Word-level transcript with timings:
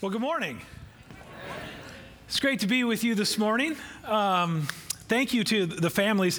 Well, 0.00 0.12
good 0.12 0.20
morning. 0.20 0.60
It's 2.28 2.38
great 2.38 2.60
to 2.60 2.68
be 2.68 2.84
with 2.84 3.02
you 3.02 3.16
this 3.16 3.36
morning. 3.36 3.74
Um, 4.04 4.68
thank 5.08 5.34
you 5.34 5.42
to 5.42 5.66
the 5.66 5.90
families 5.90 6.38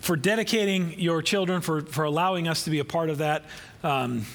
for 0.00 0.16
dedicating 0.16 0.98
your 0.98 1.20
children, 1.20 1.60
for, 1.60 1.82
for 1.82 2.04
allowing 2.04 2.48
us 2.48 2.64
to 2.64 2.70
be 2.70 2.78
a 2.78 2.84
part 2.84 3.10
of 3.10 3.18
that. 3.18 3.44
Um, 3.84 4.26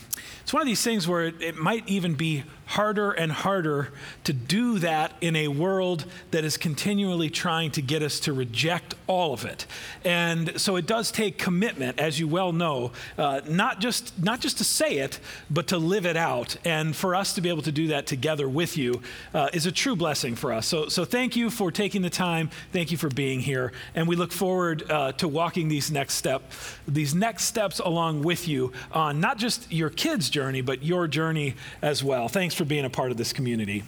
it's 0.43 0.53
one 0.53 0.61
of 0.61 0.67
these 0.67 0.83
things 0.83 1.07
where 1.07 1.25
it, 1.25 1.41
it 1.41 1.57
might 1.57 1.87
even 1.87 2.15
be 2.15 2.43
harder 2.69 3.11
and 3.11 3.31
harder 3.31 3.91
to 4.23 4.31
do 4.31 4.77
that 4.77 5.11
in 5.21 5.35
a 5.35 5.47
world 5.47 6.05
that 6.29 6.43
is 6.43 6.55
continually 6.55 7.27
trying 7.27 7.71
to 7.71 7.81
get 7.81 8.03
us 8.03 8.19
to 8.19 8.31
reject 8.31 8.93
all 9.07 9.33
of 9.33 9.43
it. 9.43 9.65
And 10.05 10.61
so 10.61 10.75
it 10.75 10.85
does 10.85 11.11
take 11.11 11.39
commitment, 11.39 11.99
as 11.99 12.19
you 12.19 12.27
well 12.27 12.51
know, 12.51 12.91
uh, 13.17 13.41
not, 13.49 13.79
just, 13.79 14.21
not 14.23 14.39
just 14.39 14.59
to 14.59 14.63
say 14.63 14.99
it, 14.99 15.19
but 15.49 15.65
to 15.69 15.79
live 15.79 16.05
it 16.05 16.15
out. 16.15 16.57
And 16.63 16.95
for 16.95 17.15
us 17.15 17.33
to 17.33 17.41
be 17.41 17.49
able 17.49 17.63
to 17.63 17.71
do 17.71 17.87
that 17.87 18.05
together 18.05 18.47
with 18.47 18.77
you 18.77 19.01
uh, 19.33 19.49
is 19.51 19.65
a 19.65 19.71
true 19.71 19.95
blessing 19.95 20.35
for 20.35 20.53
us. 20.53 20.67
So, 20.67 20.89
so 20.89 21.05
thank 21.05 21.35
you 21.35 21.49
for 21.49 21.71
taking 21.71 22.03
the 22.03 22.11
time. 22.11 22.51
Thank 22.71 22.91
you 22.91 22.97
for 22.97 23.09
being 23.09 23.39
here. 23.39 23.71
And 23.95 24.07
we 24.07 24.15
look 24.15 24.31
forward 24.31 24.89
uh, 24.91 25.13
to 25.13 25.27
walking 25.27 25.69
these 25.69 25.89
next, 25.89 26.13
step, 26.15 26.43
these 26.87 27.15
next 27.15 27.45
steps 27.45 27.79
along 27.79 28.21
with 28.21 28.47
you 28.47 28.73
on 28.91 29.19
not 29.19 29.38
just 29.39 29.71
your 29.71 29.89
kids' 29.89 30.29
journey, 30.29 30.61
but 30.61 30.83
your 30.83 31.07
journey 31.07 31.55
as 31.81 32.03
well. 32.03 32.27
Thanks 32.27 32.53
for 32.53 32.65
being 32.65 32.85
a 32.85 32.89
part 32.89 33.11
of 33.11 33.17
this 33.17 33.33
community. 33.33 33.83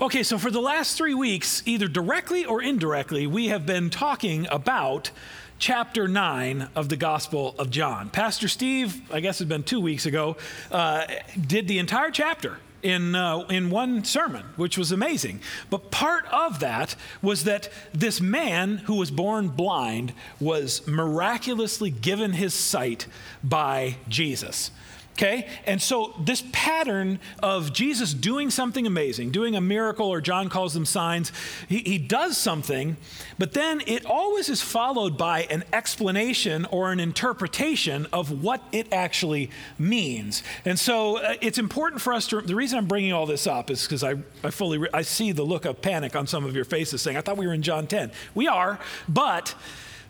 Okay, 0.00 0.22
so 0.22 0.38
for 0.38 0.50
the 0.50 0.60
last 0.60 0.96
three 0.96 1.14
weeks, 1.14 1.62
either 1.66 1.88
directly 1.88 2.44
or 2.44 2.62
indirectly, 2.62 3.26
we 3.26 3.48
have 3.48 3.66
been 3.66 3.90
talking 3.90 4.46
about 4.50 5.10
chapter 5.58 6.08
9 6.08 6.68
of 6.74 6.88
the 6.88 6.96
Gospel 6.96 7.54
of 7.58 7.70
John. 7.70 8.08
Pastor 8.08 8.48
Steve, 8.48 9.02
I 9.12 9.20
guess 9.20 9.40
it's 9.40 9.48
been 9.48 9.64
two 9.64 9.80
weeks 9.80 10.06
ago, 10.06 10.36
uh, 10.70 11.04
did 11.46 11.68
the 11.68 11.78
entire 11.78 12.10
chapter 12.10 12.58
in, 12.82 13.14
uh, 13.14 13.40
in 13.50 13.70
one 13.70 14.04
sermon, 14.04 14.44
which 14.56 14.78
was 14.78 14.92
amazing. 14.92 15.40
But 15.70 15.90
part 15.90 16.26
of 16.32 16.60
that 16.60 16.94
was 17.22 17.44
that 17.44 17.68
this 17.92 18.20
man 18.20 18.78
who 18.78 18.94
was 18.94 19.10
born 19.10 19.48
blind 19.48 20.12
was 20.40 20.86
miraculously 20.86 21.90
given 21.90 22.32
his 22.32 22.54
sight 22.54 23.06
by 23.42 23.96
Jesus. 24.08 24.70
Okay? 25.18 25.48
And 25.66 25.82
so, 25.82 26.14
this 26.20 26.44
pattern 26.52 27.18
of 27.42 27.72
Jesus 27.72 28.14
doing 28.14 28.50
something 28.50 28.86
amazing, 28.86 29.32
doing 29.32 29.56
a 29.56 29.60
miracle, 29.60 30.06
or 30.06 30.20
John 30.20 30.48
calls 30.48 30.74
them 30.74 30.86
signs, 30.86 31.32
he, 31.68 31.78
he, 31.78 31.98
does 31.98 32.38
something, 32.38 32.96
but 33.36 33.52
then 33.52 33.82
it 33.88 34.06
always 34.06 34.48
is 34.48 34.62
followed 34.62 35.18
by 35.18 35.42
an 35.50 35.64
explanation 35.72 36.66
or 36.66 36.92
an 36.92 37.00
interpretation 37.00 38.06
of 38.12 38.44
what 38.44 38.62
it 38.70 38.92
actually 38.92 39.50
means. 39.76 40.44
And 40.64 40.78
so, 40.78 41.18
uh, 41.18 41.34
it's 41.40 41.58
important 41.58 42.00
for 42.00 42.12
us 42.12 42.28
to, 42.28 42.40
the 42.40 42.54
reason 42.54 42.78
I'm 42.78 42.86
bringing 42.86 43.12
all 43.12 43.26
this 43.26 43.48
up 43.48 43.70
is 43.70 43.82
because 43.82 44.04
I, 44.04 44.14
I 44.44 44.50
fully, 44.50 44.78
re- 44.78 44.90
I 44.94 45.02
see 45.02 45.32
the 45.32 45.42
look 45.42 45.64
of 45.64 45.82
panic 45.82 46.14
on 46.14 46.28
some 46.28 46.44
of 46.44 46.54
your 46.54 46.64
faces 46.64 47.02
saying, 47.02 47.16
I 47.16 47.22
thought 47.22 47.36
we 47.36 47.48
were 47.48 47.54
in 47.54 47.62
John 47.62 47.88
10. 47.88 48.12
We 48.36 48.46
are, 48.46 48.78
but 49.08 49.56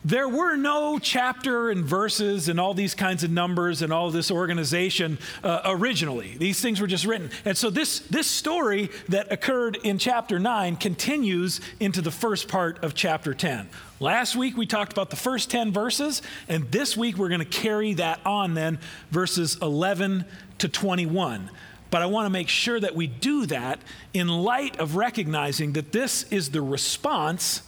there 0.05 0.29
were 0.29 0.57
no 0.57 0.99
chapter 0.99 1.71
and 1.71 1.85
verses 1.85 2.49
and 2.49 2.61
all 2.61 2.73
these 2.73 2.95
kinds 2.95 3.25
of 3.25 3.31
numbers 3.31 3.83
and 3.83 3.93
all 3.93 4.11
this 4.11 4.31
organization 4.31 5.19
uh, 5.43 5.61
originally. 5.65 6.37
These 6.39 6.61
things 6.61 6.81
were 6.81 6.87
just 6.87 7.05
written. 7.05 7.31
And 7.45 7.57
so 7.57 7.69
this, 7.69 8.01
this 8.01 8.27
story 8.27 8.91
that 9.09 9.33
occurred 9.33 9.77
in 9.83 9.99
chapter 9.99 10.39
9 10.39 10.77
continues 10.77 11.61
into 11.81 12.01
the 12.01 12.13
first 12.13 12.49
part 12.49 12.83
of 12.85 12.95
chapter 12.95 13.35
10. 13.35 13.69
Last 13.99 14.37
week 14.37 14.57
we 14.57 14.67
talked 14.67 14.93
about 14.93 15.11
the 15.11 15.17
first 15.17 15.51
10 15.51 15.73
verses, 15.73 16.23
and 16.49 16.71
this 16.71 16.97
week 16.97 17.19
we're 17.19 17.29
going 17.29 17.41
to 17.41 17.45
carry 17.45 17.95
that 17.95 18.21
on 18.25 18.55
then, 18.55 18.79
verses 19.11 19.59
11 19.61 20.25
to 20.59 20.69
21. 20.69 21.51
But 21.91 22.03
I 22.03 22.07
want 22.07 22.27
to 22.27 22.31
make 22.31 22.49
sure 22.49 22.79
that 22.79 22.95
we 22.95 23.07
do 23.07 23.47
that 23.47 23.81
in 24.15 24.29
light 24.29 24.79
of 24.79 24.95
recognizing 24.95 25.73
that 25.73 25.91
this 25.91 26.25
is 26.25 26.51
the 26.51 26.63
response 26.63 27.63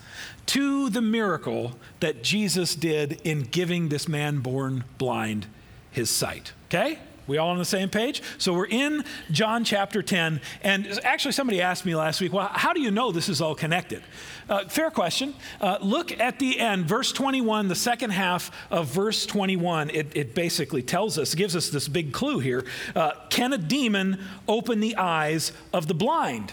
to 0.46 0.91
the 0.91 1.00
miracle 1.00 1.78
that 2.00 2.22
Jesus 2.22 2.74
did 2.74 3.20
in 3.24 3.42
giving 3.42 3.89
this 3.89 4.08
man 4.08 4.40
born 4.40 4.84
blind 4.98 5.46
his 5.90 6.11
sight. 6.11 6.52
Okay? 6.68 6.98
We 7.30 7.39
all 7.39 7.51
on 7.51 7.58
the 7.58 7.64
same 7.64 7.89
page? 7.89 8.23
So 8.39 8.52
we're 8.52 8.67
in 8.67 9.05
John 9.30 9.62
chapter 9.62 10.02
10. 10.02 10.40
And 10.62 11.00
actually, 11.05 11.30
somebody 11.30 11.62
asked 11.62 11.86
me 11.86 11.95
last 11.95 12.20
week, 12.20 12.33
well, 12.33 12.50
how 12.50 12.73
do 12.73 12.80
you 12.80 12.90
know 12.90 13.12
this 13.12 13.29
is 13.29 13.40
all 13.40 13.55
connected? 13.55 14.02
Uh, 14.48 14.64
fair 14.67 14.90
question. 14.90 15.34
Uh, 15.61 15.79
look 15.80 16.18
at 16.18 16.40
the 16.40 16.58
end, 16.58 16.86
verse 16.86 17.12
21, 17.12 17.68
the 17.68 17.77
second 17.77 18.11
half 18.11 18.50
of 18.68 18.89
verse 18.89 19.27
21. 19.27 19.90
It, 19.90 20.08
it 20.17 20.34
basically 20.34 20.83
tells 20.83 21.18
us, 21.18 21.36
gives 21.36 21.55
us 21.55 21.68
this 21.68 21.86
big 21.86 22.12
clue 22.12 22.40
here. 22.40 22.64
Uh, 22.96 23.12
Can 23.29 23.52
a 23.52 23.58
demon 23.58 24.20
open 24.48 24.80
the 24.80 24.96
eyes 24.96 25.52
of 25.73 25.86
the 25.86 25.95
blind? 25.95 26.52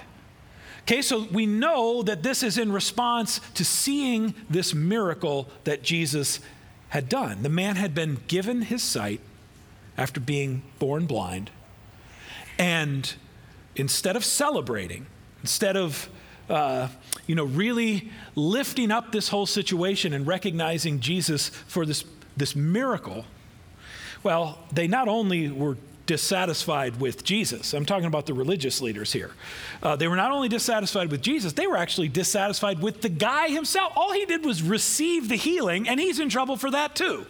Okay, 0.88 1.02
so 1.02 1.28
we 1.34 1.46
know 1.46 2.02
that 2.04 2.24
this 2.24 2.42
is 2.42 2.58
in 2.58 2.72
response 2.72 3.42
to 3.56 3.66
seeing 3.66 4.34
this 4.50 4.74
miracle 4.74 5.50
that 5.66 5.84
Jesus 5.84 6.40
had 6.88 7.10
done. 7.10 7.44
The 7.44 7.50
man 7.50 7.76
had 7.76 7.94
been 7.94 8.20
given 8.28 8.62
his 8.62 8.82
sight 8.84 9.20
after 9.98 10.22
being 10.22 10.62
born 10.80 11.06
blind. 11.06 11.52
And 12.58 13.14
instead 13.76 14.16
of 14.16 14.24
celebrating, 14.24 15.08
instead 15.42 15.76
of 15.76 16.08
uh, 16.50 16.88
you 17.26 17.36
know, 17.36 17.44
really 17.44 18.10
lifting 18.36 18.90
up 18.90 19.12
this 19.12 19.28
whole 19.28 19.46
situation 19.46 20.14
and 20.14 20.26
recognizing 20.26 21.02
Jesus 21.02 21.50
for 21.50 21.86
this, 21.86 22.06
this 22.38 22.56
miracle, 22.56 23.26
well, 24.24 24.60
they 24.72 24.88
not 24.88 25.10
only 25.10 25.50
were 25.50 25.76
dissatisfied 26.08 27.00
with 27.00 27.24
Jesus. 27.24 27.74
I'm 27.74 27.86
talking 27.86 28.08
about 28.08 28.26
the 28.26 28.34
religious 28.34 28.82
leaders 28.82 29.14
here. 29.14 29.32
Uh, 29.84 29.96
they 29.96 30.08
were 30.08 30.16
not 30.16 30.32
only 30.32 30.50
dissatisfied 30.50 31.12
with 31.12 31.22
Jesus, 31.22 31.54
they 31.54 31.68
were 31.68 31.78
actually 31.78 32.08
dissatisfied 32.08 32.82
with 32.82 33.02
the 33.02 33.10
guy 33.10 33.50
himself. 33.50 33.94
All 33.96 34.14
he 34.14 34.26
did 34.26 34.44
was 34.44 34.64
receive 34.64 35.30
the 35.30 35.36
healing, 35.36 35.88
and 35.88 36.00
he's 36.00 36.20
in 36.20 36.30
trouble 36.30 36.58
for 36.58 36.72
that 36.72 36.96
too. 36.96 37.28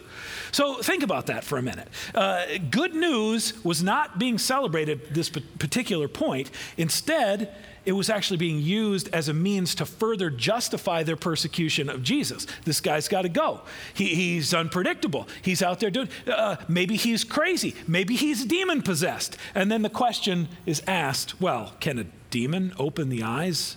So 0.52 0.76
think 0.76 1.02
about 1.02 1.26
that 1.26 1.44
for 1.44 1.58
a 1.58 1.62
minute. 1.62 1.88
Uh, 2.14 2.46
good 2.70 2.94
news 2.94 3.62
was 3.64 3.82
not 3.82 4.18
being 4.18 4.38
celebrated 4.38 5.02
at 5.02 5.14
this 5.14 5.28
particular 5.28 6.08
point. 6.08 6.50
Instead, 6.76 7.54
it 7.84 7.92
was 7.92 8.10
actually 8.10 8.36
being 8.36 8.60
used 8.60 9.08
as 9.14 9.28
a 9.28 9.34
means 9.34 9.74
to 9.76 9.86
further 9.86 10.30
justify 10.30 11.02
their 11.02 11.16
persecution 11.16 11.88
of 11.88 12.02
Jesus. 12.02 12.46
This 12.64 12.80
guy's 12.80 13.08
got 13.08 13.22
to 13.22 13.28
go. 13.28 13.62
He, 13.94 14.14
he's 14.14 14.52
unpredictable. 14.52 15.26
He's 15.42 15.62
out 15.62 15.80
there 15.80 15.90
doing, 15.90 16.08
uh, 16.26 16.56
maybe 16.68 16.96
he's 16.96 17.24
crazy. 17.24 17.74
Maybe 17.86 18.16
he's 18.16 18.44
demon 18.44 18.82
possessed. 18.82 19.36
And 19.54 19.70
then 19.70 19.82
the 19.82 19.90
question 19.90 20.48
is 20.66 20.82
asked 20.86 21.40
well, 21.40 21.72
can 21.80 21.98
a 21.98 22.06
demon 22.30 22.74
open 22.78 23.08
the 23.08 23.22
eyes 23.22 23.76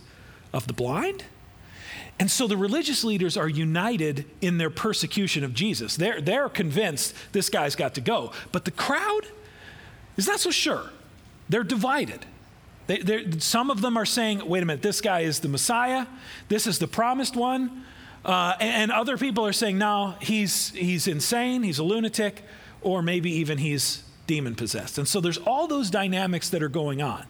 of 0.53 0.67
the 0.67 0.73
blind? 0.73 1.23
And 2.19 2.29
so 2.29 2.45
the 2.45 2.57
religious 2.57 3.03
leaders 3.03 3.35
are 3.35 3.49
united 3.49 4.25
in 4.41 4.59
their 4.59 4.69
persecution 4.69 5.43
of 5.43 5.55
Jesus. 5.55 5.95
They're, 5.95 6.21
they're 6.21 6.49
convinced 6.49 7.15
this 7.31 7.49
guy's 7.49 7.75
got 7.75 7.95
to 7.95 8.01
go. 8.01 8.31
But 8.51 8.65
the 8.65 8.71
crowd 8.71 9.21
is 10.17 10.27
not 10.27 10.39
so 10.39 10.51
sure. 10.51 10.91
They're 11.49 11.63
divided. 11.63 12.25
They, 12.87 13.25
some 13.39 13.69
of 13.69 13.81
them 13.81 13.97
are 13.97 14.05
saying, 14.05 14.47
wait 14.47 14.63
a 14.63 14.65
minute, 14.65 14.81
this 14.81 15.01
guy 15.01 15.21
is 15.21 15.39
the 15.39 15.47
Messiah, 15.47 16.07
this 16.49 16.67
is 16.67 16.79
the 16.79 16.87
promised 16.87 17.35
one. 17.35 17.85
Uh, 18.23 18.55
and, 18.59 18.83
and 18.83 18.91
other 18.91 19.17
people 19.17 19.45
are 19.45 19.53
saying, 19.53 19.77
no, 19.77 20.15
he's, 20.21 20.69
he's 20.71 21.07
insane, 21.07 21.63
he's 21.63 21.79
a 21.79 21.83
lunatic, 21.83 22.43
or 22.81 23.01
maybe 23.01 23.31
even 23.31 23.57
he's 23.57 24.03
demon 24.27 24.55
possessed. 24.55 24.97
And 24.97 25.07
so 25.07 25.19
there's 25.19 25.37
all 25.39 25.67
those 25.67 25.89
dynamics 25.89 26.49
that 26.49 26.61
are 26.61 26.69
going 26.69 27.01
on. 27.01 27.25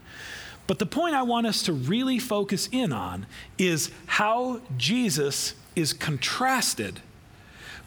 But 0.67 0.79
the 0.79 0.85
point 0.85 1.15
I 1.15 1.23
want 1.23 1.47
us 1.47 1.63
to 1.63 1.73
really 1.73 2.19
focus 2.19 2.69
in 2.71 2.93
on 2.93 3.25
is 3.57 3.91
how 4.05 4.61
Jesus 4.77 5.53
is 5.75 5.93
contrasted 5.93 6.99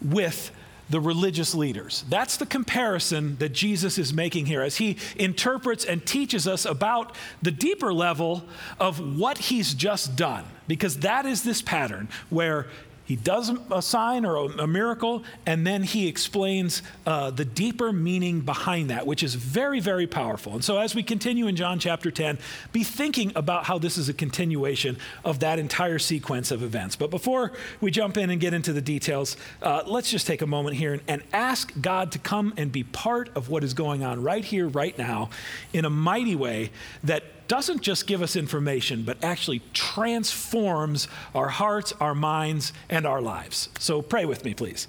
with 0.02 0.50
the 0.90 1.00
religious 1.00 1.54
leaders. 1.54 2.04
That's 2.08 2.36
the 2.36 2.46
comparison 2.46 3.36
that 3.38 3.50
Jesus 3.52 3.98
is 3.98 4.12
making 4.12 4.46
here 4.46 4.62
as 4.62 4.76
he 4.76 4.96
interprets 5.16 5.84
and 5.84 6.04
teaches 6.04 6.46
us 6.46 6.64
about 6.64 7.14
the 7.42 7.50
deeper 7.50 7.92
level 7.92 8.44
of 8.78 9.18
what 9.18 9.38
he's 9.38 9.74
just 9.74 10.16
done. 10.16 10.44
Because 10.66 10.98
that 10.98 11.26
is 11.26 11.42
this 11.42 11.62
pattern 11.62 12.08
where 12.30 12.66
he 13.04 13.16
does 13.16 13.52
a 13.70 13.82
sign 13.82 14.24
or 14.24 14.36
a, 14.36 14.66
miracle, 14.66 15.24
and 15.44 15.66
then 15.66 15.82
he 15.82 16.08
explains 16.08 16.82
uh, 17.06 17.30
the 17.30 17.44
deeper 17.44 17.92
meaning 17.92 18.40
behind 18.40 18.88
that, 18.88 19.06
which 19.06 19.22
is 19.22 19.34
very, 19.34 19.78
very 19.78 20.06
powerful. 20.06 20.54
And 20.54 20.64
so, 20.64 20.78
as 20.78 20.94
we 20.94 21.02
continue 21.02 21.46
in 21.46 21.54
John 21.54 21.78
chapter 21.78 22.10
10, 22.10 22.38
be 22.72 22.82
thinking 22.82 23.32
about 23.36 23.64
how 23.64 23.78
this 23.78 23.98
is 23.98 24.08
a 24.08 24.14
continuation 24.14 24.96
of 25.22 25.40
that 25.40 25.58
entire 25.58 25.98
sequence 25.98 26.50
of 26.50 26.62
events. 26.62 26.96
But 26.96 27.10
before 27.10 27.52
we 27.82 27.90
jump 27.90 28.16
in 28.16 28.30
and 28.30 28.40
get 28.40 28.54
into 28.54 28.72
the 28.72 28.82
details, 28.82 29.36
uh, 29.60 29.82
let's 29.86 30.10
just 30.10 30.26
take 30.26 30.40
a 30.40 30.46
moment 30.46 30.76
here 30.76 30.94
and, 30.94 31.02
and 31.06 31.22
ask 31.32 31.72
God 31.80 32.12
to 32.12 32.18
come 32.18 32.54
and 32.56 32.72
be 32.72 32.84
part 32.84 33.28
of 33.36 33.50
what 33.50 33.62
is 33.62 33.74
going 33.74 34.02
on 34.02 34.22
right 34.22 34.44
here, 34.44 34.66
right 34.66 34.96
now, 34.96 35.28
in 35.74 35.84
a 35.84 35.90
mighty 35.90 36.36
way 36.36 36.70
that 37.02 37.43
doesn't 37.48 37.82
just 37.82 38.06
give 38.06 38.22
us 38.22 38.36
information, 38.36 39.02
but 39.02 39.22
actually 39.22 39.62
transforms 39.72 41.08
our 41.34 41.48
hearts, 41.48 41.92
our 42.00 42.14
minds, 42.14 42.72
and 42.88 43.06
our 43.06 43.20
lives. 43.20 43.68
So 43.78 44.02
pray 44.02 44.24
with 44.24 44.44
me, 44.44 44.54
please. 44.54 44.88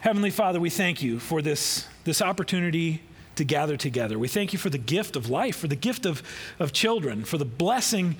Heavenly 0.00 0.30
Father, 0.30 0.60
we 0.60 0.70
thank 0.70 1.02
you 1.02 1.18
for 1.18 1.40
this, 1.40 1.86
this 2.04 2.20
opportunity 2.20 3.02
to 3.36 3.44
gather 3.44 3.76
together. 3.76 4.18
We 4.18 4.28
thank 4.28 4.52
you 4.52 4.58
for 4.58 4.70
the 4.70 4.78
gift 4.78 5.16
of 5.16 5.28
life, 5.28 5.56
for 5.56 5.66
the 5.66 5.76
gift 5.76 6.06
of, 6.06 6.22
of 6.58 6.72
children, 6.72 7.24
for 7.24 7.38
the 7.38 7.44
blessing 7.44 8.16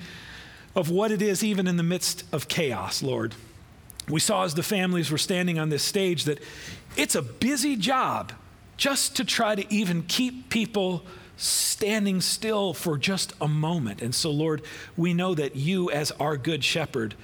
of 0.75 0.89
what 0.89 1.11
it 1.11 1.21
is, 1.21 1.43
even 1.43 1.67
in 1.67 1.77
the 1.77 1.83
midst 1.83 2.23
of 2.33 2.47
chaos, 2.47 3.01
Lord. 3.01 3.35
We 4.09 4.19
saw 4.19 4.43
as 4.43 4.55
the 4.55 4.63
families 4.63 5.09
were 5.09 5.17
standing 5.17 5.57
on 5.57 5.69
this 5.69 5.83
stage 5.83 6.25
that 6.25 6.39
it's 6.97 7.15
a 7.15 7.21
busy 7.21 7.75
job 7.75 8.33
just 8.77 9.15
to 9.17 9.25
try 9.25 9.55
to 9.55 9.73
even 9.73 10.03
keep 10.03 10.49
people 10.49 11.03
standing 11.37 12.21
still 12.21 12.73
for 12.73 12.97
just 12.97 13.33
a 13.41 13.47
moment. 13.47 14.01
And 14.01 14.13
so, 14.13 14.31
Lord, 14.31 14.61
we 14.95 15.13
know 15.13 15.35
that 15.35 15.55
you, 15.55 15.89
as 15.91 16.11
our 16.11 16.37
good 16.37 16.63
shepherd, 16.63 17.15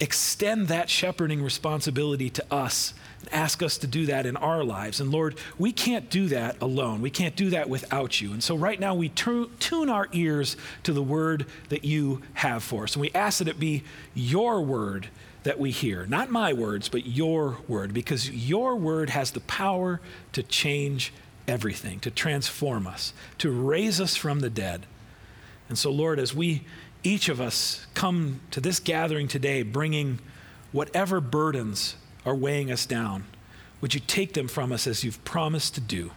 extend 0.00 0.68
that 0.68 0.88
shepherding 0.88 1.42
responsibility 1.42 2.30
to 2.30 2.44
us 2.52 2.94
and 3.20 3.32
ask 3.32 3.62
us 3.62 3.76
to 3.78 3.86
do 3.86 4.06
that 4.06 4.26
in 4.26 4.36
our 4.36 4.62
lives. 4.62 5.00
And 5.00 5.10
Lord, 5.10 5.36
we 5.58 5.72
can't 5.72 6.08
do 6.08 6.28
that 6.28 6.60
alone. 6.60 7.02
We 7.02 7.10
can't 7.10 7.34
do 7.34 7.50
that 7.50 7.68
without 7.68 8.20
you. 8.20 8.32
And 8.32 8.42
so 8.42 8.54
right 8.54 8.78
now 8.78 8.94
we 8.94 9.08
tu- 9.08 9.50
tune 9.58 9.88
our 9.88 10.08
ears 10.12 10.56
to 10.84 10.92
the 10.92 11.02
word 11.02 11.46
that 11.68 11.84
you 11.84 12.22
have 12.34 12.62
for 12.62 12.84
us. 12.84 12.94
And 12.94 13.00
we 13.00 13.10
ask 13.12 13.38
that 13.38 13.48
it 13.48 13.58
be 13.58 13.82
your 14.14 14.60
word 14.62 15.08
that 15.42 15.58
we 15.58 15.70
hear, 15.70 16.04
not 16.06 16.30
my 16.30 16.52
words, 16.52 16.88
but 16.88 17.06
your 17.06 17.58
word, 17.66 17.94
because 17.94 18.30
your 18.30 18.76
word 18.76 19.10
has 19.10 19.30
the 19.30 19.40
power 19.40 20.00
to 20.32 20.42
change 20.42 21.12
everything, 21.48 21.98
to 22.00 22.10
transform 22.10 22.86
us, 22.86 23.12
to 23.38 23.50
raise 23.50 24.00
us 24.00 24.14
from 24.14 24.40
the 24.40 24.50
dead. 24.50 24.86
And 25.68 25.76
so, 25.76 25.90
Lord, 25.90 26.18
as 26.18 26.34
we 26.34 26.62
each 27.02 27.28
of 27.28 27.40
us 27.40 27.86
come 27.94 28.40
to 28.50 28.60
this 28.60 28.80
gathering 28.80 29.28
today 29.28 29.62
bringing 29.62 30.18
whatever 30.72 31.20
burdens 31.20 31.96
are 32.26 32.34
weighing 32.34 32.70
us 32.70 32.86
down, 32.86 33.24
would 33.80 33.94
you 33.94 34.00
take 34.00 34.34
them 34.34 34.48
from 34.48 34.72
us 34.72 34.86
as 34.86 35.04
you've 35.04 35.24
promised 35.24 35.74
to 35.76 35.80
do? 35.80 36.10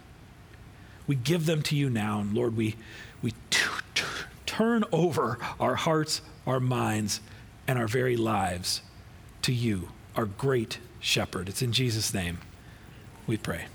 We 1.06 1.16
give 1.16 1.46
them 1.46 1.62
to 1.62 1.76
you 1.76 1.88
now, 1.88 2.20
and 2.20 2.34
Lord, 2.34 2.56
we, 2.56 2.76
we 3.22 3.32
t- 3.50 3.66
t- 3.94 4.02
turn 4.46 4.84
over 4.92 5.38
our 5.58 5.76
hearts, 5.76 6.20
our 6.46 6.60
minds, 6.60 7.20
and 7.66 7.78
our 7.78 7.88
very 7.88 8.16
lives 8.16 8.82
to 9.42 9.52
you, 9.52 9.88
our 10.16 10.26
great 10.26 10.78
shepherd. 11.00 11.48
It's 11.48 11.62
in 11.62 11.72
Jesus' 11.72 12.12
name 12.12 12.38
we 13.26 13.36
pray. 13.36 13.66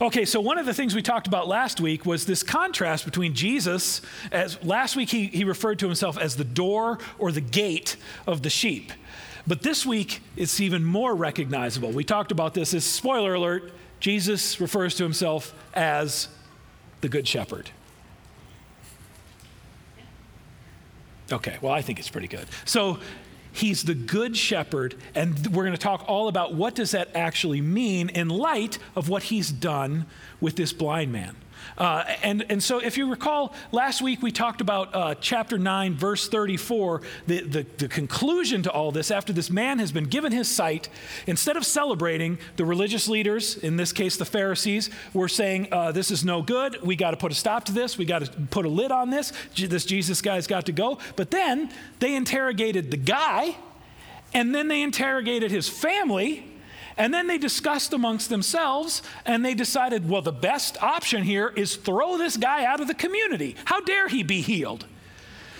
Okay, 0.00 0.24
so 0.24 0.40
one 0.40 0.58
of 0.58 0.66
the 0.66 0.74
things 0.74 0.94
we 0.94 1.02
talked 1.02 1.26
about 1.26 1.48
last 1.48 1.80
week 1.80 2.04
was 2.04 2.26
this 2.26 2.42
contrast 2.42 3.04
between 3.04 3.34
Jesus, 3.34 4.02
as 4.30 4.62
last 4.62 4.96
week 4.96 5.10
he, 5.10 5.26
he 5.26 5.44
referred 5.44 5.78
to 5.80 5.86
himself 5.86 6.18
as 6.18 6.36
the 6.36 6.44
door 6.44 6.98
or 7.18 7.32
the 7.32 7.40
gate 7.40 7.96
of 8.26 8.42
the 8.42 8.50
sheep. 8.50 8.92
But 9.46 9.62
this 9.62 9.86
week 9.86 10.22
it's 10.36 10.60
even 10.60 10.84
more 10.84 11.14
recognizable. 11.14 11.90
We 11.90 12.04
talked 12.04 12.32
about 12.32 12.54
this 12.54 12.74
as 12.74 12.84
spoiler 12.84 13.34
alert, 13.34 13.72
Jesus 14.00 14.60
refers 14.60 14.94
to 14.96 15.02
himself 15.02 15.54
as 15.74 16.28
the 17.00 17.08
Good 17.08 17.26
Shepherd. 17.26 17.70
Okay, 21.32 21.56
well, 21.60 21.72
I 21.72 21.82
think 21.82 21.98
it's 21.98 22.10
pretty 22.10 22.28
good. 22.28 22.46
So 22.64 22.98
He's 23.56 23.84
the 23.84 23.94
good 23.94 24.36
shepherd, 24.36 24.96
and 25.14 25.46
we're 25.46 25.64
going 25.64 25.72
to 25.72 25.80
talk 25.80 26.04
all 26.06 26.28
about 26.28 26.52
what 26.52 26.74
does 26.74 26.90
that 26.90 27.08
actually 27.14 27.62
mean 27.62 28.10
in 28.10 28.28
light 28.28 28.78
of 28.94 29.08
what 29.08 29.22
he's 29.24 29.50
done 29.50 30.04
with 30.42 30.56
this 30.56 30.74
blind 30.74 31.10
man. 31.10 31.34
Uh, 31.78 32.04
and, 32.22 32.44
and 32.48 32.62
so, 32.62 32.78
if 32.78 32.96
you 32.96 33.10
recall, 33.10 33.54
last 33.72 34.02
week 34.02 34.22
we 34.22 34.30
talked 34.30 34.60
about 34.60 34.94
uh, 34.94 35.14
chapter 35.20 35.58
9, 35.58 35.94
verse 35.94 36.28
34, 36.28 37.02
the, 37.26 37.40
the, 37.40 37.66
the, 37.78 37.88
conclusion 37.88 38.62
to 38.62 38.70
all 38.70 38.92
this. 38.92 39.10
After 39.10 39.32
this 39.32 39.50
man 39.50 39.78
has 39.78 39.92
been 39.92 40.04
given 40.04 40.32
his 40.32 40.48
sight, 40.48 40.88
instead 41.26 41.56
of 41.56 41.64
celebrating, 41.64 42.38
the 42.56 42.64
religious 42.64 43.08
leaders, 43.08 43.56
in 43.56 43.76
this 43.76 43.92
case 43.92 44.16
the 44.16 44.24
Pharisees, 44.24 44.90
were 45.12 45.28
saying, 45.28 45.68
uh, 45.72 45.92
This 45.92 46.10
is 46.10 46.24
no 46.24 46.42
good. 46.42 46.78
We 46.82 46.96
got 46.96 47.12
to 47.12 47.16
put 47.16 47.32
a 47.32 47.34
stop 47.34 47.64
to 47.64 47.72
this. 47.72 47.98
We 47.98 48.04
got 48.04 48.24
to 48.24 48.30
put 48.50 48.66
a 48.66 48.70
lid 48.70 48.90
on 48.90 49.10
this. 49.10 49.32
This 49.54 49.84
Jesus 49.84 50.22
guy's 50.22 50.46
got 50.46 50.66
to 50.66 50.72
go. 50.72 50.98
But 51.16 51.30
then 51.30 51.70
they 51.98 52.14
interrogated 52.14 52.90
the 52.90 52.96
guy, 52.96 53.56
and 54.32 54.54
then 54.54 54.68
they 54.68 54.82
interrogated 54.82 55.50
his 55.50 55.68
family 55.68 56.55
and 56.96 57.12
then 57.12 57.26
they 57.26 57.38
discussed 57.38 57.92
amongst 57.92 58.30
themselves 58.30 59.02
and 59.24 59.44
they 59.44 59.54
decided, 59.54 60.08
well, 60.08 60.22
the 60.22 60.32
best 60.32 60.82
option 60.82 61.22
here 61.22 61.52
is 61.54 61.76
throw 61.76 62.16
this 62.16 62.36
guy 62.36 62.64
out 62.64 62.80
of 62.80 62.88
the 62.88 62.94
community. 62.94 63.56
How 63.66 63.80
dare 63.80 64.08
he 64.08 64.22
be 64.22 64.40
healed? 64.40 64.86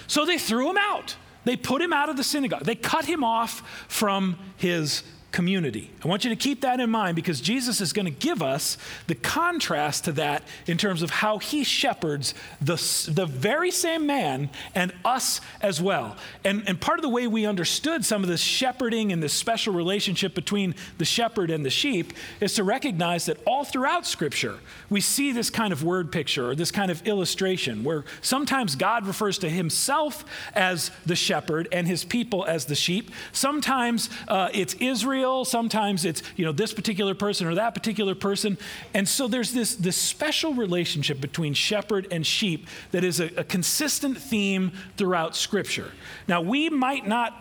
So 0.06 0.24
they 0.24 0.38
threw 0.38 0.70
him 0.70 0.78
out. 0.78 1.16
They 1.44 1.56
put 1.56 1.82
him 1.82 1.92
out 1.92 2.08
of 2.08 2.16
the 2.16 2.24
synagogue. 2.24 2.64
They 2.64 2.74
cut 2.74 3.04
him 3.04 3.22
off 3.22 3.60
from 3.88 4.38
his 4.56 5.02
community. 5.36 5.90
I 6.02 6.08
want 6.08 6.24
you 6.24 6.30
to 6.30 6.36
keep 6.36 6.62
that 6.62 6.80
in 6.80 6.88
mind 6.88 7.14
because 7.14 7.42
Jesus 7.42 7.82
is 7.82 7.92
going 7.92 8.06
to 8.06 8.10
give 8.26 8.42
us 8.42 8.78
the 9.06 9.14
contrast 9.14 10.06
to 10.06 10.12
that 10.12 10.42
in 10.66 10.78
terms 10.78 11.02
of 11.02 11.10
how 11.10 11.36
he 11.36 11.62
shepherds 11.62 12.32
the, 12.62 12.76
the 13.12 13.26
very 13.26 13.70
same 13.70 14.06
man 14.06 14.48
and 14.74 14.94
us 15.04 15.42
as 15.60 15.78
well. 15.78 16.16
And, 16.42 16.66
and 16.66 16.80
part 16.80 16.98
of 16.98 17.02
the 17.02 17.10
way 17.10 17.26
we 17.26 17.44
understood 17.44 18.02
some 18.02 18.22
of 18.22 18.30
this 18.30 18.40
shepherding 18.40 19.12
and 19.12 19.22
this 19.22 19.34
special 19.34 19.74
relationship 19.74 20.34
between 20.34 20.74
the 20.96 21.04
shepherd 21.04 21.50
and 21.50 21.66
the 21.66 21.70
sheep 21.70 22.14
is 22.40 22.54
to 22.54 22.64
recognize 22.64 23.26
that 23.26 23.36
all 23.46 23.62
throughout 23.62 24.06
Scripture, 24.06 24.60
we 24.88 25.02
see 25.02 25.32
this 25.32 25.50
kind 25.50 25.70
of 25.70 25.84
word 25.84 26.10
picture 26.10 26.48
or 26.48 26.54
this 26.54 26.70
kind 26.70 26.90
of 26.90 27.06
illustration 27.06 27.84
where 27.84 28.06
sometimes 28.22 28.74
God 28.74 29.06
refers 29.06 29.36
to 29.40 29.50
himself 29.50 30.24
as 30.54 30.90
the 31.04 31.14
shepherd 31.14 31.68
and 31.72 31.86
his 31.86 32.04
people 32.04 32.46
as 32.46 32.64
the 32.64 32.74
sheep. 32.74 33.10
Sometimes 33.32 34.08
uh, 34.28 34.48
it's 34.54 34.72
Israel 34.80 35.25
sometimes 35.44 36.04
it's, 36.04 36.22
you 36.36 36.44
know, 36.44 36.52
this 36.52 36.72
particular 36.72 37.14
person 37.14 37.46
or 37.46 37.54
that 37.54 37.74
particular 37.74 38.14
person. 38.14 38.58
And 38.94 39.08
so 39.08 39.28
there's 39.28 39.52
this, 39.52 39.74
this 39.74 39.96
special 39.96 40.54
relationship 40.54 41.20
between 41.20 41.54
shepherd 41.54 42.08
and 42.10 42.26
sheep 42.26 42.66
that 42.90 43.04
is 43.04 43.20
a, 43.20 43.26
a 43.36 43.44
consistent 43.44 44.18
theme 44.18 44.72
throughout 44.96 45.36
Scripture. 45.36 45.92
Now, 46.28 46.40
we 46.40 46.68
might 46.68 47.06
not 47.06 47.34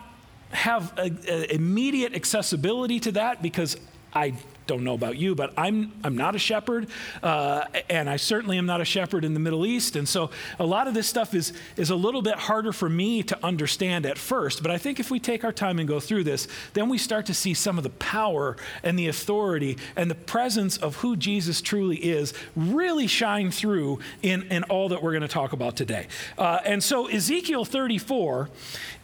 have 0.50 0.92
a, 0.96 1.10
a 1.28 1.54
immediate 1.54 2.14
accessibility 2.14 3.00
to 3.00 3.12
that 3.12 3.42
because 3.42 3.76
I 4.12 4.34
don't 4.66 4.84
know 4.84 4.94
about 4.94 5.16
you, 5.16 5.34
but 5.34 5.52
I'm, 5.56 5.92
I'm 6.02 6.16
not 6.16 6.34
a 6.34 6.38
shepherd, 6.38 6.88
uh, 7.22 7.64
and 7.88 8.08
I 8.08 8.16
certainly 8.16 8.58
am 8.58 8.66
not 8.66 8.80
a 8.80 8.84
shepherd 8.84 9.24
in 9.24 9.34
the 9.34 9.40
Middle 9.40 9.66
East. 9.66 9.96
And 9.96 10.08
so 10.08 10.30
a 10.58 10.66
lot 10.66 10.88
of 10.88 10.94
this 10.94 11.06
stuff 11.06 11.34
is, 11.34 11.52
is 11.76 11.90
a 11.90 11.96
little 11.96 12.22
bit 12.22 12.36
harder 12.36 12.72
for 12.72 12.88
me 12.88 13.22
to 13.24 13.44
understand 13.44 14.06
at 14.06 14.18
first. 14.18 14.62
But 14.62 14.70
I 14.70 14.78
think 14.78 15.00
if 15.00 15.10
we 15.10 15.20
take 15.20 15.44
our 15.44 15.52
time 15.52 15.78
and 15.78 15.88
go 15.88 16.00
through 16.00 16.24
this, 16.24 16.48
then 16.74 16.88
we 16.88 16.98
start 16.98 17.26
to 17.26 17.34
see 17.34 17.54
some 17.54 17.78
of 17.78 17.84
the 17.84 17.90
power 17.90 18.56
and 18.82 18.98
the 18.98 19.08
authority 19.08 19.78
and 19.94 20.10
the 20.10 20.14
presence 20.14 20.76
of 20.76 20.96
who 20.96 21.16
Jesus 21.16 21.60
truly 21.60 21.96
is 21.96 22.32
really 22.54 23.06
shine 23.06 23.50
through 23.50 24.00
in, 24.22 24.42
in 24.44 24.64
all 24.64 24.88
that 24.88 25.02
we're 25.02 25.12
going 25.12 25.22
to 25.22 25.28
talk 25.28 25.52
about 25.52 25.76
today. 25.76 26.06
Uh, 26.38 26.60
and 26.64 26.82
so 26.82 27.06
Ezekiel 27.06 27.64
34 27.64 28.48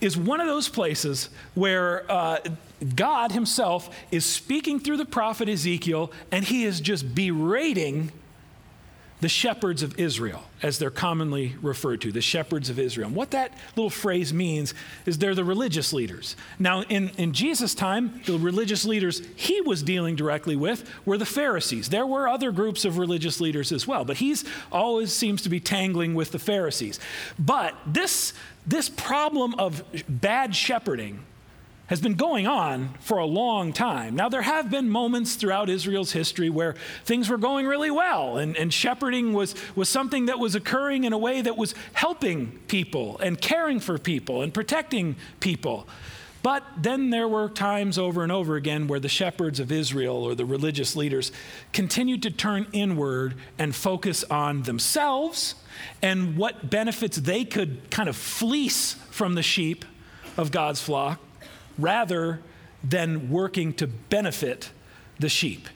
is 0.00 0.16
one 0.16 0.40
of 0.40 0.46
those 0.46 0.68
places 0.68 1.30
where 1.54 2.10
uh, 2.10 2.38
God 2.82 3.32
Himself 3.32 3.94
is 4.10 4.24
speaking 4.24 4.80
through 4.80 4.96
the 4.96 5.04
prophet 5.04 5.48
Ezekiel, 5.48 6.12
and 6.30 6.44
He 6.44 6.64
is 6.64 6.80
just 6.80 7.14
berating 7.14 8.12
the 9.22 9.28
shepherds 9.28 9.84
of 9.84 10.00
Israel, 10.00 10.42
as 10.64 10.80
they're 10.80 10.90
commonly 10.90 11.54
referred 11.62 12.00
to, 12.00 12.10
the 12.10 12.20
shepherds 12.20 12.68
of 12.68 12.76
Israel. 12.76 13.06
And 13.06 13.14
what 13.14 13.30
that 13.30 13.56
little 13.76 13.88
phrase 13.88 14.34
means 14.34 14.74
is 15.06 15.16
they're 15.16 15.36
the 15.36 15.44
religious 15.44 15.92
leaders. 15.92 16.34
Now, 16.58 16.82
in, 16.82 17.10
in 17.10 17.32
Jesus' 17.32 17.72
time, 17.72 18.20
the 18.26 18.36
religious 18.36 18.84
leaders 18.84 19.22
he 19.36 19.60
was 19.60 19.84
dealing 19.84 20.16
directly 20.16 20.56
with 20.56 20.90
were 21.06 21.18
the 21.18 21.24
Pharisees. 21.24 21.88
There 21.88 22.04
were 22.04 22.26
other 22.26 22.50
groups 22.50 22.84
of 22.84 22.98
religious 22.98 23.40
leaders 23.40 23.70
as 23.70 23.86
well, 23.86 24.04
but 24.04 24.16
he's 24.16 24.44
always 24.72 25.12
seems 25.12 25.42
to 25.42 25.48
be 25.48 25.60
tangling 25.60 26.16
with 26.16 26.32
the 26.32 26.40
Pharisees. 26.40 26.98
But 27.38 27.76
this, 27.86 28.32
this 28.66 28.88
problem 28.88 29.54
of 29.54 29.84
bad 30.08 30.56
shepherding 30.56 31.20
has 31.92 32.00
been 32.00 32.14
going 32.14 32.46
on 32.46 32.88
for 33.00 33.18
a 33.18 33.26
long 33.26 33.70
time. 33.70 34.16
Now, 34.16 34.30
there 34.30 34.40
have 34.40 34.70
been 34.70 34.88
moments 34.88 35.34
throughout 35.34 35.68
Israel's 35.68 36.10
history 36.10 36.48
where 36.48 36.74
things 37.04 37.28
were 37.28 37.36
going 37.36 37.66
really 37.66 37.90
well, 37.90 38.38
and, 38.38 38.56
and 38.56 38.72
shepherding 38.72 39.34
was, 39.34 39.54
was 39.76 39.90
something 39.90 40.24
that 40.24 40.38
was 40.38 40.54
occurring 40.54 41.04
in 41.04 41.12
a 41.12 41.18
way 41.18 41.42
that 41.42 41.58
was 41.58 41.74
helping 41.92 42.58
people 42.66 43.18
and 43.18 43.38
caring 43.38 43.78
for 43.78 43.98
people 43.98 44.40
and 44.40 44.54
protecting 44.54 45.16
people. 45.38 45.86
But 46.42 46.64
then 46.78 47.10
there 47.10 47.28
were 47.28 47.50
times 47.50 47.98
over 47.98 48.22
and 48.22 48.32
over 48.32 48.56
again 48.56 48.86
where 48.86 48.98
the 48.98 49.10
shepherds 49.10 49.60
of 49.60 49.70
Israel 49.70 50.16
or 50.24 50.34
the 50.34 50.46
religious 50.46 50.96
leaders 50.96 51.30
continued 51.74 52.22
to 52.22 52.30
turn 52.30 52.68
inward 52.72 53.34
and 53.58 53.74
focus 53.74 54.24
on 54.30 54.62
themselves 54.62 55.56
and 56.00 56.38
what 56.38 56.70
benefits 56.70 57.18
they 57.18 57.44
could 57.44 57.90
kind 57.90 58.08
of 58.08 58.16
fleece 58.16 58.94
from 59.10 59.34
the 59.34 59.42
sheep 59.42 59.84
of 60.38 60.50
God's 60.50 60.80
flock 60.80 61.20
rather 61.82 62.40
than 62.82 63.30
working 63.30 63.74
to 63.74 63.86
benefit 63.86 64.70
the 65.18 65.28
sheep. 65.28 65.68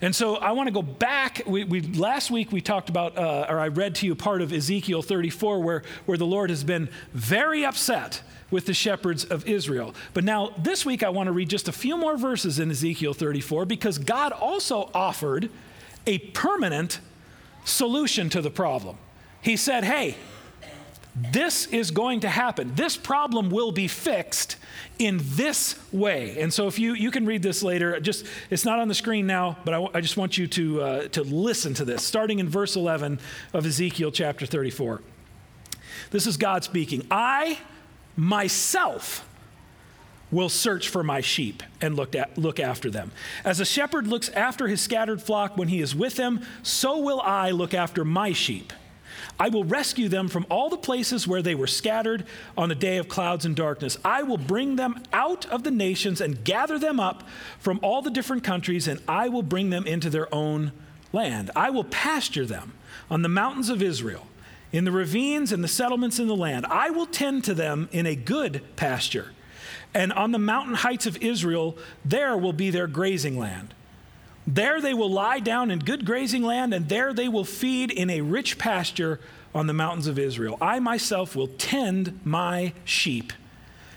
And 0.00 0.14
so 0.14 0.36
I 0.36 0.52
want 0.52 0.66
to 0.66 0.72
go 0.72 0.82
back. 0.82 1.42
We, 1.46 1.64
we, 1.64 1.80
last 1.80 2.30
week 2.30 2.52
we 2.52 2.60
talked 2.60 2.88
about, 2.88 3.16
uh, 3.16 3.46
or 3.48 3.58
I 3.58 3.68
read 3.68 3.94
to 3.96 4.06
you 4.06 4.14
part 4.14 4.42
of 4.42 4.52
Ezekiel 4.52 5.02
34, 5.02 5.60
where, 5.60 5.82
where 6.06 6.18
the 6.18 6.26
Lord 6.26 6.50
has 6.50 6.64
been 6.64 6.88
very 7.12 7.64
upset 7.64 8.22
with 8.50 8.66
the 8.66 8.74
shepherds 8.74 9.24
of 9.24 9.46
Israel. 9.46 9.94
But 10.12 10.24
now 10.24 10.52
this 10.58 10.84
week 10.84 11.02
I 11.02 11.08
want 11.08 11.28
to 11.28 11.32
read 11.32 11.48
just 11.48 11.68
a 11.68 11.72
few 11.72 11.96
more 11.96 12.16
verses 12.16 12.58
in 12.58 12.70
Ezekiel 12.70 13.14
34 13.14 13.64
because 13.66 13.98
God 13.98 14.32
also 14.32 14.90
offered 14.94 15.50
a 16.06 16.18
permanent 16.18 17.00
solution 17.64 18.28
to 18.30 18.42
the 18.42 18.50
problem. 18.50 18.98
He 19.40 19.56
said, 19.56 19.84
Hey, 19.84 20.16
this 21.14 21.66
is 21.66 21.92
going 21.92 22.20
to 22.20 22.28
happen. 22.28 22.74
This 22.74 22.96
problem 22.96 23.50
will 23.50 23.70
be 23.70 23.86
fixed 23.86 24.56
in 24.98 25.20
this 25.22 25.78
way. 25.92 26.40
And 26.40 26.52
so 26.52 26.66
if 26.66 26.78
you, 26.78 26.94
you 26.94 27.12
can 27.12 27.24
read 27.24 27.42
this 27.42 27.62
later, 27.62 28.00
just 28.00 28.26
it's 28.50 28.64
not 28.64 28.80
on 28.80 28.88
the 28.88 28.94
screen 28.94 29.26
now, 29.26 29.56
but 29.64 29.74
I, 29.74 29.86
I 29.94 30.00
just 30.00 30.16
want 30.16 30.36
you 30.36 30.48
to, 30.48 30.82
uh, 30.82 31.08
to 31.08 31.22
listen 31.22 31.72
to 31.74 31.84
this, 31.84 32.04
starting 32.04 32.40
in 32.40 32.48
verse 32.48 32.74
11 32.74 33.20
of 33.52 33.64
Ezekiel 33.64 34.10
chapter 34.10 34.44
34. 34.44 35.02
This 36.10 36.26
is 36.26 36.36
God 36.36 36.64
speaking. 36.64 37.06
I 37.10 37.58
myself 38.16 39.28
will 40.32 40.48
search 40.48 40.88
for 40.88 41.04
my 41.04 41.20
sheep 41.20 41.62
and 41.80 41.94
look, 41.94 42.16
at, 42.16 42.36
look 42.36 42.58
after 42.58 42.90
them. 42.90 43.12
As 43.44 43.60
a 43.60 43.64
shepherd 43.64 44.08
looks 44.08 44.30
after 44.30 44.66
his 44.66 44.80
scattered 44.80 45.22
flock 45.22 45.56
when 45.56 45.68
he 45.68 45.80
is 45.80 45.94
with 45.94 46.16
them, 46.16 46.44
so 46.64 46.98
will 46.98 47.20
I 47.20 47.52
look 47.52 47.72
after 47.72 48.04
my 48.04 48.32
sheep. 48.32 48.72
I 49.38 49.48
will 49.48 49.64
rescue 49.64 50.08
them 50.08 50.28
from 50.28 50.46
all 50.48 50.68
the 50.68 50.76
places 50.76 51.26
where 51.26 51.42
they 51.42 51.54
were 51.54 51.66
scattered 51.66 52.24
on 52.56 52.70
a 52.70 52.74
day 52.74 52.98
of 52.98 53.08
clouds 53.08 53.44
and 53.44 53.56
darkness. 53.56 53.98
I 54.04 54.22
will 54.22 54.38
bring 54.38 54.76
them 54.76 55.02
out 55.12 55.44
of 55.46 55.64
the 55.64 55.70
nations 55.70 56.20
and 56.20 56.44
gather 56.44 56.78
them 56.78 57.00
up 57.00 57.24
from 57.58 57.80
all 57.82 58.00
the 58.00 58.10
different 58.10 58.44
countries, 58.44 58.86
and 58.86 59.00
I 59.08 59.28
will 59.28 59.42
bring 59.42 59.70
them 59.70 59.86
into 59.86 60.08
their 60.08 60.32
own 60.32 60.72
land. 61.12 61.50
I 61.56 61.70
will 61.70 61.84
pasture 61.84 62.46
them 62.46 62.74
on 63.10 63.22
the 63.22 63.28
mountains 63.28 63.70
of 63.70 63.82
Israel, 63.82 64.26
in 64.72 64.84
the 64.84 64.92
ravines 64.92 65.52
and 65.52 65.62
the 65.62 65.68
settlements 65.68 66.18
in 66.18 66.26
the 66.26 66.36
land. 66.36 66.66
I 66.66 66.90
will 66.90 67.06
tend 67.06 67.44
to 67.44 67.54
them 67.54 67.88
in 67.92 68.06
a 68.06 68.16
good 68.16 68.62
pasture. 68.76 69.32
And 69.94 70.12
on 70.12 70.32
the 70.32 70.38
mountain 70.38 70.74
heights 70.74 71.06
of 71.06 71.16
Israel, 71.18 71.78
there 72.04 72.36
will 72.36 72.52
be 72.52 72.70
their 72.70 72.88
grazing 72.88 73.38
land. 73.38 73.74
There 74.46 74.80
they 74.80 74.94
will 74.94 75.10
lie 75.10 75.40
down 75.40 75.70
in 75.70 75.78
good 75.78 76.04
grazing 76.04 76.42
land, 76.42 76.74
and 76.74 76.88
there 76.88 77.14
they 77.14 77.28
will 77.28 77.44
feed 77.44 77.90
in 77.90 78.10
a 78.10 78.20
rich 78.20 78.58
pasture 78.58 79.20
on 79.54 79.66
the 79.66 79.72
mountains 79.72 80.06
of 80.06 80.18
Israel. 80.18 80.58
I 80.60 80.80
myself 80.80 81.34
will 81.34 81.48
tend 81.48 82.20
my 82.24 82.72
sheep 82.84 83.32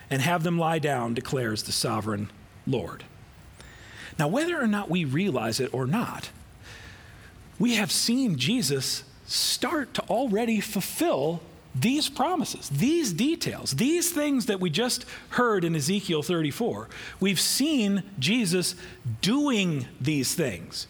and 0.10 0.22
have 0.22 0.44
them 0.44 0.58
lie 0.58 0.80
down, 0.80 1.13
declares 1.13 1.63
the 1.63 1.72
sovereign 1.72 2.30
Lord. 2.66 3.04
Now, 4.18 4.27
whether 4.27 4.60
or 4.60 4.68
not 4.68 4.89
we 4.89 5.04
realize 5.04 5.60
it 5.60 5.74
or 5.74 5.86
not, 5.86 6.30
we 7.60 7.75
have 7.75 7.92
seen 7.92 8.38
Jesus 8.38 9.04
start 9.25 9.94
to 9.96 10.01
already 10.04 10.62
fulfill 10.62 11.42
these 11.79 12.10
promises, 12.10 12.69
these 12.69 13.13
details, 13.13 13.72
these 13.72 14.12
things 14.12 14.48
that 14.48 14.60
we 14.60 14.69
just 14.69 15.05
heard 15.29 15.63
in 15.63 15.75
Ezekiel 15.75 16.24
34. 16.24 16.89
We've 17.19 17.39
seen 17.39 18.03
Jesus 18.19 18.75
doing 19.22 19.88
these 20.00 20.34
things. 20.36 20.88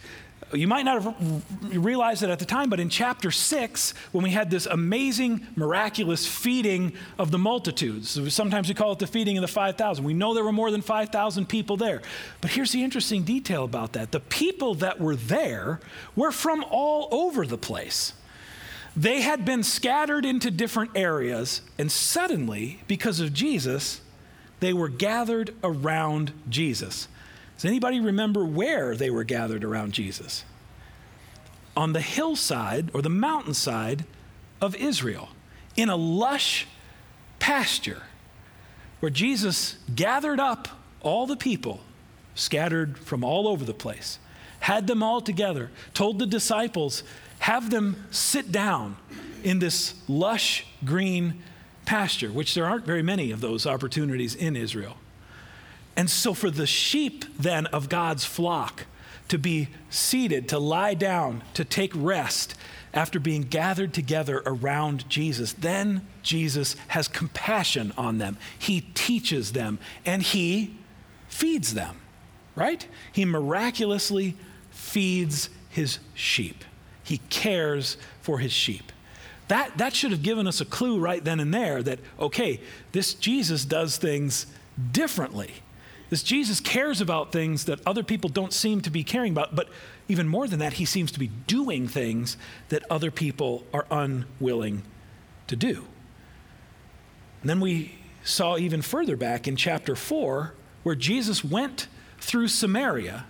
You 0.53 0.67
might 0.67 0.85
not 0.85 1.03
have 1.03 1.43
realized 1.75 2.23
it 2.23 2.29
at 2.29 2.39
the 2.39 2.45
time, 2.45 2.69
but 2.69 2.79
in 2.79 2.87
chapter 2.87 3.31
6, 3.31 3.93
when 4.13 4.23
we 4.23 4.29
had 4.29 4.49
this 4.49 4.65
amazing, 4.65 5.45
miraculous 5.57 6.25
feeding 6.25 6.93
of 7.19 7.31
the 7.31 7.37
multitudes, 7.37 8.33
sometimes 8.33 8.69
we 8.69 8.73
call 8.73 8.93
it 8.93 8.99
the 8.99 9.07
feeding 9.07 9.37
of 9.37 9.41
the 9.41 9.49
5,000. 9.49 10.05
We 10.05 10.13
know 10.13 10.33
there 10.33 10.45
were 10.45 10.53
more 10.53 10.71
than 10.71 10.81
5,000 10.81 11.49
people 11.49 11.75
there. 11.75 12.01
But 12.39 12.51
here's 12.51 12.71
the 12.71 12.81
interesting 12.81 13.23
detail 13.23 13.65
about 13.65 13.91
that 13.93 14.13
the 14.13 14.21
people 14.21 14.75
that 14.75 15.01
were 15.01 15.17
there 15.17 15.81
were 16.15 16.31
from 16.31 16.63
all 16.69 17.09
over 17.11 17.45
the 17.45 17.57
place. 17.57 18.13
They 18.97 19.21
had 19.21 19.45
been 19.45 19.61
scattered 19.61 20.25
into 20.25 20.49
different 20.49 20.91
areas, 20.95 21.61
and 21.77 21.91
suddenly, 21.91 22.81
because 22.87 23.19
of 23.19 23.31
Jesus, 23.31 24.01
they 24.59 24.73
were 24.73 24.89
gathered 24.89 25.53
around 25.63 26.31
Jesus. 26.49 27.07
Does 27.55 27.65
anybody 27.65 27.99
remember 27.99 28.43
where 28.43 28.95
they 28.95 29.11
were 29.11 29.23
gathered 29.23 29.63
around 29.63 29.91
Jesus? 29.91 30.45
On 31.75 31.93
the 31.93 32.01
hillside 32.01 32.89
or 32.91 33.03
the 33.03 33.09
mountainside 33.09 34.03
of 34.59 34.75
Israel, 34.75 35.29
in 35.75 35.89
a 35.89 35.95
lush 35.95 36.65
pasture 37.37 38.01
where 38.99 39.11
Jesus 39.11 39.77
gathered 39.95 40.39
up 40.39 40.69
all 41.01 41.27
the 41.27 41.37
people 41.37 41.81
scattered 42.33 42.97
from 42.97 43.23
all 43.23 43.47
over 43.47 43.63
the 43.63 43.75
place, 43.75 44.17
had 44.61 44.87
them 44.87 45.03
all 45.03 45.21
together, 45.21 45.69
told 45.93 46.17
the 46.17 46.25
disciples, 46.25 47.03
have 47.39 47.69
them 47.69 48.05
sit 48.11 48.51
down 48.51 48.97
in 49.43 49.59
this 49.59 49.95
lush 50.07 50.65
green 50.83 51.41
pasture, 51.85 52.29
which 52.29 52.53
there 52.53 52.65
aren't 52.65 52.85
very 52.85 53.03
many 53.03 53.31
of 53.31 53.41
those 53.41 53.65
opportunities 53.65 54.35
in 54.35 54.55
Israel. 54.55 54.97
And 55.95 56.09
so, 56.09 56.33
for 56.33 56.51
the 56.51 56.67
sheep 56.67 57.25
then 57.39 57.65
of 57.67 57.89
God's 57.89 58.25
flock 58.25 58.85
to 59.29 59.37
be 59.37 59.69
seated, 59.89 60.47
to 60.49 60.59
lie 60.59 60.93
down, 60.93 61.43
to 61.53 61.65
take 61.65 61.91
rest 61.95 62.55
after 62.93 63.19
being 63.19 63.41
gathered 63.41 63.93
together 63.93 64.41
around 64.45 65.07
Jesus, 65.09 65.53
then 65.53 66.05
Jesus 66.23 66.75
has 66.89 67.07
compassion 67.07 67.93
on 67.97 68.17
them. 68.17 68.37
He 68.57 68.81
teaches 68.93 69.51
them 69.51 69.79
and 70.05 70.21
he 70.21 70.75
feeds 71.27 71.73
them, 71.73 71.97
right? 72.55 72.87
He 73.11 73.25
miraculously 73.25 74.35
feeds 74.71 75.49
his 75.69 75.99
sheep. 76.13 76.63
He 77.07 77.19
cares 77.29 77.95
for 78.21 78.39
his 78.39 78.51
sheep. 78.51 78.91
That, 79.47 79.77
that 79.77 79.95
should 79.95 80.11
have 80.11 80.23
given 80.23 80.45
us 80.45 80.59
a 80.59 80.65
clue 80.65 80.99
right 80.99 81.23
then 81.23 81.39
and 81.39 81.53
there 81.53 81.81
that, 81.81 81.99
okay, 82.19 82.59
this 82.91 83.13
Jesus 83.13 83.63
does 83.63 83.95
things 83.95 84.45
differently. 84.91 85.53
This 86.09 86.21
Jesus 86.21 86.59
cares 86.59 86.99
about 86.99 87.31
things 87.31 87.63
that 87.63 87.79
other 87.87 88.03
people 88.03 88.29
don't 88.29 88.51
seem 88.51 88.81
to 88.81 88.89
be 88.89 89.05
caring 89.05 89.31
about. 89.31 89.55
But 89.55 89.69
even 90.09 90.27
more 90.27 90.47
than 90.47 90.59
that, 90.59 90.73
he 90.73 90.83
seems 90.83 91.09
to 91.13 91.19
be 91.19 91.27
doing 91.47 91.87
things 91.87 92.35
that 92.67 92.83
other 92.89 93.09
people 93.09 93.63
are 93.73 93.85
unwilling 93.89 94.83
to 95.47 95.55
do. 95.55 95.85
And 97.39 97.49
then 97.49 97.61
we 97.61 97.95
saw 98.25 98.57
even 98.57 98.81
further 98.81 99.15
back 99.15 99.47
in 99.47 99.55
chapter 99.55 99.95
4 99.95 100.53
where 100.83 100.95
Jesus 100.95 101.41
went 101.41 101.87
through 102.19 102.49
Samaria 102.49 103.27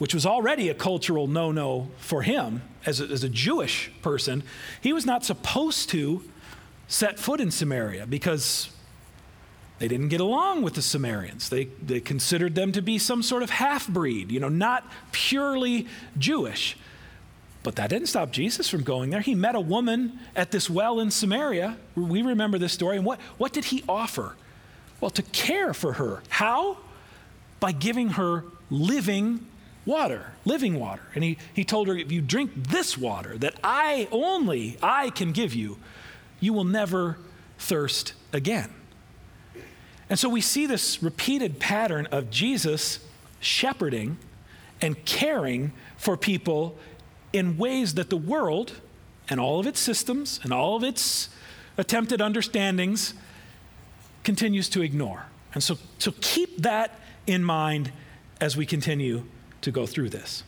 which 0.00 0.14
was 0.14 0.24
already 0.24 0.70
a 0.70 0.74
cultural 0.74 1.26
no 1.26 1.52
no 1.52 1.90
for 1.98 2.22
him 2.22 2.62
as 2.86 3.02
a, 3.02 3.04
as 3.04 3.22
a 3.22 3.28
Jewish 3.28 3.92
person, 4.00 4.42
he 4.80 4.94
was 4.94 5.04
not 5.04 5.26
supposed 5.26 5.90
to 5.90 6.24
set 6.88 7.18
foot 7.18 7.38
in 7.38 7.50
Samaria 7.50 8.06
because 8.06 8.70
they 9.78 9.88
didn't 9.88 10.08
get 10.08 10.22
along 10.22 10.62
with 10.62 10.72
the 10.72 10.80
Samaritans. 10.80 11.50
They, 11.50 11.66
they 11.84 12.00
considered 12.00 12.54
them 12.54 12.72
to 12.72 12.80
be 12.80 12.98
some 12.98 13.22
sort 13.22 13.42
of 13.42 13.50
half 13.50 13.86
breed, 13.86 14.32
you 14.32 14.40
know, 14.40 14.48
not 14.48 14.90
purely 15.12 15.86
Jewish. 16.16 16.78
But 17.62 17.76
that 17.76 17.90
didn't 17.90 18.08
stop 18.08 18.30
Jesus 18.30 18.70
from 18.70 18.82
going 18.82 19.10
there. 19.10 19.20
He 19.20 19.34
met 19.34 19.54
a 19.54 19.60
woman 19.60 20.18
at 20.34 20.50
this 20.50 20.70
well 20.70 20.98
in 20.98 21.10
Samaria. 21.10 21.76
We 21.94 22.22
remember 22.22 22.56
this 22.56 22.72
story. 22.72 22.96
And 22.96 23.04
what, 23.04 23.20
what 23.36 23.52
did 23.52 23.66
he 23.66 23.84
offer? 23.86 24.34
Well, 24.98 25.10
to 25.10 25.22
care 25.22 25.74
for 25.74 25.92
her. 25.92 26.22
How? 26.30 26.78
By 27.58 27.72
giving 27.72 28.10
her 28.10 28.44
living 28.70 29.46
water, 29.86 30.32
living 30.44 30.78
water. 30.78 31.02
And 31.14 31.24
he, 31.24 31.38
he 31.54 31.64
told 31.64 31.88
her, 31.88 31.96
if 31.96 32.12
you 32.12 32.20
drink 32.20 32.52
this 32.68 32.96
water 32.96 33.36
that 33.38 33.54
I 33.64 34.08
only, 34.10 34.76
I 34.82 35.10
can 35.10 35.32
give 35.32 35.54
you, 35.54 35.78
you 36.38 36.52
will 36.52 36.64
never 36.64 37.18
thirst 37.58 38.14
again. 38.32 38.70
And 40.08 40.18
so 40.18 40.28
we 40.28 40.40
see 40.40 40.66
this 40.66 41.02
repeated 41.02 41.60
pattern 41.60 42.06
of 42.06 42.30
Jesus 42.30 43.00
shepherding 43.40 44.18
and 44.80 45.04
caring 45.04 45.72
for 45.96 46.16
people 46.16 46.76
in 47.32 47.56
ways 47.56 47.94
that 47.94 48.10
the 48.10 48.16
world 48.16 48.80
and 49.28 49.38
all 49.38 49.60
of 49.60 49.66
its 49.66 49.78
systems 49.78 50.40
and 50.42 50.52
all 50.52 50.76
of 50.76 50.82
its 50.82 51.28
attempted 51.78 52.20
understandings 52.20 53.14
continues 54.24 54.68
to 54.70 54.82
ignore. 54.82 55.26
And 55.54 55.62
so, 55.62 55.78
so 55.98 56.12
keep 56.20 56.62
that 56.62 56.98
in 57.26 57.44
mind 57.44 57.92
as 58.40 58.56
we 58.56 58.66
continue 58.66 59.24
to 59.62 59.70
go 59.70 59.86
through 59.86 60.10
this. 60.10 60.44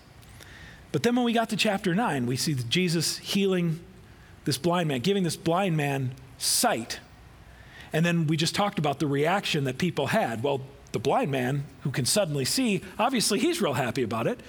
But 0.92 1.02
then 1.02 1.16
when 1.16 1.24
we 1.24 1.32
got 1.32 1.48
to 1.50 1.56
chapter 1.56 1.94
9, 1.94 2.26
we 2.26 2.36
see 2.36 2.54
Jesus 2.54 3.18
healing 3.18 3.80
this 4.44 4.58
blind 4.58 4.88
man, 4.88 5.00
giving 5.00 5.22
this 5.22 5.36
blind 5.36 5.76
man 5.76 6.12
sight. 6.38 7.00
And 7.92 8.04
then 8.04 8.26
we 8.26 8.36
just 8.36 8.54
talked 8.54 8.78
about 8.78 8.98
the 8.98 9.06
reaction 9.06 9.64
that 9.64 9.78
people 9.78 10.08
had. 10.08 10.42
Well, 10.42 10.60
the 10.92 10.98
blind 10.98 11.30
man 11.30 11.64
who 11.82 11.90
can 11.90 12.04
suddenly 12.04 12.44
see, 12.44 12.82
obviously 12.98 13.38
he's 13.38 13.62
real 13.62 13.74
happy 13.74 14.02
about 14.02 14.26
it. 14.26 14.40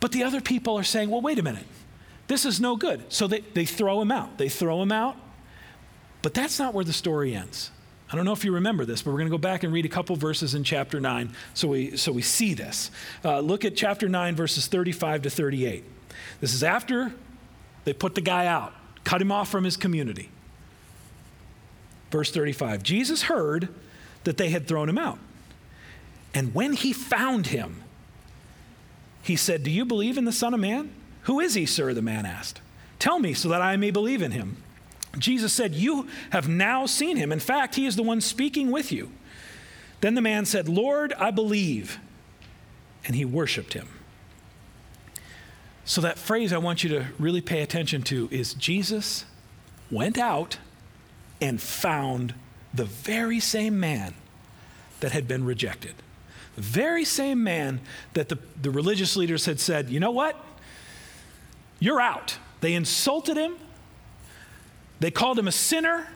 But 0.00 0.12
the 0.12 0.22
other 0.24 0.40
people 0.40 0.78
are 0.78 0.84
saying, 0.84 1.08
well, 1.08 1.22
wait 1.22 1.38
a 1.38 1.42
minute, 1.42 1.66
this 2.26 2.44
is 2.44 2.60
no 2.60 2.76
good. 2.76 3.12
So 3.12 3.26
they, 3.26 3.40
they 3.40 3.64
throw 3.64 4.02
him 4.02 4.10
out. 4.10 4.36
They 4.38 4.48
throw 4.48 4.82
him 4.82 4.92
out. 4.92 5.16
But 6.20 6.34
that's 6.34 6.58
not 6.58 6.74
where 6.74 6.84
the 6.84 6.92
story 6.92 7.34
ends. 7.34 7.70
I 8.14 8.16
don't 8.16 8.26
know 8.26 8.32
if 8.32 8.44
you 8.44 8.52
remember 8.52 8.84
this, 8.84 9.02
but 9.02 9.10
we're 9.10 9.18
going 9.18 9.26
to 9.26 9.36
go 9.36 9.38
back 9.38 9.64
and 9.64 9.72
read 9.72 9.84
a 9.84 9.88
couple 9.88 10.14
verses 10.14 10.54
in 10.54 10.62
chapter 10.62 11.00
9 11.00 11.34
so 11.52 11.66
we, 11.66 11.96
so 11.96 12.12
we 12.12 12.22
see 12.22 12.54
this. 12.54 12.92
Uh, 13.24 13.40
look 13.40 13.64
at 13.64 13.74
chapter 13.74 14.08
9, 14.08 14.36
verses 14.36 14.68
35 14.68 15.22
to 15.22 15.30
38. 15.30 15.82
This 16.40 16.54
is 16.54 16.62
after 16.62 17.12
they 17.82 17.92
put 17.92 18.14
the 18.14 18.20
guy 18.20 18.46
out, 18.46 18.72
cut 19.02 19.20
him 19.20 19.32
off 19.32 19.48
from 19.48 19.64
his 19.64 19.76
community. 19.76 20.28
Verse 22.12 22.30
35 22.30 22.84
Jesus 22.84 23.22
heard 23.22 23.68
that 24.22 24.36
they 24.36 24.50
had 24.50 24.68
thrown 24.68 24.88
him 24.88 24.96
out. 24.96 25.18
And 26.32 26.54
when 26.54 26.74
he 26.74 26.92
found 26.92 27.48
him, 27.48 27.82
he 29.24 29.34
said, 29.34 29.64
Do 29.64 29.72
you 29.72 29.84
believe 29.84 30.16
in 30.16 30.24
the 30.24 30.30
Son 30.30 30.54
of 30.54 30.60
Man? 30.60 30.92
Who 31.22 31.40
is 31.40 31.54
he, 31.54 31.66
sir? 31.66 31.92
The 31.92 32.00
man 32.00 32.26
asked. 32.26 32.60
Tell 33.00 33.18
me 33.18 33.34
so 33.34 33.48
that 33.48 33.60
I 33.60 33.76
may 33.76 33.90
believe 33.90 34.22
in 34.22 34.30
him. 34.30 34.58
Jesus 35.18 35.52
said, 35.52 35.74
You 35.74 36.08
have 36.30 36.48
now 36.48 36.86
seen 36.86 37.16
him. 37.16 37.32
In 37.32 37.40
fact, 37.40 37.74
he 37.74 37.86
is 37.86 37.96
the 37.96 38.02
one 38.02 38.20
speaking 38.20 38.70
with 38.70 38.92
you. 38.92 39.10
Then 40.00 40.14
the 40.14 40.20
man 40.20 40.44
said, 40.44 40.68
Lord, 40.68 41.12
I 41.14 41.30
believe. 41.30 41.98
And 43.06 43.14
he 43.14 43.24
worshiped 43.24 43.74
him. 43.74 43.88
So, 45.84 46.00
that 46.00 46.18
phrase 46.18 46.52
I 46.52 46.58
want 46.58 46.82
you 46.82 46.90
to 46.90 47.06
really 47.18 47.42
pay 47.42 47.60
attention 47.60 48.02
to 48.04 48.28
is 48.30 48.54
Jesus 48.54 49.26
went 49.90 50.18
out 50.18 50.58
and 51.40 51.60
found 51.60 52.34
the 52.72 52.86
very 52.86 53.38
same 53.38 53.78
man 53.78 54.14
that 55.00 55.12
had 55.12 55.28
been 55.28 55.44
rejected. 55.44 55.94
The 56.56 56.62
very 56.62 57.04
same 57.04 57.42
man 57.42 57.80
that 58.14 58.28
the, 58.28 58.38
the 58.60 58.70
religious 58.70 59.16
leaders 59.16 59.44
had 59.44 59.60
said, 59.60 59.90
you 59.90 60.00
know 60.00 60.10
what? 60.10 60.42
You're 61.78 62.00
out. 62.00 62.38
They 62.60 62.74
insulted 62.74 63.36
him. 63.36 63.56
They 65.00 65.10
called 65.10 65.38
him 65.38 65.48
a 65.48 65.52
sinner. 65.52 66.06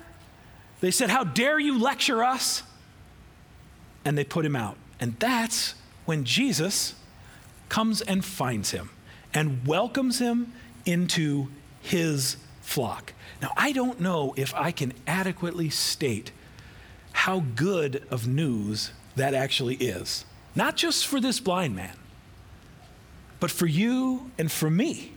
They 0.81 0.91
said, 0.91 1.11
How 1.11 1.25
dare 1.25 1.59
you 1.59 1.79
lecture 1.79 2.23
us? 2.23 2.63
And 4.05 4.17
they 4.17 4.25
put 4.25 4.45
him 4.45 4.57
out. 4.57 4.77
And 5.01 5.19
that's 5.19 5.75
when 6.05 6.25
Jesus 6.25 6.95
comes 7.69 8.01
and 8.01 8.25
finds 8.25 8.71
him 8.71 8.91
and 9.35 9.67
welcomes 9.67 10.19
him 10.19 10.53
into 10.87 11.49
his 11.81 12.37
flock. 12.63 13.13
Now, 13.43 13.53
I 13.57 13.73
don't 13.73 14.01
know 14.01 14.35
if 14.37 14.55
I 14.55 14.71
can 14.71 14.93
adequately 15.07 15.71
state 15.71 16.33
how 17.13 17.41
good 17.41 18.07
of 18.11 18.27
news 18.27 18.93
that 19.17 19.35
actually 19.35 19.77
is. 19.77 20.25
Not 20.55 20.77
just 20.77 21.07
for 21.07 21.21
this 21.21 21.41
blind 21.41 21.77
man, 21.77 21.97
but 23.41 23.51
for 23.51 23.67
you 23.67 24.31
and 24.39 24.51
for 24.51 24.71
me. 24.71 25.13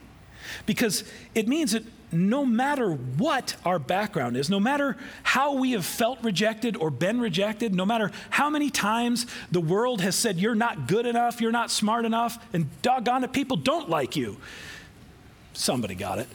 Because 0.65 1.03
it 1.33 1.47
means 1.47 1.71
that 1.71 1.83
no 2.11 2.45
matter 2.45 2.91
what 2.91 3.55
our 3.65 3.79
background 3.79 4.35
is, 4.35 4.49
no 4.49 4.59
matter 4.59 4.97
how 5.23 5.53
we 5.53 5.71
have 5.71 5.85
felt 5.85 6.21
rejected 6.23 6.75
or 6.75 6.89
been 6.89 7.21
rejected, 7.21 7.73
no 7.73 7.85
matter 7.85 8.11
how 8.29 8.49
many 8.49 8.69
times 8.69 9.25
the 9.51 9.61
world 9.61 10.01
has 10.01 10.15
said, 10.15 10.37
you're 10.37 10.55
not 10.55 10.87
good 10.87 11.05
enough, 11.05 11.39
you're 11.39 11.51
not 11.51 11.71
smart 11.71 12.05
enough, 12.05 12.43
and 12.53 12.67
doggone 12.81 13.23
it, 13.23 13.31
people 13.31 13.57
don't 13.57 13.89
like 13.89 14.15
you. 14.15 14.37
Somebody 15.53 15.95
got 15.95 16.19
it. 16.19 16.27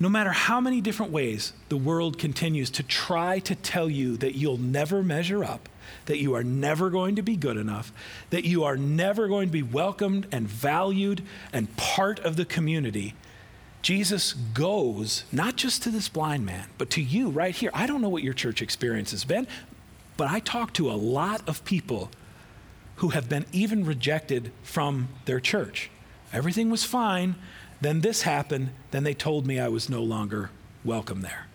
No 0.00 0.08
matter 0.08 0.30
how 0.30 0.60
many 0.60 0.80
different 0.80 1.10
ways 1.10 1.52
the 1.68 1.76
world 1.76 2.18
continues 2.18 2.70
to 2.70 2.84
try 2.84 3.40
to 3.40 3.54
tell 3.56 3.90
you 3.90 4.16
that 4.18 4.36
you'll 4.36 4.56
never 4.56 5.02
measure 5.02 5.42
up, 5.42 5.68
that 6.06 6.18
you 6.18 6.34
are 6.34 6.44
never 6.44 6.88
going 6.88 7.16
to 7.16 7.22
be 7.22 7.36
good 7.36 7.56
enough, 7.56 7.92
that 8.30 8.44
you 8.44 8.62
are 8.62 8.76
never 8.76 9.26
going 9.26 9.48
to 9.48 9.52
be 9.52 9.62
welcomed 9.62 10.28
and 10.30 10.48
valued 10.48 11.22
and 11.52 11.76
part 11.76 12.20
of 12.20 12.36
the 12.36 12.44
community, 12.44 13.14
Jesus 13.82 14.32
goes 14.32 15.24
not 15.30 15.56
just 15.56 15.82
to 15.84 15.90
this 15.90 16.08
blind 16.08 16.44
man, 16.44 16.68
but 16.78 16.90
to 16.90 17.02
you 17.02 17.30
right 17.30 17.54
here. 17.54 17.70
I 17.72 17.86
don't 17.86 18.02
know 18.02 18.08
what 18.08 18.22
your 18.22 18.34
church 18.34 18.60
experience 18.60 19.12
has 19.12 19.24
been, 19.24 19.46
but 20.16 20.28
I 20.28 20.40
talk 20.40 20.72
to 20.74 20.90
a 20.90 20.92
lot 20.92 21.48
of 21.48 21.64
people 21.64 22.10
who 22.96 23.10
have 23.10 23.28
been 23.28 23.46
even 23.52 23.84
rejected 23.84 24.50
from 24.62 25.08
their 25.24 25.38
church. 25.38 25.90
Everything 26.32 26.70
was 26.70 26.84
fine 26.84 27.36
then 27.80 28.00
this 28.00 28.22
happened. 28.22 28.70
Then 28.90 29.04
they 29.04 29.14
told 29.14 29.46
me 29.46 29.58
I 29.58 29.68
was 29.68 29.88
no 29.88 30.02
longer 30.02 30.50
welcome 30.84 31.22
there. 31.22 31.46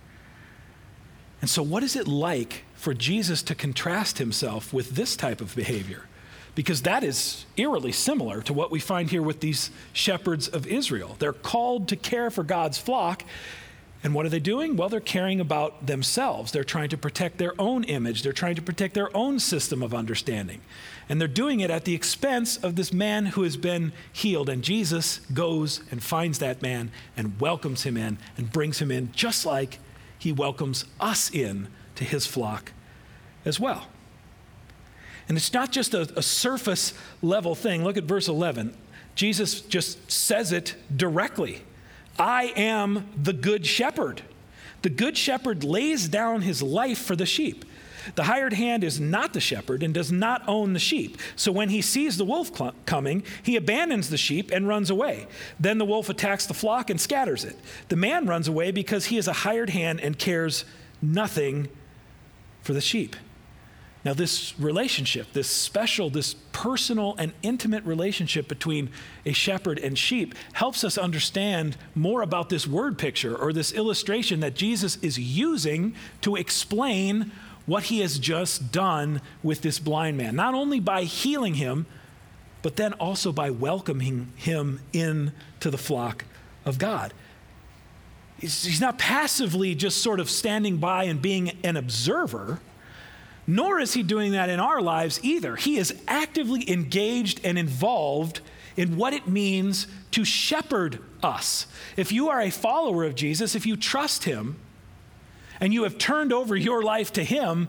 And 1.42 1.50
so, 1.50 1.62
what 1.62 1.84
is 1.84 1.96
it 1.96 2.08
like 2.08 2.64
for 2.74 2.94
Jesus 2.94 3.44
to 3.44 3.56
contrast 3.56 4.18
himself 4.18 4.74
with 4.74 4.92
this 4.92 5.16
type 5.18 5.42
of 5.42 5.56
behavior? 5.56 6.06
Because 6.56 6.84
that 6.84 7.04
is 7.04 7.46
eerily 7.58 7.92
similar 7.92 8.42
to 8.44 8.54
what 8.54 8.70
we 8.70 8.80
find 8.80 9.10
here 9.10 9.24
with 9.24 9.40
these 9.40 9.72
shepherds 9.92 10.48
of 10.48 10.68
Israel. 10.68 11.16
They're 11.20 11.34
called 11.34 11.88
to 11.88 11.96
care 11.96 12.30
for 12.30 12.44
God's 12.44 12.78
flock, 12.78 13.24
and 14.04 14.14
what 14.14 14.26
are 14.26 14.30
they 14.30 14.40
doing? 14.40 14.76
Well, 14.76 14.90
they're 14.90 15.00
caring 15.00 15.40
about 15.40 15.88
themselves. 15.88 16.52
They're 16.52 16.66
trying 16.66 16.90
to 16.90 16.98
protect 16.98 17.38
their 17.38 17.54
own 17.58 17.86
image, 17.86 18.22
they're 18.22 18.34
trying 18.34 18.56
to 18.56 18.62
protect 18.62 18.94
their 18.94 19.16
own 19.16 19.40
system 19.40 19.82
of 19.82 19.94
understanding. 19.94 20.62
And 21.08 21.20
they're 21.20 21.28
doing 21.28 21.62
it 21.62 21.70
at 21.70 21.86
the 21.86 21.96
expense 21.96 22.58
of 22.58 22.76
this 22.76 22.92
man 22.92 23.28
who 23.28 23.44
has 23.44 23.58
been 23.58 23.94
healed. 24.12 24.50
And 24.50 24.64
Jesus 24.64 25.20
goes 25.34 25.82
and 25.90 26.04
finds 26.04 26.40
that 26.40 26.62
man 26.62 26.92
and 27.16 27.40
welcomes 27.40 27.84
him 27.84 27.98
in 27.98 28.18
and 28.38 28.52
brings 28.52 28.80
him 28.80 28.92
in, 28.92 29.12
just 29.14 29.46
like 29.46 29.80
he 30.18 30.32
welcomes 30.32 30.86
us 31.00 31.30
in 31.32 31.68
to 31.96 32.04
his 32.04 32.26
flock 32.26 32.72
as 33.46 33.60
well. 33.60 33.88
And 35.28 35.38
it's 35.38 35.54
not 35.54 35.72
just 35.72 35.94
a, 35.94 36.02
a 36.18 36.22
surface 36.22 36.94
level 37.22 37.56
thing. 37.56 37.84
Look 37.84 37.98
at 37.98 38.04
verse 38.04 38.28
11. 38.28 38.76
Jesus 39.16 39.62
just 39.62 40.12
says 40.12 40.52
it 40.52 40.76
directly. 40.96 41.62
I 42.18 42.54
am 42.56 43.10
the 43.22 43.34
good 43.34 43.66
shepherd. 43.66 44.22
The 44.82 44.90
good 44.90 45.18
shepherd 45.18 45.64
lays 45.64 46.08
down 46.08 46.42
his 46.42 46.62
life 46.62 47.00
for 47.00 47.16
the 47.16 47.26
sheep. 47.26 47.66
The 48.16 48.24
hired 48.24 48.54
hand 48.54 48.84
is 48.84 49.00
not 49.00 49.34
the 49.34 49.40
shepherd 49.40 49.82
and 49.82 49.94
does 49.94 50.12
not 50.12 50.44
own 50.46 50.74
the 50.74 50.80
sheep. 50.80 51.18
So 51.38 51.54
when 51.54 51.70
he 51.70 51.82
sees 51.82 52.18
the 52.18 52.26
wolf 52.26 52.56
cl- 52.56 52.74
coming, 52.86 53.24
he 53.42 53.56
abandons 53.56 54.10
the 54.10 54.18
sheep 54.18 54.52
and 54.52 54.68
runs 54.68 54.90
away. 54.90 55.28
Then 55.58 55.78
the 55.78 55.86
wolf 55.86 56.10
attacks 56.10 56.46
the 56.46 56.54
flock 56.54 56.90
and 56.90 57.00
scatters 57.00 57.46
it. 57.46 57.58
The 57.88 57.96
man 57.96 58.26
runs 58.26 58.50
away 58.50 58.72
because 58.72 59.06
he 59.06 59.18
is 59.18 59.30
a 59.30 59.34
hired 59.34 59.70
hand 59.70 60.02
and 60.02 60.20
cares 60.20 60.66
nothing 61.02 61.70
for 62.62 62.74
the 62.74 62.82
sheep. 62.82 63.16
Now, 64.06 64.14
this 64.14 64.60
relationship, 64.60 65.32
this 65.32 65.48
special, 65.48 66.10
this 66.10 66.36
personal 66.52 67.16
and 67.18 67.32
intimate 67.42 67.86
relationship 67.86 68.50
between 68.50 68.90
a 69.26 69.32
shepherd 69.32 69.80
and 69.80 69.98
sheep 69.98 70.36
helps 70.52 70.84
us 70.84 70.98
understand 70.98 71.78
more 71.96 72.22
about 72.22 72.50
this 72.50 72.68
word 72.68 72.98
picture 72.98 73.34
or 73.34 73.54
this 73.54 73.72
illustration 73.72 74.42
that 74.42 74.56
Jesus 74.56 74.98
is 74.98 75.18
using 75.18 75.96
to 76.20 76.36
explain 76.36 77.32
what 77.66 77.84
he 77.84 78.02
has 78.02 78.20
just 78.20 78.74
done 78.74 79.22
with 79.42 79.62
this 79.62 79.80
blind 79.80 80.18
man. 80.18 80.36
Not 80.36 80.54
only 80.54 80.82
by 80.82 81.04
healing 81.04 81.54
him, 81.54 81.86
but 82.62 82.76
then 82.76 82.92
also 82.94 83.32
by 83.32 83.52
welcoming 83.52 84.34
him 84.36 84.82
into 84.92 85.72
the 85.72 85.78
flock 85.78 86.26
of 86.66 86.78
God. 86.78 87.14
He's, 88.38 88.82
not 88.82 88.98
passively 88.98 89.76
just 89.76 90.02
sort 90.02 90.20
of 90.20 90.30
standing 90.30 90.78
by 90.78 91.06
and 91.06 91.22
being 91.22 91.52
an 91.64 91.78
observer 91.78 92.60
nor 93.46 93.80
is 93.80 93.94
he 93.94 94.04
doing 94.04 94.32
that 94.32 94.50
in 94.50 94.60
our 94.60 94.82
lives 94.82 95.20
either. 95.24 95.56
He 95.56 95.78
is 95.78 95.94
actively 96.08 96.70
engaged 96.70 97.42
and 97.44 97.58
involved 97.58 98.42
in 98.76 98.98
what 98.98 99.14
it 99.14 99.28
means 99.28 99.88
to 100.12 100.26
shepherd 100.26 101.00
us. 101.22 101.68
If 101.98 102.12
you 102.12 102.30
are 102.30 102.42
a 102.42 102.50
follower 102.50 103.04
of 103.04 103.16
Jesus, 103.16 103.56
if 103.56 103.66
you 103.66 103.76
trust 103.76 104.24
him, 104.24 104.58
and 105.60 105.74
you 105.74 105.84
have 105.84 105.98
turned 105.98 106.34
over 106.34 106.56
your 106.56 106.82
life 106.82 107.14
to 107.14 107.24
him, 107.24 107.68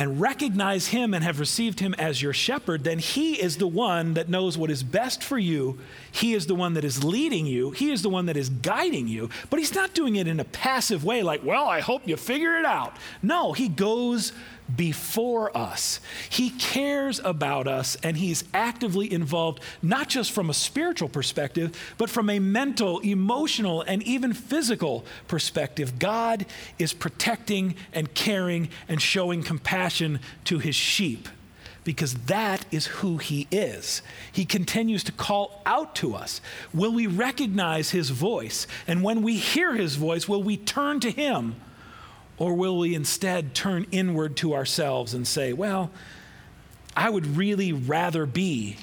and 0.00 0.18
recognize 0.18 0.88
him 0.88 1.12
and 1.12 1.22
have 1.22 1.38
received 1.38 1.78
him 1.78 1.94
as 1.98 2.22
your 2.22 2.32
shepherd, 2.32 2.84
then 2.84 2.98
he 2.98 3.34
is 3.34 3.58
the 3.58 3.66
one 3.66 4.14
that 4.14 4.30
knows 4.30 4.56
what 4.56 4.70
is 4.70 4.82
best 4.82 5.22
for 5.22 5.38
you. 5.38 5.78
He 6.10 6.32
is 6.32 6.46
the 6.46 6.54
one 6.54 6.72
that 6.72 6.84
is 6.84 7.04
leading 7.04 7.44
you. 7.44 7.72
He 7.72 7.90
is 7.90 8.00
the 8.00 8.08
one 8.08 8.24
that 8.24 8.36
is 8.38 8.48
guiding 8.48 9.08
you. 9.08 9.28
But 9.50 9.58
he's 9.58 9.74
not 9.74 9.92
doing 9.92 10.16
it 10.16 10.26
in 10.26 10.40
a 10.40 10.44
passive 10.44 11.04
way, 11.04 11.22
like, 11.22 11.44
well, 11.44 11.66
I 11.66 11.80
hope 11.80 12.08
you 12.08 12.16
figure 12.16 12.56
it 12.56 12.64
out. 12.64 12.96
No, 13.22 13.52
he 13.52 13.68
goes 13.68 14.32
before 14.76 15.56
us. 15.56 16.00
He 16.28 16.50
cares 16.50 17.20
about 17.22 17.66
us 17.66 17.96
and 18.02 18.16
he's 18.16 18.44
actively 18.52 19.12
involved, 19.12 19.62
not 19.82 20.08
just 20.08 20.32
from 20.32 20.50
a 20.50 20.54
spiritual 20.54 21.08
perspective, 21.08 21.76
but 21.98 22.10
from 22.10 22.30
a 22.30 22.38
mental, 22.38 23.00
emotional, 23.00 23.82
and 23.82 24.02
even 24.02 24.32
physical 24.32 25.04
perspective. 25.28 25.98
God 25.98 26.46
is 26.78 26.92
protecting 26.92 27.74
and 27.92 28.12
caring 28.14 28.68
and 28.88 29.00
showing 29.00 29.42
compassion 29.42 30.20
to 30.44 30.58
his 30.58 30.74
sheep 30.74 31.28
because 31.84 32.14
that 32.26 32.66
is 32.70 32.86
who 32.86 33.16
he 33.16 33.48
is. 33.50 34.02
He 34.30 34.44
continues 34.44 35.02
to 35.04 35.12
call 35.12 35.62
out 35.64 35.94
to 35.96 36.14
us. 36.14 36.40
Will 36.74 36.92
we 36.92 37.06
recognize 37.06 37.90
his 37.90 38.10
voice? 38.10 38.66
And 38.86 39.02
when 39.02 39.22
we 39.22 39.36
hear 39.36 39.74
his 39.74 39.96
voice, 39.96 40.28
will 40.28 40.42
we 40.42 40.56
turn 40.56 41.00
to 41.00 41.10
him? 41.10 41.56
Or 42.40 42.54
will 42.54 42.78
we 42.78 42.94
instead 42.94 43.54
turn 43.54 43.86
inward 43.92 44.34
to 44.38 44.54
ourselves 44.54 45.12
and 45.12 45.28
say, 45.28 45.52
well, 45.52 45.90
I 46.96 47.10
would 47.10 47.36
really 47.36 47.70
rather 47.70 48.24
be 48.24 48.78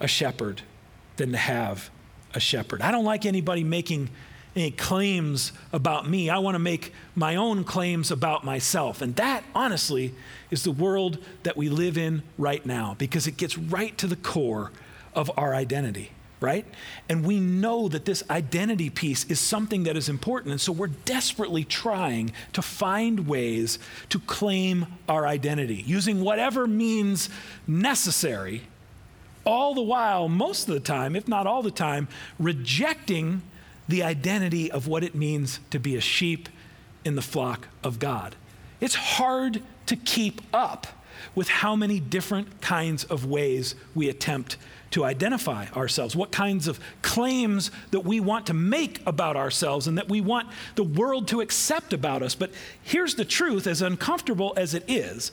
a 0.00 0.08
shepherd 0.08 0.62
than 1.16 1.30
to 1.30 1.38
have 1.38 1.90
a 2.34 2.40
shepherd? 2.40 2.82
I 2.82 2.90
don't 2.90 3.04
like 3.04 3.24
anybody 3.24 3.62
making 3.62 4.10
any 4.56 4.72
claims 4.72 5.52
about 5.72 6.10
me. 6.10 6.28
I 6.28 6.38
want 6.38 6.56
to 6.56 6.58
make 6.58 6.92
my 7.14 7.36
own 7.36 7.62
claims 7.62 8.10
about 8.10 8.44
myself. 8.44 9.00
And 9.00 9.14
that, 9.14 9.44
honestly, 9.54 10.12
is 10.50 10.64
the 10.64 10.72
world 10.72 11.18
that 11.44 11.56
we 11.56 11.68
live 11.68 11.96
in 11.96 12.24
right 12.36 12.66
now 12.66 12.96
because 12.98 13.28
it 13.28 13.36
gets 13.36 13.56
right 13.56 13.96
to 13.98 14.08
the 14.08 14.16
core 14.16 14.72
of 15.14 15.30
our 15.38 15.54
identity 15.54 16.10
right? 16.40 16.66
And 17.08 17.24
we 17.24 17.38
know 17.38 17.88
that 17.88 18.04
this 18.04 18.22
identity 18.30 18.90
piece 18.90 19.24
is 19.24 19.38
something 19.38 19.84
that 19.84 19.96
is 19.96 20.08
important. 20.08 20.52
And 20.52 20.60
so 20.60 20.72
we're 20.72 20.86
desperately 20.88 21.64
trying 21.64 22.32
to 22.54 22.62
find 22.62 23.26
ways 23.28 23.78
to 24.08 24.18
claim 24.20 24.86
our 25.08 25.26
identity 25.26 25.84
using 25.86 26.22
whatever 26.22 26.66
means 26.66 27.28
necessary 27.66 28.62
all 29.44 29.74
the 29.74 29.82
while, 29.82 30.28
most 30.28 30.68
of 30.68 30.74
the 30.74 30.80
time, 30.80 31.16
if 31.16 31.26
not 31.26 31.46
all 31.46 31.62
the 31.62 31.70
time, 31.70 32.08
rejecting 32.38 33.42
the 33.88 34.02
identity 34.02 34.70
of 34.70 34.86
what 34.86 35.02
it 35.02 35.14
means 35.14 35.60
to 35.70 35.80
be 35.80 35.96
a 35.96 36.00
sheep 36.00 36.48
in 37.04 37.16
the 37.16 37.22
flock 37.22 37.68
of 37.82 37.98
God. 37.98 38.36
It's 38.80 38.94
hard 38.94 39.62
to 39.86 39.96
keep 39.96 40.40
up 40.52 40.86
with 41.34 41.48
how 41.48 41.76
many 41.76 42.00
different 42.00 42.60
kinds 42.60 43.04
of 43.04 43.26
ways 43.26 43.74
we 43.94 44.08
attempt 44.08 44.56
to 44.90 45.04
identify 45.04 45.66
ourselves, 45.68 46.16
what 46.16 46.32
kinds 46.32 46.66
of 46.66 46.80
claims 47.02 47.70
that 47.92 48.00
we 48.00 48.18
want 48.18 48.46
to 48.46 48.54
make 48.54 49.00
about 49.06 49.36
ourselves 49.36 49.86
and 49.86 49.96
that 49.98 50.08
we 50.08 50.20
want 50.20 50.48
the 50.74 50.82
world 50.82 51.28
to 51.28 51.40
accept 51.40 51.92
about 51.92 52.22
us. 52.22 52.34
But 52.34 52.50
here's 52.82 53.14
the 53.14 53.24
truth 53.24 53.66
as 53.66 53.82
uncomfortable 53.82 54.52
as 54.56 54.74
it 54.74 54.84
is 54.88 55.30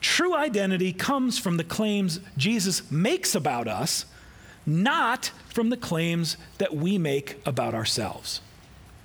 true 0.00 0.34
identity 0.34 0.92
comes 0.92 1.38
from 1.38 1.56
the 1.56 1.64
claims 1.64 2.20
Jesus 2.36 2.90
makes 2.90 3.34
about 3.34 3.66
us, 3.66 4.04
not 4.66 5.30
from 5.48 5.70
the 5.70 5.78
claims 5.78 6.36
that 6.58 6.74
we 6.74 6.98
make 6.98 7.40
about 7.46 7.74
ourselves. 7.74 8.42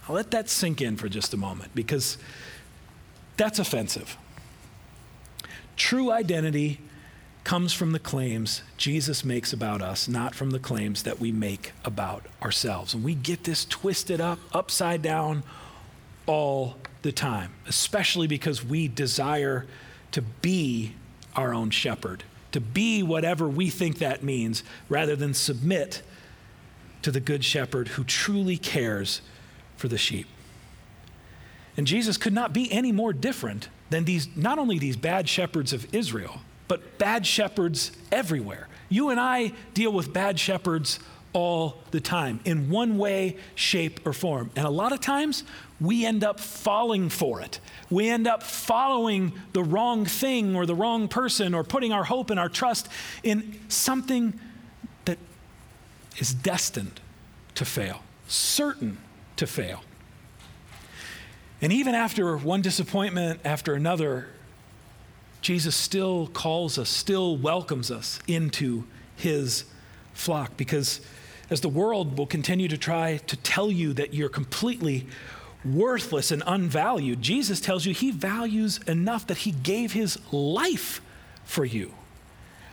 I'll 0.08 0.16
let 0.16 0.32
that 0.32 0.50
sink 0.50 0.82
in 0.82 0.98
for 0.98 1.08
just 1.08 1.34
a 1.34 1.38
moment 1.38 1.72
because 1.74 2.18
that's 3.38 3.60
offensive. 3.60 4.18
True 5.78 6.12
identity 6.12 6.82
comes 7.50 7.74
from 7.74 7.94
the 7.94 8.00
claims 8.00 8.62
Jesus 8.78 9.26
makes 9.26 9.54
about 9.54 9.82
us, 9.82 10.08
not 10.08 10.36
from 10.36 10.52
the 10.52 10.60
claims 10.60 11.02
that 11.02 11.20
we 11.20 11.32
make 11.32 11.72
about 11.84 12.24
ourselves. 12.44 12.94
And 12.94 13.04
we 13.04 13.16
get 13.16 13.44
this 13.44 13.66
twisted 13.66 14.22
up, 14.22 14.38
upside 14.54 15.02
down 15.02 15.42
all 16.28 16.78
the 17.02 17.12
time, 17.12 17.52
especially 17.66 18.28
because 18.28 18.64
we 18.64 18.88
desire 18.88 19.66
to 20.12 20.22
be 20.22 20.94
our 21.36 21.52
own 21.52 21.72
shepherd, 21.72 22.24
to 22.52 22.62
be 22.62 23.02
whatever 23.02 23.50
we 23.50 23.72
think 23.72 23.98
that 23.98 24.22
means, 24.22 24.62
rather 24.88 25.16
than 25.16 25.34
submit 25.34 26.04
to 27.02 27.10
the 27.10 27.20
good 27.20 27.44
shepherd 27.44 27.88
who 27.88 28.04
truly 28.04 28.58
cares 28.58 29.22
for 29.76 29.88
the 29.88 29.98
sheep. 29.98 30.28
And 31.76 31.88
Jesus 31.88 32.16
could 32.16 32.34
not 32.34 32.54
be 32.54 32.72
any 32.72 32.92
more 32.92 33.12
different 33.12 33.70
than 33.90 34.06
these, 34.06 34.28
not 34.36 34.60
only 34.60 34.78
these 34.78 34.98
bad 34.98 35.28
shepherds 35.28 35.74
of 35.74 35.92
Israel, 35.92 36.42
but 36.70 36.98
bad 36.98 37.28
shepherds 37.28 37.92
everywhere. 38.14 38.70
You 38.88 39.10
and 39.10 39.20
I 39.20 39.52
deal 39.74 39.92
with 39.92 40.14
bad 40.14 40.40
shepherds 40.40 41.00
all 41.34 41.84
the 41.92 42.00
time 42.00 42.40
in 42.46 42.70
one 42.70 42.98
way, 42.98 43.38
shape, 43.56 44.06
or 44.06 44.14
form. 44.14 44.50
And 44.56 44.66
a 44.66 44.70
lot 44.70 44.94
of 44.94 45.02
times 45.02 45.44
we 45.82 46.06
end 46.06 46.24
up 46.24 46.40
falling 46.40 47.10
for 47.10 47.42
it. 47.42 47.60
We 47.90 48.10
end 48.10 48.28
up 48.28 48.44
following 48.44 49.34
the 49.54 49.64
wrong 49.64 50.06
thing 50.06 50.56
or 50.56 50.66
the 50.66 50.76
wrong 50.76 51.08
person 51.08 51.54
or 51.54 51.64
putting 51.64 51.92
our 51.92 52.04
hope 52.04 52.30
and 52.30 52.40
our 52.40 52.50
trust 52.50 52.88
in 53.24 53.60
something 53.68 54.40
that 55.06 55.18
is 56.18 56.34
destined 56.34 57.00
to 57.56 57.66
fail, 57.66 58.04
certain 58.28 58.98
to 59.36 59.46
fail. 59.46 59.84
And 61.62 61.74
even 61.74 61.94
after 61.94 62.38
one 62.38 62.62
disappointment 62.62 63.42
after 63.44 63.74
another, 63.74 64.28
Jesus 65.42 65.76
still 65.76 66.28
calls 66.28 66.78
us, 66.78 66.90
still 66.90 67.38
welcomes 67.38 67.92
us 67.92 68.20
into 68.28 68.86
his 69.16 69.66
flock 70.14 70.58
because 70.58 71.02
as 71.50 71.62
the 71.62 71.70
world 71.70 72.18
will 72.18 72.28
continue 72.28 72.68
to 72.68 72.78
try 72.78 73.18
to 73.18 73.36
tell 73.38 73.72
you 73.72 73.94
that 73.94 74.14
you're 74.14 74.30
completely 74.30 75.08
worthless 75.66 76.32
and 76.32 76.44
unvalued, 76.46 77.22
Jesus 77.22 77.60
tells 77.60 77.86
you 77.86 77.94
he 77.94 78.12
values 78.12 78.80
enough 78.88 79.28
that 79.28 79.40
he 79.40 79.52
gave 79.52 79.94
his 79.94 80.20
life 80.32 81.02
for 81.44 81.66
you. 81.66 81.94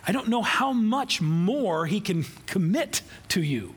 I 0.06 0.12
don't 0.12 0.28
know 0.28 0.42
how 0.42 0.72
much 0.72 1.20
more 1.20 1.86
he 1.86 2.00
can 2.00 2.24
commit 2.46 3.02
to 3.28 3.42
you 3.42 3.74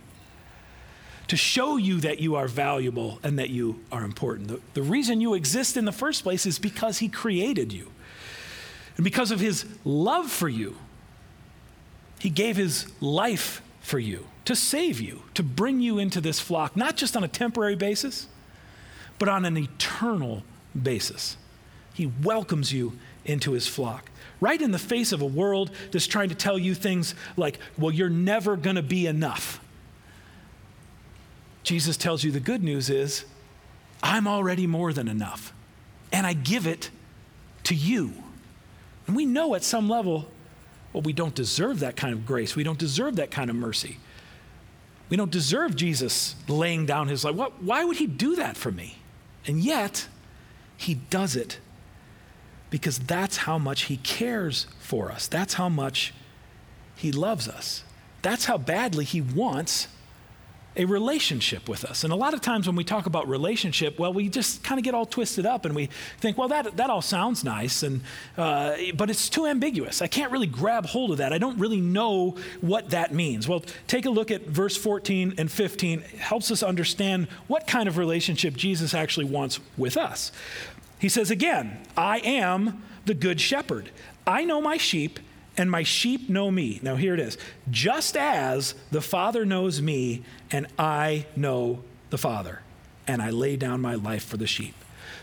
to 1.28 1.38
show 1.38 1.78
you 1.78 2.02
that 2.02 2.20
you 2.20 2.36
are 2.36 2.48
valuable 2.48 3.20
and 3.24 3.38
that 3.40 3.50
you 3.50 3.80
are 3.92 4.04
important. 4.04 4.48
The, 4.48 4.60
the 4.74 4.82
reason 4.82 5.22
you 5.22 5.36
exist 5.36 5.78
in 5.78 5.86
the 5.86 5.92
first 5.92 6.24
place 6.24 6.46
is 6.46 6.60
because 6.60 7.00
he 7.00 7.08
created 7.08 7.72
you. 7.72 7.92
And 9.00 9.04
because 9.06 9.32
of 9.32 9.40
his 9.40 9.64
love 9.86 10.30
for 10.30 10.50
you, 10.50 10.76
he 12.20 12.30
gave 12.30 12.58
his 12.58 12.86
life 13.00 13.62
for 13.80 13.98
you 13.98 14.28
to 14.44 14.58
save 14.58 15.00
you, 15.00 15.22
to 15.36 15.42
bring 15.42 15.80
you 15.80 16.00
into 16.00 16.20
this 16.20 16.42
flock, 16.42 16.76
not 16.76 16.98
just 16.98 17.16
on 17.16 17.24
a 17.24 17.28
temporary 17.30 17.78
basis, 17.78 18.28
but 19.18 19.30
on 19.30 19.46
an 19.46 19.58
eternal 19.58 20.44
basis. 20.84 21.38
He 21.94 22.08
welcomes 22.08 22.74
you 22.74 22.92
into 23.24 23.54
his 23.54 23.70
flock. 23.70 24.10
Right 24.42 24.62
in 24.62 24.72
the 24.72 24.78
face 24.78 25.14
of 25.14 25.22
a 25.22 25.26
world 25.26 25.72
that's 25.92 26.06
trying 26.06 26.28
to 26.28 26.36
tell 26.36 26.60
you 26.60 26.76
things 26.76 27.16
like, 27.38 27.58
well, 27.78 27.94
you're 27.94 28.10
never 28.10 28.58
going 28.58 28.76
to 28.76 28.84
be 28.84 29.08
enough. 29.08 29.62
Jesus 31.64 31.96
tells 31.96 32.26
you 32.26 32.32
the 32.32 32.42
good 32.42 32.66
news 32.66 32.90
is, 32.90 33.24
I'm 34.04 34.28
already 34.28 34.68
more 34.68 34.92
than 34.92 35.08
enough, 35.08 35.54
and 36.12 36.28
I 36.28 36.34
give 36.34 36.68
it 36.68 36.90
to 37.64 37.74
you. 37.74 38.26
And 39.10 39.16
we 39.16 39.26
know 39.26 39.56
at 39.56 39.64
some 39.64 39.90
level, 39.90 40.28
well, 40.94 41.02
we 41.02 41.14
don't 41.14 41.34
deserve 41.34 41.80
that 41.80 41.96
kind 41.96 42.14
of 42.14 42.28
grace. 42.28 42.56
We 42.56 42.64
don't 42.64 42.78
deserve 42.78 43.16
that 43.16 43.32
kind 43.32 43.50
of 43.50 43.56
mercy. 43.56 43.98
We 45.10 45.18
don't 45.18 45.32
deserve 45.32 45.76
Jesus 45.76 46.36
laying 46.48 46.86
down 46.86 47.08
his 47.08 47.26
life. 47.26 47.34
What, 47.34 47.64
why 47.64 47.84
would 47.84 47.98
he 47.98 48.06
do 48.06 48.36
that 48.36 48.56
for 48.56 48.72
me? 48.72 49.00
And 49.48 49.62
yet, 49.62 50.08
he 50.78 50.94
does 50.94 51.36
it 51.36 51.58
because 52.70 53.00
that's 53.00 53.38
how 53.38 53.58
much 53.58 53.86
he 53.86 53.98
cares 53.98 54.68
for 54.80 55.12
us. 55.12 55.28
That's 55.28 55.56
how 55.56 55.70
much 55.70 56.14
he 56.96 57.12
loves 57.12 57.48
us. 57.48 57.84
That's 58.22 58.46
how 58.46 58.60
badly 58.60 59.06
he 59.06 59.22
wants 59.22 59.88
a 60.76 60.86
relationship 60.86 61.68
with 61.68 61.84
us. 61.84 62.04
And 62.04 62.14
a 62.14 62.16
lot 62.16 62.34
of 62.34 62.42
times 62.42 62.68
when 62.68 62.76
we 62.76 62.84
talk 62.84 63.06
about 63.06 63.28
relationship, 63.28 63.98
well, 63.98 64.14
we 64.14 64.30
just 64.30 64.64
kind 64.64 64.80
of 64.80 64.84
get 64.84 64.94
all 64.94 65.06
twisted 65.06 65.46
up 65.46 65.66
and 65.66 65.76
we 65.76 65.88
think, 66.20 66.38
well, 66.38 66.48
that, 66.50 66.78
that 66.78 66.90
all 66.90 67.02
sounds 67.02 67.44
nice, 67.44 67.84
and, 67.84 68.02
uh, 68.38 68.76
but 68.96 69.10
it's 69.10 69.30
too 69.30 69.46
ambiguous. 69.46 70.02
I 70.02 70.08
can't 70.08 70.32
really 70.32 70.48
grab 70.48 70.86
hold 70.86 71.12
of 71.12 71.18
that. 71.18 71.34
I 71.34 71.38
don't 71.38 71.58
really 71.60 71.82
know 71.82 72.38
what 72.62 72.92
that 72.92 73.14
means. 73.14 73.48
Well, 73.48 73.64
take 73.88 74.06
a 74.06 74.10
look 74.10 74.32
at 74.32 74.48
verse 74.48 74.78
14 74.78 75.36
and 75.38 75.52
15. 75.52 76.00
It 76.00 76.06
helps 76.20 76.52
us 76.52 76.62
understand 76.62 77.28
what 77.48 77.68
kind 77.68 77.90
of 77.90 77.98
relationship 77.98 78.56
Jesus 78.56 78.94
actually 78.94 79.26
wants 79.26 79.60
with 79.78 79.98
us. 79.98 80.32
He 81.00 81.10
says 81.10 81.32
again, 81.32 81.80
I 81.98 82.20
am 82.20 82.84
the 83.06 83.14
good 83.14 83.42
shepherd. 83.42 83.90
I 84.28 84.44
know 84.44 84.62
my 84.62 84.78
sheep 84.78 85.20
and 85.60 85.70
my 85.70 85.84
sheep 85.84 86.30
know 86.30 86.50
me. 86.50 86.80
Now, 86.82 86.96
here 86.96 87.14
it 87.14 87.20
is. 87.20 87.38
Just 87.70 88.16
as 88.16 88.76
the 88.92 89.02
Father 89.02 89.46
knows 89.46 89.82
me, 89.82 90.24
and 90.52 90.68
I 90.80 91.26
know 91.36 91.84
the 92.12 92.18
Father, 92.18 92.62
and 93.06 93.22
I 93.22 93.30
lay 93.30 93.58
down 93.58 93.82
my 93.82 93.96
life 93.96 94.24
for 94.24 94.38
the 94.38 94.48
sheep. 94.48 94.74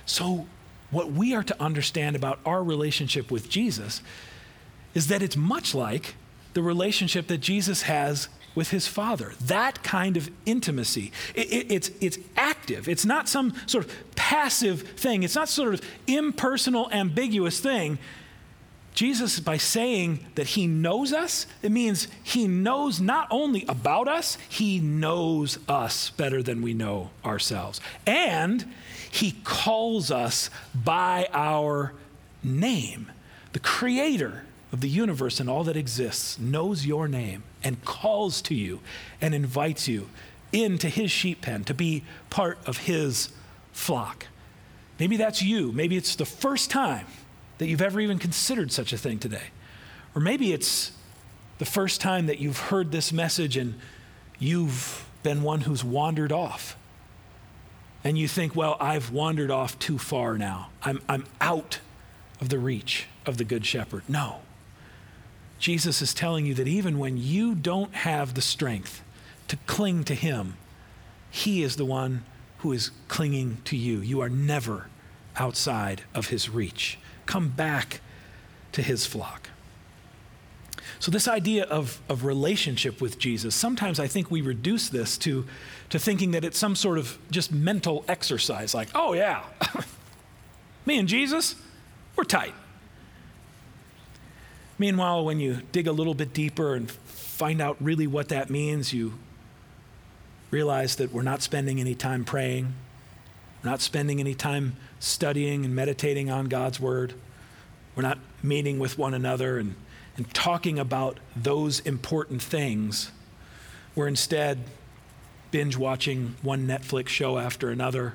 So, 0.05 0.47
what 0.91 1.11
we 1.11 1.35
are 1.35 1.43
to 1.43 1.61
understand 1.61 2.17
about 2.17 2.39
our 2.45 2.63
relationship 2.63 3.31
with 3.31 3.49
Jesus 3.49 4.03
is 4.95 5.09
that 5.09 5.23
it's 5.23 5.37
much 5.37 5.75
like 5.75 6.17
the 6.53 6.63
relationship 6.63 7.29
that 7.29 7.39
Jesus 7.39 7.83
has 7.83 8.29
with 8.55 8.71
his 8.71 8.87
father. 8.87 9.33
That 9.41 9.83
kind 9.83 10.17
of 10.17 10.31
intimacy. 10.45 11.13
It, 11.35 11.53
it, 11.53 11.73
it's, 11.73 11.91
it's 12.01 12.19
active. 12.37 12.89
It's 12.89 13.05
not 13.05 13.29
some 13.29 13.55
sort 13.67 13.87
of 13.87 14.15
passive 14.17 14.83
thing. 14.83 15.23
It's 15.23 15.35
not 15.35 15.49
sort 15.49 15.75
of 15.75 15.81
impersonal, 16.07 16.91
ambiguous 16.93 17.59
thing. 17.59 17.99
Jesus, 18.97 19.39
by 19.41 19.59
saying 19.59 20.25
that 20.37 20.47
he 20.47 20.67
knows 20.67 21.13
us, 21.13 21.47
it 21.63 21.71
means 21.71 22.09
he 22.25 22.49
knows 22.49 22.99
not 22.99 23.29
only 23.31 23.67
about 23.69 24.09
us, 24.09 24.39
he 24.49 24.81
knows 24.81 25.59
us 25.69 26.09
better 26.11 26.43
than 26.43 26.63
we 26.63 26.73
know 26.73 27.11
ourselves. 27.23 27.79
And 28.07 28.65
he 29.11 29.33
calls 29.45 30.11
us 30.11 30.49
by 30.75 31.29
our 31.35 31.93
name. 32.43 33.13
The 33.53 33.59
creator 33.59 34.47
of 34.73 34.81
the 34.81 34.89
universe 34.89 35.41
and 35.41 35.51
all 35.51 35.65
that 35.65 35.77
exists 35.77 36.39
knows 36.39 36.87
your 36.87 37.07
name 37.07 37.43
and 37.63 37.85
calls 37.85 38.41
to 38.43 38.55
you 38.55 38.81
and 39.21 39.35
invites 39.35 39.87
you 39.87 40.09
into 40.53 40.89
his 40.89 41.11
sheep 41.11 41.43
pen 41.43 41.65
to 41.65 41.75
be 41.75 42.03
part 42.31 42.59
of 42.65 42.79
his 42.79 43.29
flock. 43.73 44.27
Maybe 44.99 45.19
that's 45.19 45.43
you. 45.43 45.71
Maybe 45.71 45.99
it's 45.99 46.17
the 46.17 46.25
first 46.25 46.71
time 46.71 47.07
that 47.59 47.67
you've 47.67 47.83
ever 47.83 48.01
even 48.01 48.19
considered 48.19 48.73
such 48.73 48.93
a 48.93 48.99
thing 48.99 49.19
today. 49.19 49.49
Or 50.15 50.21
maybe 50.21 50.53
it's 50.53 50.93
the 51.59 51.65
first 51.65 52.01
time 52.01 52.27
that 52.27 52.39
you've 52.39 52.59
heard 52.59 52.93
this 52.93 53.13
message 53.13 53.57
and 53.57 53.75
you've 54.39 55.07
been 55.23 55.43
one 55.43 55.63
who's 55.63 55.83
wandered 55.83 56.33
off. 56.33 56.77
And 58.05 58.17
you 58.17 58.29
think, 58.29 58.55
well, 58.55 58.77
I've 58.79 59.11
wandered 59.11 59.51
off 59.51 59.79
too 59.79 59.99
far 59.99 60.39
now. 60.39 60.71
I'm, 60.83 61.03
I'm 61.09 61.25
out 61.41 61.81
of 62.41 62.51
the 62.51 62.59
reach 62.59 63.07
of 63.25 63.37
the 63.37 63.45
Good 63.45 63.67
Shepherd. 63.67 64.05
No. 64.09 64.41
Jesus 65.59 66.03
is 66.03 66.13
telling 66.15 66.47
you 66.47 66.55
that 66.55 66.69
even 66.69 66.99
when 66.99 67.17
you 67.17 67.55
don't 67.55 67.95
have 67.95 68.35
the 68.35 68.43
strength 68.43 69.03
to 69.49 69.57
cling 69.67 70.05
to 70.05 70.15
Him, 70.15 70.57
He 71.31 71.63
is 71.63 71.77
the 71.77 71.85
one 71.85 72.25
who 72.59 72.73
is 72.73 72.91
clinging 73.09 73.59
to 73.65 73.77
you. 73.77 74.01
You 74.01 74.21
are 74.21 74.29
never 74.29 74.89
outside 75.37 76.03
of 76.15 76.29
His 76.29 76.49
reach 76.49 76.99
come 77.27 77.49
back 77.49 78.01
to 78.73 78.83
his 78.83 79.07
flock. 79.07 79.51
So, 80.99 81.11
this 81.11 81.29
idea 81.29 81.65
of, 81.65 82.01
of 82.09 82.25
relationship 82.25 83.01
with 83.01 83.19
Jesus, 83.19 83.55
sometimes 83.55 84.01
I 84.01 84.07
think 84.07 84.31
we 84.31 84.41
reduce 84.41 84.89
this 84.89 85.19
to, 85.19 85.45
to 85.91 85.99
thinking 85.99 86.31
that 86.31 86.45
it's 86.45 86.59
some 86.59 86.75
sort 86.75 86.97
of 86.99 87.19
just 87.31 87.53
mental 87.53 88.05
exercise, 88.09 88.75
like, 88.75 88.89
oh, 88.95 89.13
yeah, 89.13 89.43
me 90.87 90.99
and 90.99 91.07
Jesus, 91.07 91.55
we're 92.17 92.25
tight. 92.25 92.55
Meanwhile, 94.79 95.25
when 95.25 95.41
you 95.41 95.63
dig 95.73 95.87
a 95.87 95.93
little 95.93 96.15
bit 96.15 96.33
deeper 96.33 96.75
and 96.75 96.91
find 96.91 97.61
out 97.61 97.77
really 97.81 98.07
what 98.07 98.29
that 98.29 98.51
means, 98.51 98.93
you 98.93 99.15
realize 100.51 100.97
that 100.97 101.13
we're 101.13 101.23
not 101.23 101.43
spending 101.43 101.81
any 101.81 101.95
time 101.95 102.25
praying, 102.25 102.75
we're 103.67 103.73
not 103.73 103.81
spending 103.81 104.21
any 104.21 104.33
time 104.33 104.77
studying 105.01 105.65
and 105.65 105.75
meditating 105.75 106.31
on 106.31 106.47
God's 106.47 106.79
word, 106.79 107.15
we're 107.97 108.05
not 108.05 108.19
meeting 108.41 108.79
with 108.79 108.97
one 108.97 109.13
another 109.13 109.59
and, 109.59 109.75
and 110.17 110.33
talking 110.33 110.79
about 110.79 111.19
those 111.35 111.81
important 111.81 112.41
things. 112.41 113.11
We're 113.97 114.07
instead 114.07 114.61
binge 115.51 115.77
watching 115.77 116.37
one 116.43 116.69
Netflix 116.69 117.09
show 117.09 117.39
after 117.39 117.69
another 117.69 118.15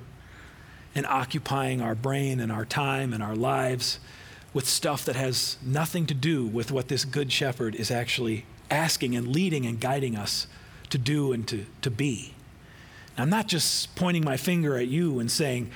and 0.95 1.05
occupying 1.05 1.81
our 1.81 1.95
brain 1.95 2.39
and 2.39 2.49
our 2.49 2.63
time 2.63 3.11
and 3.11 3.21
our 3.21 3.35
lives 3.35 3.99
with 4.53 4.65
stuff 4.65 5.03
that 5.03 5.17
has 5.17 5.57
nothing 5.61 6.05
to 6.05 6.13
do 6.13 6.45
with 6.45 6.71
what 6.71 6.87
this 6.87 7.03
good 7.03 7.29
shepherd 7.29 7.75
is 7.75 7.91
actually 7.91 8.45
asking 8.69 9.17
and 9.17 9.27
leading 9.27 9.65
and 9.65 9.81
guiding 9.81 10.15
us 10.15 10.47
to 10.91 10.97
do 10.97 11.33
and 11.33 11.45
to, 11.49 11.65
to 11.81 11.91
be. 11.91 12.35
I'm 13.17 13.29
not 13.29 13.47
just 13.47 13.95
pointing 13.95 14.23
my 14.23 14.37
finger 14.37 14.77
at 14.77 14.87
you 14.87 15.19
and 15.19 15.29
saying, 15.29 15.71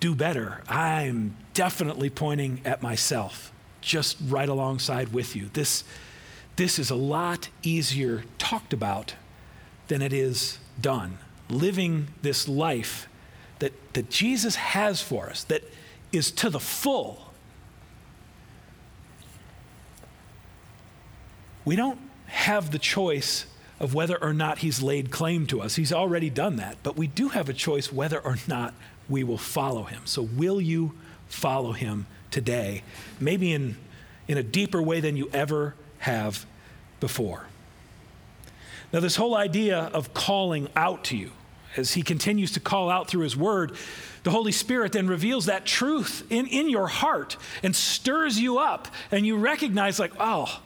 do 0.00 0.14
better. 0.14 0.62
I'm 0.68 1.36
definitely 1.54 2.10
pointing 2.10 2.60
at 2.64 2.82
myself, 2.82 3.52
just 3.80 4.16
right 4.26 4.48
alongside 4.48 5.12
with 5.12 5.34
you. 5.34 5.50
This, 5.52 5.84
this 6.56 6.78
is 6.78 6.90
a 6.90 6.94
lot 6.94 7.48
easier 7.62 8.24
talked 8.38 8.72
about 8.72 9.14
than 9.88 10.02
it 10.02 10.12
is 10.12 10.58
done. 10.80 11.18
Living 11.48 12.08
this 12.22 12.48
life 12.48 13.08
that, 13.58 13.72
that 13.94 14.10
Jesus 14.10 14.56
has 14.56 15.00
for 15.00 15.30
us, 15.30 15.44
that 15.44 15.62
is 16.12 16.30
to 16.32 16.50
the 16.50 16.60
full 16.60 17.24
we 21.64 21.76
don't 21.76 21.98
have 22.26 22.70
the 22.70 22.78
choice 22.78 23.46
of 23.80 23.94
whether 23.94 24.22
or 24.22 24.32
not 24.32 24.58
he's 24.58 24.82
laid 24.82 25.10
claim 25.10 25.46
to 25.46 25.60
us. 25.60 25.76
He's 25.76 25.92
already 25.92 26.30
done 26.30 26.56
that. 26.56 26.76
But 26.82 26.96
we 26.96 27.06
do 27.06 27.28
have 27.28 27.48
a 27.48 27.52
choice 27.52 27.92
whether 27.92 28.20
or 28.20 28.36
not 28.46 28.74
we 29.08 29.24
will 29.24 29.38
follow 29.38 29.84
him. 29.84 30.02
So, 30.04 30.22
will 30.22 30.60
you 30.60 30.92
follow 31.28 31.72
him 31.72 32.06
today? 32.30 32.82
Maybe 33.20 33.52
in, 33.52 33.76
in 34.28 34.38
a 34.38 34.42
deeper 34.42 34.80
way 34.80 35.00
than 35.00 35.16
you 35.16 35.28
ever 35.32 35.74
have 35.98 36.46
before. 37.00 37.46
Now, 38.92 39.00
this 39.00 39.16
whole 39.16 39.34
idea 39.34 39.90
of 39.92 40.14
calling 40.14 40.68
out 40.76 41.04
to 41.04 41.16
you, 41.16 41.32
as 41.76 41.94
he 41.94 42.02
continues 42.02 42.52
to 42.52 42.60
call 42.60 42.88
out 42.88 43.08
through 43.08 43.22
his 43.22 43.36
word, 43.36 43.72
the 44.22 44.30
Holy 44.30 44.52
Spirit 44.52 44.92
then 44.92 45.08
reveals 45.08 45.46
that 45.46 45.66
truth 45.66 46.24
in, 46.30 46.46
in 46.46 46.70
your 46.70 46.86
heart 46.86 47.36
and 47.64 47.74
stirs 47.74 48.38
you 48.38 48.58
up, 48.58 48.86
and 49.10 49.26
you 49.26 49.36
recognize, 49.36 49.98
like, 49.98 50.12
oh, 50.20 50.62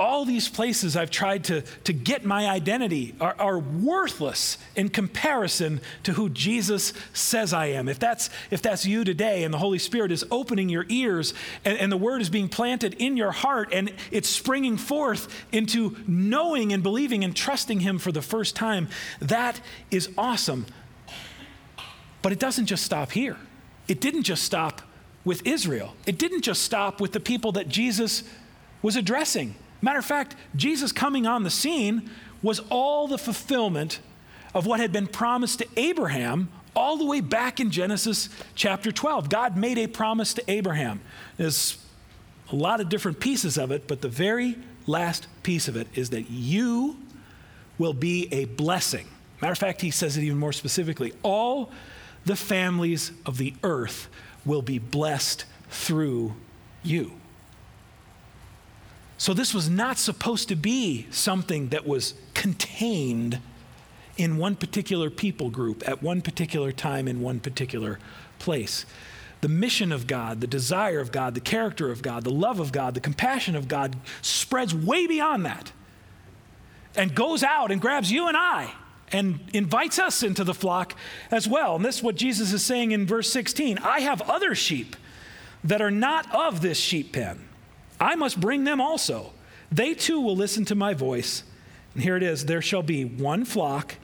all 0.00 0.24
these 0.24 0.48
places 0.48 0.96
I've 0.96 1.10
tried 1.10 1.44
to, 1.44 1.60
to 1.84 1.92
get 1.92 2.24
my 2.24 2.48
identity 2.48 3.14
are, 3.20 3.36
are, 3.38 3.58
worthless 3.58 4.56
in 4.74 4.88
comparison 4.88 5.82
to 6.04 6.14
who 6.14 6.30
Jesus 6.30 6.94
says 7.12 7.52
I 7.52 7.66
am. 7.66 7.86
If 7.86 7.98
that's, 7.98 8.30
if 8.50 8.62
that's 8.62 8.86
you 8.86 9.04
today 9.04 9.44
and 9.44 9.52
the 9.52 9.58
Holy 9.58 9.78
Spirit 9.78 10.10
is 10.10 10.24
opening 10.30 10.70
your 10.70 10.86
ears 10.88 11.34
and, 11.66 11.76
and 11.76 11.92
the 11.92 11.98
word 11.98 12.22
is 12.22 12.30
being 12.30 12.48
planted 12.48 12.94
in 12.94 13.18
your 13.18 13.30
heart 13.30 13.68
and 13.72 13.92
it's 14.10 14.28
springing 14.28 14.78
forth 14.78 15.28
into 15.52 15.96
knowing 16.06 16.72
and 16.72 16.82
believing 16.82 17.22
and 17.22 17.36
trusting 17.36 17.80
Him 17.80 17.98
for 17.98 18.10
the 18.10 18.22
first 18.22 18.56
time, 18.56 18.88
that 19.20 19.60
is 19.90 20.08
awesome. 20.16 20.64
But 22.22 22.32
it 22.32 22.38
doesn't 22.38 22.66
just 22.66 22.84
stop 22.84 23.12
here. 23.12 23.36
It 23.86 24.00
didn't 24.00 24.22
just 24.22 24.44
stop 24.44 24.80
with 25.22 25.46
Israel, 25.46 25.94
it 26.06 26.16
didn't 26.16 26.40
just 26.40 26.62
stop 26.62 26.98
with 27.02 27.12
the 27.12 27.20
people 27.20 27.52
that 27.52 27.68
Jesus 27.68 28.24
was 28.80 28.96
addressing. 28.96 29.54
Matter 29.82 29.98
of 29.98 30.04
fact, 30.04 30.36
Jesus 30.54 30.92
coming 30.92 31.26
on 31.26 31.42
the 31.42 31.50
scene 31.50 32.10
was 32.42 32.60
all 32.70 33.06
the 33.08 33.18
fulfillment 33.18 34.00
of 34.54 34.66
what 34.66 34.80
had 34.80 34.92
been 34.92 35.06
promised 35.06 35.58
to 35.60 35.66
Abraham 35.76 36.48
all 36.74 36.96
the 36.96 37.04
way 37.04 37.20
back 37.20 37.60
in 37.60 37.70
Genesis 37.70 38.28
chapter 38.54 38.92
12. 38.92 39.28
God 39.28 39.56
made 39.56 39.78
a 39.78 39.86
promise 39.86 40.34
to 40.34 40.50
Abraham. 40.50 41.00
There's 41.36 41.78
a 42.52 42.56
lot 42.56 42.80
of 42.80 42.88
different 42.88 43.20
pieces 43.20 43.58
of 43.58 43.70
it, 43.70 43.86
but 43.86 44.00
the 44.00 44.08
very 44.08 44.56
last 44.86 45.26
piece 45.42 45.68
of 45.68 45.76
it 45.76 45.88
is 45.94 46.10
that 46.10 46.30
you 46.30 46.96
will 47.78 47.92
be 47.92 48.28
a 48.32 48.44
blessing. 48.44 49.06
Matter 49.40 49.52
of 49.52 49.58
fact, 49.58 49.80
he 49.80 49.90
says 49.90 50.16
it 50.16 50.22
even 50.22 50.38
more 50.38 50.52
specifically. 50.52 51.12
All 51.22 51.70
the 52.24 52.36
families 52.36 53.12
of 53.24 53.38
the 53.38 53.54
earth 53.62 54.08
will 54.44 54.62
be 54.62 54.78
blessed 54.78 55.44
through 55.70 56.34
you. 56.82 57.19
So, 59.20 59.34
this 59.34 59.52
was 59.52 59.68
not 59.68 59.98
supposed 59.98 60.48
to 60.48 60.56
be 60.56 61.06
something 61.10 61.68
that 61.68 61.86
was 61.86 62.14
contained 62.32 63.38
in 64.16 64.38
one 64.38 64.56
particular 64.56 65.10
people 65.10 65.50
group 65.50 65.86
at 65.86 66.02
one 66.02 66.22
particular 66.22 66.72
time 66.72 67.06
in 67.06 67.20
one 67.20 67.38
particular 67.38 67.98
place. 68.38 68.86
The 69.42 69.48
mission 69.50 69.92
of 69.92 70.06
God, 70.06 70.40
the 70.40 70.46
desire 70.46 71.00
of 71.00 71.12
God, 71.12 71.34
the 71.34 71.40
character 71.40 71.90
of 71.90 72.00
God, 72.00 72.24
the 72.24 72.30
love 72.30 72.60
of 72.60 72.72
God, 72.72 72.94
the 72.94 73.00
compassion 73.00 73.54
of 73.54 73.68
God 73.68 73.94
spreads 74.22 74.74
way 74.74 75.06
beyond 75.06 75.44
that 75.44 75.70
and 76.96 77.14
goes 77.14 77.42
out 77.42 77.70
and 77.70 77.78
grabs 77.78 78.10
you 78.10 78.26
and 78.26 78.38
I 78.38 78.72
and 79.12 79.40
invites 79.52 79.98
us 79.98 80.22
into 80.22 80.44
the 80.44 80.54
flock 80.54 80.94
as 81.30 81.46
well. 81.46 81.76
And 81.76 81.84
this 81.84 81.96
is 81.96 82.02
what 82.02 82.16
Jesus 82.16 82.54
is 82.54 82.64
saying 82.64 82.92
in 82.92 83.06
verse 83.06 83.30
16 83.30 83.80
I 83.80 84.00
have 84.00 84.22
other 84.22 84.54
sheep 84.54 84.96
that 85.62 85.82
are 85.82 85.90
not 85.90 86.34
of 86.34 86.62
this 86.62 86.80
sheep 86.80 87.12
pen. 87.12 87.49
I 88.00 88.14
must 88.16 88.40
bring 88.40 88.64
them 88.64 88.80
also. 88.80 89.32
They 89.70 89.94
too 89.94 90.20
will 90.20 90.36
listen 90.36 90.64
to 90.66 90.74
my 90.74 90.94
voice. 90.94 91.44
And 91.94 92.02
here 92.02 92.16
it 92.16 92.22
is 92.22 92.46
there 92.46 92.62
shall 92.62 92.82
be 92.82 93.04
one 93.04 93.44
flock 93.44 93.96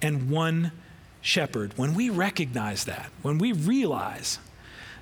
and 0.00 0.30
one 0.30 0.72
shepherd. 1.20 1.76
When 1.76 1.94
we 1.94 2.08
recognize 2.08 2.84
that, 2.84 3.10
when 3.22 3.38
we 3.38 3.52
realize 3.52 4.38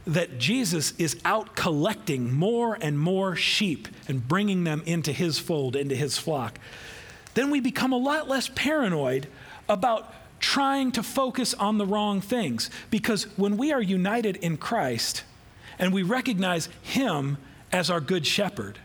that 0.07 0.39
Jesus 0.39 0.95
is 0.99 1.21
out 1.25 1.55
collecting 1.55 2.33
more 2.33 2.79
and 2.81 2.99
more 2.99 3.37
sheep 3.37 3.89
and 4.09 4.27
bringing 4.27 4.65
them 4.65 4.83
into 4.87 5.13
his 5.13 5.39
fold, 5.39 5.77
into 5.77 5.95
his 5.95 6.17
flock, 6.17 6.59
then 7.35 7.51
we 7.51 7.61
become 7.61 7.93
a 7.93 7.99
lot 7.99 8.29
less 8.29 8.51
paranoid 8.55 9.29
about 9.69 10.15
trying 10.41 10.91
to 10.93 11.03
focus 11.03 11.53
on 11.55 11.79
the 11.79 11.87
wrong 11.87 12.21
things. 12.21 12.71
Because 12.91 13.25
when 13.37 13.57
we 13.57 13.73
are 13.73 13.83
united 13.83 14.37
in 14.37 14.57
Christ 14.57 15.25
and 15.79 15.93
we 15.93 16.03
recognize 16.03 16.69
him 16.83 17.37
as 17.73 17.91
our 17.91 18.01
good 18.01 18.27
shepherd, 18.27 18.79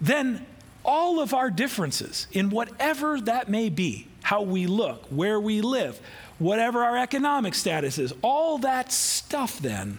then 0.00 0.44
all 0.84 1.20
of 1.20 1.34
our 1.34 1.50
differences, 1.50 2.26
in 2.32 2.50
whatever 2.50 3.20
that 3.20 3.48
may 3.48 3.68
be, 3.68 4.06
how 4.22 4.42
we 4.42 4.66
look, 4.66 5.04
where 5.06 5.40
we 5.40 5.60
live, 5.60 6.00
whatever 6.38 6.84
our 6.84 6.96
economic 6.96 7.54
status 7.54 7.98
is, 7.98 8.12
all 8.22 8.58
that 8.58 8.92
stuff 8.92 9.58
then 9.58 9.98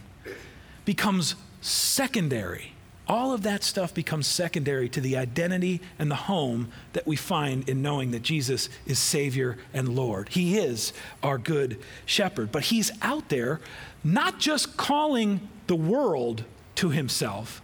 becomes 0.86 1.36
secondary. 1.62 2.73
All 3.10 3.34
of 3.34 3.43
that 3.43 3.63
stuff 3.63 3.93
becomes 3.93 4.28
secondary 4.28 4.89
to 4.89 5.00
the 5.00 5.15
identity 5.15 5.82
and 5.97 6.12
the 6.12 6.15
home 6.15 6.69
that 6.91 7.08
we 7.08 7.15
find 7.15 7.67
in 7.67 7.82
knowing 7.82 8.12
that 8.12 8.21
Jesus 8.21 8.69
is 8.86 9.00
Savior 9.00 9.58
and 9.73 9.89
Lord. 9.89 10.30
He 10.30 10.58
is 10.58 10.91
our 11.23 11.38
good 11.38 11.80
shepherd, 12.06 12.52
but 12.52 12.63
He's 12.63 12.91
out 13.02 13.30
there 13.30 13.62
not 14.04 14.39
just 14.39 14.76
calling 14.76 15.47
the 15.67 15.76
world 15.76 16.43
to 16.76 16.89
Himself, 16.89 17.62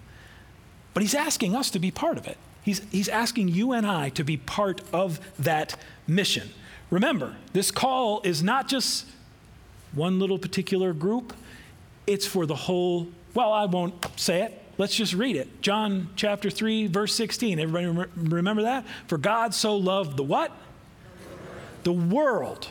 but 0.94 1.02
he's 1.02 1.16
asking 1.16 1.56
us 1.56 1.70
to 1.72 1.80
be 1.80 1.92
part 1.92 2.18
of 2.18 2.28
it. 2.28 2.38
He's, 2.64 2.82
he's 2.92 3.10
asking 3.10 3.50
you 3.50 3.74
and 3.74 3.86
I 3.86 4.10
to 4.10 4.24
be 4.24 4.38
part 4.38 4.82
of 4.94 5.20
that 5.38 5.76
mission. 6.08 6.50
Remember, 6.90 7.36
this 7.52 7.72
call 7.72 8.22
is 8.24 8.42
not 8.42 8.68
just 8.68 9.06
one 9.94 10.20
little 10.20 10.38
particular 10.38 10.94
group, 10.94 11.34
it's 12.08 12.26
for 12.26 12.46
the 12.46 12.56
whole. 12.56 13.08
Well, 13.34 13.52
I 13.52 13.66
won't 13.66 13.94
say 14.20 14.44
it. 14.44 14.62
Let's 14.78 14.96
just 14.96 15.14
read 15.14 15.36
it. 15.36 15.62
John 15.62 16.10
chapter 16.16 16.50
3, 16.50 16.88
verse 16.88 17.14
16. 17.14 17.60
Everybody 17.60 18.10
remember 18.16 18.64
that? 18.64 18.86
For 19.08 19.18
God 19.18 19.54
so 19.54 19.76
loved 19.76 20.18
the 20.18 20.24
what? 20.24 20.52
The 21.84 21.94
world 21.94 22.70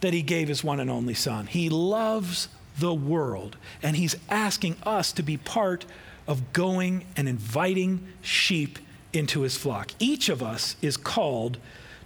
that 0.00 0.12
he 0.12 0.22
gave 0.22 0.48
his 0.48 0.64
one 0.64 0.80
and 0.80 0.90
only 0.90 1.14
Son. 1.14 1.46
He 1.46 1.68
loves 1.68 2.48
the 2.78 2.94
world, 2.94 3.56
and 3.82 3.96
he's 3.96 4.16
asking 4.28 4.76
us 4.84 5.12
to 5.12 5.22
be 5.22 5.36
part 5.36 5.84
of 6.26 6.52
going 6.52 7.04
and 7.16 7.28
inviting 7.28 8.06
sheep 8.20 8.78
into 9.12 9.42
his 9.42 9.56
flock. 9.56 9.92
Each 9.98 10.28
of 10.28 10.42
us 10.42 10.76
is 10.82 10.96
called 10.96 11.58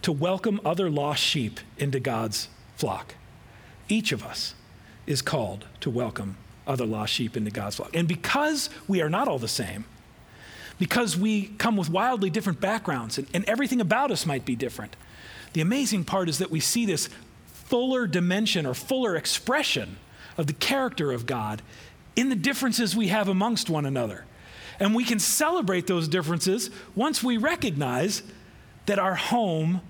to 0.02 0.12
welcome 0.12 0.60
other 0.64 0.88
lost 0.90 1.22
sheep 1.22 1.60
into 1.78 2.00
God's 2.00 2.48
flock. 2.76 3.14
Each 3.88 4.12
of 4.12 4.22
us 4.22 4.54
is 5.06 5.22
called 5.22 5.66
to 5.80 5.90
welcome 5.90 6.36
other 6.66 6.86
lost 6.86 7.12
sheep 7.12 7.36
into 7.36 7.50
God's 7.50 7.76
flock. 7.76 7.94
And 7.94 8.06
because 8.06 8.70
we 8.86 9.02
are 9.02 9.10
not 9.10 9.28
all 9.28 9.38
the 9.38 9.48
same, 9.48 9.84
because 10.78 11.16
we 11.16 11.48
come 11.58 11.76
with 11.76 11.90
wildly 11.90 12.30
different 12.30 12.60
backgrounds 12.60 13.18
and, 13.18 13.26
and 13.34 13.44
everything 13.44 13.80
about 13.80 14.10
us 14.10 14.24
might 14.24 14.44
be 14.44 14.56
different. 14.56 14.96
The 15.52 15.60
amazing 15.60 16.04
part 16.04 16.28
is 16.28 16.38
that 16.38 16.50
we 16.50 16.60
see 16.60 16.86
this 16.86 17.08
fuller 17.46 18.06
dimension 18.06 18.64
or 18.64 18.72
fuller 18.72 19.16
expression 19.16 19.98
of 20.38 20.46
the 20.46 20.52
character 20.54 21.12
of 21.12 21.26
God 21.26 21.60
in 22.16 22.28
the 22.28 22.36
differences 22.36 22.96
we 22.96 23.08
have 23.08 23.28
amongst 23.28 23.70
one 23.70 23.86
another. 23.86 24.24
And 24.78 24.94
we 24.94 25.04
can 25.04 25.18
celebrate 25.18 25.86
those 25.86 26.08
differences 26.08 26.70
once 26.94 27.22
we 27.22 27.36
recognize 27.36 28.22
that 28.86 28.98
our 28.98 29.14
home 29.14 29.82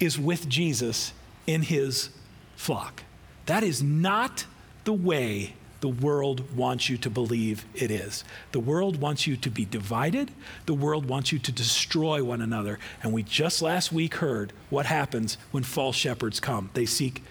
is 0.00 0.18
with 0.18 0.48
Jesus 0.48 1.12
in 1.46 1.62
his 1.62 2.10
flock. 2.56 3.02
That 3.46 3.62
is 3.62 3.82
not 3.82 4.46
the 4.84 4.92
way 4.92 5.54
the 5.80 5.88
world 5.88 6.56
wants 6.56 6.88
you 6.88 6.96
to 6.96 7.10
believe 7.10 7.66
it 7.74 7.90
is. 7.90 8.24
The 8.52 8.60
world 8.60 9.02
wants 9.02 9.26
you 9.26 9.36
to 9.36 9.50
be 9.50 9.66
divided. 9.66 10.30
The 10.64 10.72
world 10.72 11.06
wants 11.06 11.30
you 11.30 11.38
to 11.40 11.52
destroy 11.52 12.24
one 12.24 12.40
another. 12.40 12.78
And 13.02 13.12
we 13.12 13.22
just 13.22 13.60
last 13.60 13.92
week 13.92 14.14
heard 14.14 14.54
what 14.70 14.86
happens 14.86 15.36
when 15.50 15.62
false 15.62 15.96
shepherds 15.96 16.40
come. 16.40 16.70
They 16.72 16.86
seek 16.86 17.22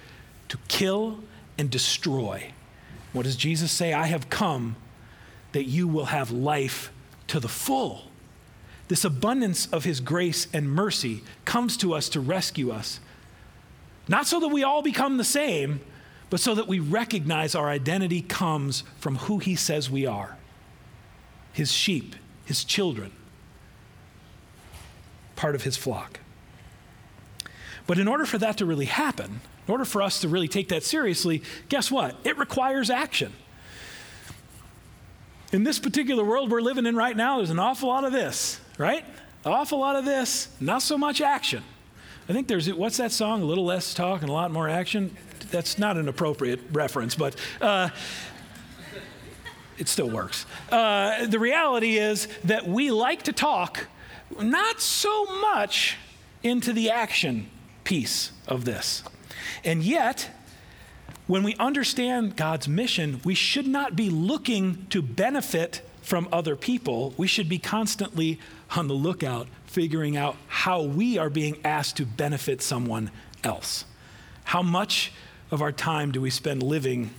to 0.50 0.60
kill 0.68 1.20
and 1.58 1.72
destroy. 1.72 2.52
What 3.14 3.24
does 3.24 3.36
Jesus 3.36 3.72
say? 3.72 3.94
I 3.94 4.08
have 4.08 4.30
come 4.30 4.76
that 5.54 5.66
you 5.66 5.88
will 5.88 6.06
have 6.06 6.32
life 6.32 6.92
to 7.28 7.40
the 7.40 7.48
full. 7.48 8.10
This 8.88 9.06
abundance 9.06 9.68
of 9.68 9.86
his 9.86 10.00
grace 10.00 10.48
and 10.52 10.70
mercy 10.70 11.24
comes 11.46 11.78
to 11.78 11.94
us 11.94 12.10
to 12.10 12.20
rescue 12.20 12.72
us. 12.72 13.00
Not 14.08 14.28
so 14.28 14.40
that 14.40 14.50
we 14.50 14.64
all 14.64 14.82
become 14.82 15.18
the 15.18 15.24
same, 15.24 15.80
but 16.30 16.40
so 16.40 16.56
that 16.56 16.68
we 16.68 16.80
recognize 16.80 17.56
our 17.56 17.70
identity 17.70 18.22
comes 18.22 18.84
from 19.00 19.16
who 19.16 19.38
he 19.38 19.56
says 19.56 19.90
we 19.90 20.06
are 20.06 20.38
his 21.54 21.72
sheep, 21.72 22.16
his 22.46 22.64
children, 22.64 23.12
part 25.36 25.54
of 25.54 25.62
his 25.62 25.78
flock. 25.78 26.20
But 27.86 28.00
in 28.00 28.08
order 28.08 28.26
for 28.26 28.40
that 28.40 28.58
to 28.58 28.66
really 28.66 28.86
happen, 28.86 29.42
in 29.68 29.72
order 29.72 29.86
for 29.86 30.02
us 30.02 30.22
to 30.22 30.28
really 30.28 30.48
take 30.48 30.70
that 30.70 30.84
seriously, 30.84 31.44
guess 31.70 31.90
what? 31.90 32.16
It 32.24 32.38
requires 32.38 32.90
action. 32.90 33.34
In 35.52 35.64
this 35.64 35.80
particular 35.80 36.24
world 36.24 36.52
we're 36.52 36.62
living 36.62 36.86
in 36.86 36.96
right 36.96 37.16
now, 37.16 37.38
there's 37.38 37.52
an 37.52 37.60
awful 37.60 37.90
lot 37.90 38.04
of 38.04 38.12
this, 38.12 38.60
right? 38.78 39.06
An 39.46 39.52
awful 39.52 39.80
lot 39.80 39.96
of 39.96 40.06
this, 40.06 40.50
not 40.60 40.82
so 40.82 40.98
much 40.98 41.22
action. 41.22 41.64
I 42.28 42.34
think 42.34 42.48
there's, 42.48 42.74
what's 42.74 42.98
that 42.98 43.12
song? 43.12 43.42
A 43.42 43.46
little 43.46 43.66
less 43.66 43.94
talk 43.94 44.22
and 44.22 44.30
a 44.30 44.34
lot 44.34 44.52
more 44.52 44.70
action 44.70 45.16
that's 45.52 45.78
not 45.78 45.98
an 45.98 46.08
appropriate 46.08 46.60
reference, 46.72 47.16
but 47.16 47.36
uh, 47.62 47.90
it 49.78 49.88
still 49.88 50.10
works. 50.10 50.46
Uh, 50.72 51.28
the 51.28 51.40
reality 51.40 51.98
is 51.98 52.28
that 52.46 52.68
we 52.68 52.92
like 52.92 53.24
to 53.24 53.34
talk, 53.34 53.88
not 54.42 54.82
so 54.82 55.26
much 55.42 55.98
into 56.42 56.74
the 56.74 56.90
action 56.90 57.50
piece 57.84 58.32
of 58.48 58.66
this. 58.66 59.04
And 59.64 59.84
yet, 59.84 60.30
when 61.28 61.44
we 61.44 61.56
understand 61.56 62.36
God's 62.36 62.68
mission, 62.68 63.22
we 63.24 63.34
should 63.34 63.68
not 63.68 63.96
be 63.96 64.10
looking 64.10 64.86
to 64.90 65.02
benefit 65.02 65.82
from 66.02 66.28
other 66.32 66.56
people. 66.56 67.14
We 67.16 67.28
should 67.28 67.48
be 67.48 67.60
constantly 67.60 68.40
on 68.76 68.88
the 68.88 68.94
lookout, 68.94 69.48
figuring 69.66 70.18
out 70.18 70.36
how 70.48 70.82
we 70.82 71.18
are 71.18 71.30
being 71.30 71.58
asked 71.64 71.98
to 71.98 72.06
benefit 72.06 72.62
someone 72.62 73.10
else. 73.44 73.86
How 74.46 74.62
much 74.62 75.14
of 75.50 75.62
our 75.62 75.72
time 75.72 76.12
do 76.12 76.20
we 76.20 76.30
spend 76.30 76.62
living 76.62 77.12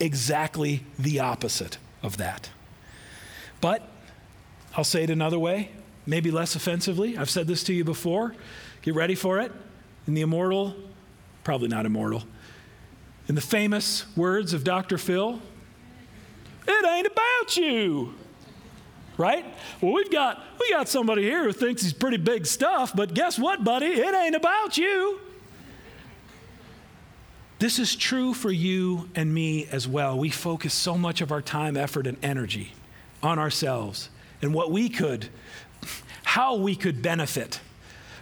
exactly 0.00 0.84
the 0.98 1.20
opposite 1.20 1.78
of 2.02 2.16
that? 2.16 2.50
But 3.60 3.86
I'll 4.76 4.84
say 4.84 5.04
it 5.04 5.10
another 5.10 5.38
way, 5.38 5.70
maybe 6.06 6.30
less 6.30 6.56
offensively. 6.56 7.16
I've 7.16 7.30
said 7.30 7.46
this 7.46 7.62
to 7.64 7.72
you 7.72 7.84
before. 7.84 8.34
Get 8.82 8.94
ready 8.94 9.14
for 9.14 9.38
it. 9.38 9.52
In 10.06 10.14
the 10.14 10.22
immortal, 10.22 10.74
probably 11.50 11.66
not 11.66 11.84
immortal, 11.84 12.22
in 13.26 13.34
the 13.34 13.40
famous 13.40 14.06
words 14.16 14.52
of 14.52 14.62
Dr. 14.62 14.96
Phil, 14.96 15.42
it 16.68 16.86
ain't 16.86 17.08
about 17.08 17.56
you. 17.56 18.14
Right? 19.18 19.44
Well, 19.80 19.92
we've 19.92 20.12
got 20.12 20.40
we 20.60 20.70
got 20.70 20.88
somebody 20.88 21.22
here 21.22 21.42
who 21.42 21.52
thinks 21.52 21.82
he's 21.82 21.92
pretty 21.92 22.18
big 22.18 22.46
stuff, 22.46 22.92
but 22.94 23.14
guess 23.14 23.36
what, 23.36 23.64
buddy? 23.64 23.86
It 23.86 24.14
ain't 24.14 24.36
about 24.36 24.78
you. 24.78 25.18
This 27.58 27.80
is 27.80 27.96
true 27.96 28.32
for 28.32 28.52
you 28.52 29.10
and 29.16 29.34
me 29.34 29.66
as 29.72 29.88
well. 29.88 30.16
We 30.16 30.30
focus 30.30 30.72
so 30.72 30.96
much 30.96 31.20
of 31.20 31.32
our 31.32 31.42
time, 31.42 31.76
effort, 31.76 32.06
and 32.06 32.16
energy 32.22 32.74
on 33.24 33.40
ourselves 33.40 34.08
and 34.40 34.54
what 34.54 34.70
we 34.70 34.88
could, 34.88 35.30
how 36.22 36.54
we 36.54 36.76
could 36.76 37.02
benefit 37.02 37.58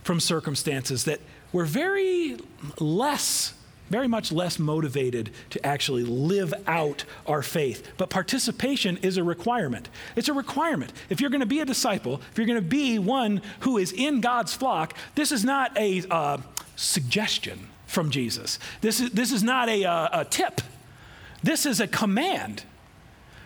from 0.02 0.18
circumstances 0.18 1.04
that 1.04 1.20
we're 1.52 1.64
very 1.64 2.36
less, 2.78 3.54
very 3.90 4.08
much 4.08 4.30
less 4.30 4.58
motivated 4.58 5.30
to 5.50 5.66
actually 5.66 6.04
live 6.04 6.52
out 6.66 7.04
our 7.26 7.42
faith. 7.42 7.86
But 7.96 8.10
participation 8.10 8.98
is 8.98 9.16
a 9.16 9.24
requirement. 9.24 9.88
It's 10.16 10.28
a 10.28 10.34
requirement. 10.34 10.92
If 11.08 11.20
you're 11.20 11.30
going 11.30 11.40
to 11.40 11.46
be 11.46 11.60
a 11.60 11.64
disciple, 11.64 12.20
if 12.30 12.38
you're 12.38 12.46
going 12.46 12.62
to 12.62 12.68
be 12.68 12.98
one 12.98 13.40
who 13.60 13.78
is 13.78 13.92
in 13.92 14.20
God's 14.20 14.54
flock, 14.54 14.94
this 15.14 15.32
is 15.32 15.44
not 15.44 15.76
a 15.76 16.04
uh, 16.10 16.38
suggestion 16.76 17.68
from 17.86 18.10
Jesus. 18.10 18.58
This 18.82 19.00
is, 19.00 19.10
this 19.10 19.32
is 19.32 19.42
not 19.42 19.68
a, 19.68 19.82
a, 19.84 20.10
a 20.12 20.24
tip, 20.24 20.60
this 21.42 21.66
is 21.66 21.80
a 21.80 21.86
command 21.86 22.64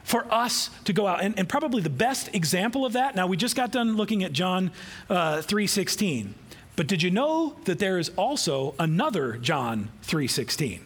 for 0.03 0.27
us 0.35 0.71
to 0.85 0.93
go 0.93 1.07
out. 1.07 1.23
And, 1.23 1.38
and, 1.38 1.49
probably 1.49 1.81
the 1.81 1.91
best 1.91 2.35
example 2.35 2.85
of 2.85 2.95
that, 2.95 3.15
now 3.15 3.29
we 3.29 3.37
just 3.37 3.55
got 3.55 3.71
done 3.71 3.97
looking 3.97 4.25
at 4.25 4.33
John 4.33 4.73
uh, 5.09 5.37
3.16. 5.37 6.33
But 6.75 6.87
did 6.87 7.03
you 7.03 7.11
know 7.11 7.57
that 7.65 7.79
there 7.79 7.99
is 7.99 8.11
also 8.17 8.75
another 8.79 9.37
John 9.37 9.91
3.16? 10.05 10.81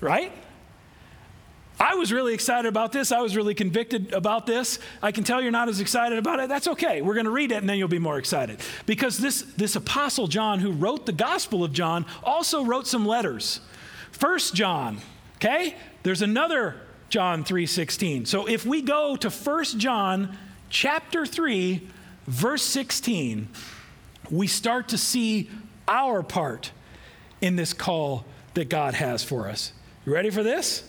Right? 0.00 0.32
I 1.78 1.94
was 1.94 2.12
really 2.12 2.34
excited 2.34 2.68
about 2.68 2.92
this. 2.92 3.10
I 3.10 3.22
was 3.22 3.34
really 3.34 3.54
convicted 3.54 4.12
about 4.12 4.46
this. 4.46 4.78
I 5.02 5.12
can 5.12 5.24
tell 5.24 5.40
you're 5.40 5.50
not 5.50 5.70
as 5.70 5.80
excited 5.80 6.18
about 6.18 6.38
it. 6.38 6.50
That's 6.50 6.68
okay. 6.68 7.00
We're 7.00 7.14
going 7.14 7.24
to 7.24 7.30
read 7.30 7.52
it 7.52 7.56
and 7.56 7.68
then 7.68 7.78
you'll 7.78 7.88
be 7.88 7.98
more 7.98 8.18
excited. 8.18 8.60
Because 8.84 9.16
this, 9.16 9.40
this 9.56 9.76
apostle 9.76 10.26
John, 10.26 10.58
who 10.58 10.72
wrote 10.72 11.06
the 11.06 11.12
Gospel 11.12 11.64
of 11.64 11.72
John, 11.72 12.04
also 12.22 12.62
wrote 12.62 12.86
some 12.86 13.06
letters. 13.06 13.60
First 14.12 14.54
John, 14.54 14.98
okay? 15.36 15.74
There's 16.02 16.20
another 16.20 16.76
John 17.08 17.44
3:16. 17.44 18.26
So 18.26 18.46
if 18.46 18.66
we 18.66 18.82
go 18.82 19.16
to 19.16 19.30
First 19.30 19.78
John 19.78 20.36
chapter 20.68 21.24
3 21.24 21.88
verse 22.26 22.62
16, 22.62 23.48
we 24.30 24.46
start 24.46 24.88
to 24.88 24.98
see 24.98 25.50
our 25.88 26.22
part 26.22 26.72
in 27.40 27.56
this 27.56 27.72
call 27.72 28.24
that 28.54 28.68
God 28.68 28.94
has 28.94 29.24
for 29.24 29.48
us. 29.48 29.72
You 30.06 30.12
ready 30.12 30.30
for 30.30 30.42
this? 30.42 30.84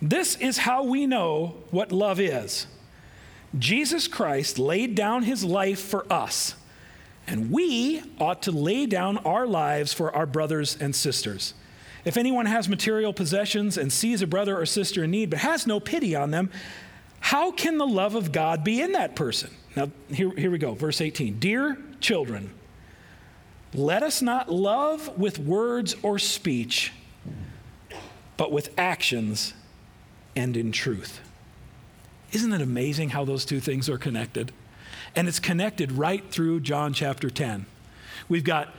This 0.00 0.36
is 0.36 0.58
how 0.58 0.84
we 0.84 1.06
know 1.06 1.56
what 1.70 1.92
love 1.92 2.20
is. 2.20 2.66
Jesus 3.58 4.08
Christ 4.08 4.58
laid 4.58 4.94
down 4.94 5.22
his 5.22 5.44
life 5.44 5.80
for 5.80 6.10
us, 6.12 6.54
and 7.26 7.50
we 7.50 8.02
ought 8.18 8.42
to 8.42 8.52
lay 8.52 8.86
down 8.86 9.18
our 9.18 9.46
lives 9.46 9.92
for 9.92 10.14
our 10.14 10.26
brothers 10.26 10.76
and 10.78 10.94
sisters. 10.94 11.54
If 12.04 12.16
anyone 12.16 12.46
has 12.46 12.68
material 12.68 13.12
possessions 13.12 13.78
and 13.78 13.92
sees 13.92 14.20
a 14.20 14.26
brother 14.26 14.60
or 14.60 14.66
sister 14.66 15.04
in 15.04 15.10
need 15.10 15.30
but 15.30 15.38
has 15.38 15.66
no 15.66 15.80
pity 15.80 16.14
on 16.14 16.32
them, 16.32 16.50
how 17.20 17.52
can 17.52 17.78
the 17.78 17.86
love 17.86 18.14
of 18.14 18.32
God 18.32 18.62
be 18.62 18.82
in 18.82 18.92
that 18.92 19.16
person? 19.16 19.50
Now, 19.76 19.90
here, 20.08 20.30
here 20.30 20.50
we 20.50 20.58
go, 20.58 20.74
verse 20.74 21.00
18. 21.00 21.38
Dear 21.38 21.76
children, 22.00 22.50
let 23.72 24.02
us 24.02 24.22
not 24.22 24.50
love 24.52 25.18
with 25.18 25.38
words 25.38 25.96
or 26.02 26.18
speech, 26.18 26.92
but 28.36 28.52
with 28.52 28.72
actions 28.78 29.52
and 30.36 30.56
in 30.56 30.70
truth. 30.70 31.20
Isn't 32.32 32.52
it 32.52 32.60
amazing 32.60 33.10
how 33.10 33.24
those 33.24 33.44
two 33.44 33.60
things 33.60 33.88
are 33.88 33.98
connected? 33.98 34.52
And 35.16 35.28
it's 35.28 35.38
connected 35.38 35.92
right 35.92 36.28
through 36.30 36.60
John 36.60 36.92
chapter 36.92 37.30
10. 37.30 37.66
We've 38.28 38.44
got 38.44 38.74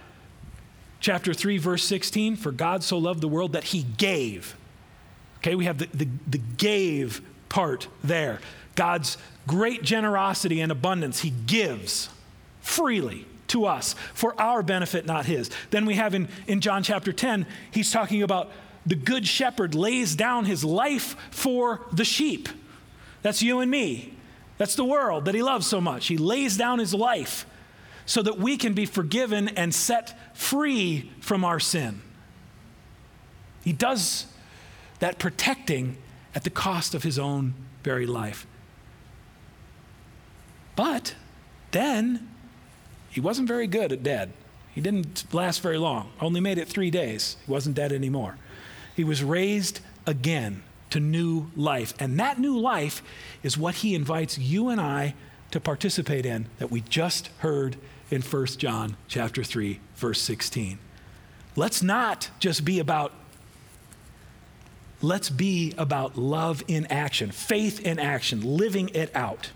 chapter 0.99 1.33
3, 1.33 1.57
verse 1.57 1.83
16 1.83 2.35
For 2.35 2.51
God 2.51 2.83
so 2.83 2.97
loved 2.97 3.21
the 3.21 3.27
world 3.27 3.53
that 3.53 3.65
he 3.65 3.83
gave. 3.83 4.55
Okay, 5.37 5.55
we 5.55 5.65
have 5.65 5.77
the, 5.77 5.87
the, 5.93 6.07
the 6.27 6.37
gave 6.37 7.21
part 7.49 7.87
there. 8.03 8.39
God's 8.75 9.17
great 9.47 9.83
generosity 9.83 10.61
and 10.61 10.71
abundance, 10.71 11.21
he 11.21 11.31
gives 11.45 12.09
freely 12.61 13.25
to 13.47 13.65
us 13.65 13.95
for 14.13 14.39
our 14.39 14.63
benefit, 14.63 15.05
not 15.05 15.25
his. 15.25 15.49
Then 15.69 15.85
we 15.85 15.95
have 15.95 16.13
in, 16.13 16.27
in 16.47 16.61
John 16.61 16.83
chapter 16.83 17.13
10, 17.13 17.45
he's 17.71 17.91
talking 17.91 18.23
about 18.23 18.51
the 18.85 18.95
good 18.95 19.27
shepherd 19.27 19.75
lays 19.75 20.15
down 20.15 20.45
his 20.45 20.63
life 20.63 21.15
for 21.31 21.81
the 21.91 22.05
sheep. 22.05 22.49
That's 23.21 23.41
you 23.41 23.59
and 23.59 23.71
me. 23.71 24.13
That's 24.57 24.75
the 24.75 24.85
world 24.85 25.25
that 25.25 25.35
he 25.35 25.43
loves 25.43 25.67
so 25.67 25.81
much. 25.81 26.07
He 26.07 26.17
lays 26.17 26.57
down 26.57 26.79
his 26.79 26.93
life 26.93 27.45
so 28.05 28.21
that 28.21 28.37
we 28.37 28.57
can 28.57 28.73
be 28.73 28.85
forgiven 28.85 29.49
and 29.49 29.73
set 29.73 30.37
free 30.37 31.11
from 31.19 31.43
our 31.43 31.59
sin. 31.59 32.01
He 33.63 33.73
does 33.73 34.27
that 34.99 35.17
protecting 35.17 35.97
at 36.35 36.43
the 36.43 36.49
cost 36.49 36.93
of 36.93 37.03
his 37.03 37.17
own 37.17 37.55
very 37.83 38.05
life. 38.05 38.45
But 40.75 41.15
then 41.71 42.29
he 43.09 43.21
wasn't 43.21 43.47
very 43.47 43.67
good 43.67 43.91
at 43.91 44.03
dead. 44.03 44.33
He 44.73 44.81
didn't 44.81 45.33
last 45.33 45.61
very 45.61 45.77
long, 45.77 46.11
only 46.19 46.41
made 46.41 46.57
it 46.57 46.67
three 46.67 46.91
days. 46.91 47.37
He 47.45 47.51
wasn't 47.51 47.75
dead 47.75 47.93
anymore. 47.93 48.37
He 48.95 49.03
was 49.03 49.23
raised 49.23 49.79
again 50.05 50.63
to 50.89 50.99
new 50.99 51.49
life. 51.55 51.93
And 51.99 52.19
that 52.19 52.39
new 52.39 52.57
life 52.57 53.01
is 53.43 53.57
what 53.57 53.75
he 53.75 53.95
invites 53.95 54.37
you 54.37 54.69
and 54.69 54.79
I 54.79 55.15
to 55.51 55.59
participate 55.59 56.25
in 56.25 56.47
that 56.57 56.71
we 56.71 56.81
just 56.81 57.27
heard 57.39 57.77
in 58.11 58.21
1 58.21 58.45
John 58.57 58.97
chapter 59.07 59.43
3 59.43 59.79
verse 59.95 60.21
16. 60.21 60.79
Let's 61.55 61.81
not 61.81 62.29
just 62.39 62.65
be 62.65 62.79
about 62.79 63.13
let's 65.01 65.29
be 65.29 65.73
about 65.77 66.17
love 66.17 66.63
in 66.67 66.85
action, 66.87 67.31
faith 67.31 67.79
in 67.85 67.99
action, 67.99 68.41
living 68.41 68.89
it 68.93 69.15
out. 69.15 69.51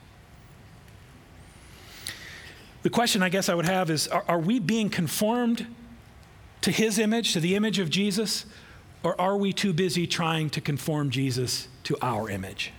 The 2.81 2.89
question 2.89 3.21
I 3.21 3.29
guess 3.29 3.49
I 3.49 3.55
would 3.55 3.65
have 3.65 3.89
is 3.89 4.07
are, 4.07 4.23
are 4.27 4.39
we 4.39 4.59
being 4.59 4.89
conformed 4.89 5.67
to 6.61 6.71
his 6.71 6.99
image, 6.99 7.33
to 7.33 7.39
the 7.39 7.55
image 7.55 7.79
of 7.79 7.89
Jesus, 7.89 8.45
or 9.03 9.19
are 9.19 9.37
we 9.37 9.53
too 9.53 9.73
busy 9.73 10.07
trying 10.07 10.49
to 10.51 10.61
conform 10.61 11.09
Jesus 11.09 11.67
to 11.83 11.97
our 12.01 12.29
image? 12.29 12.71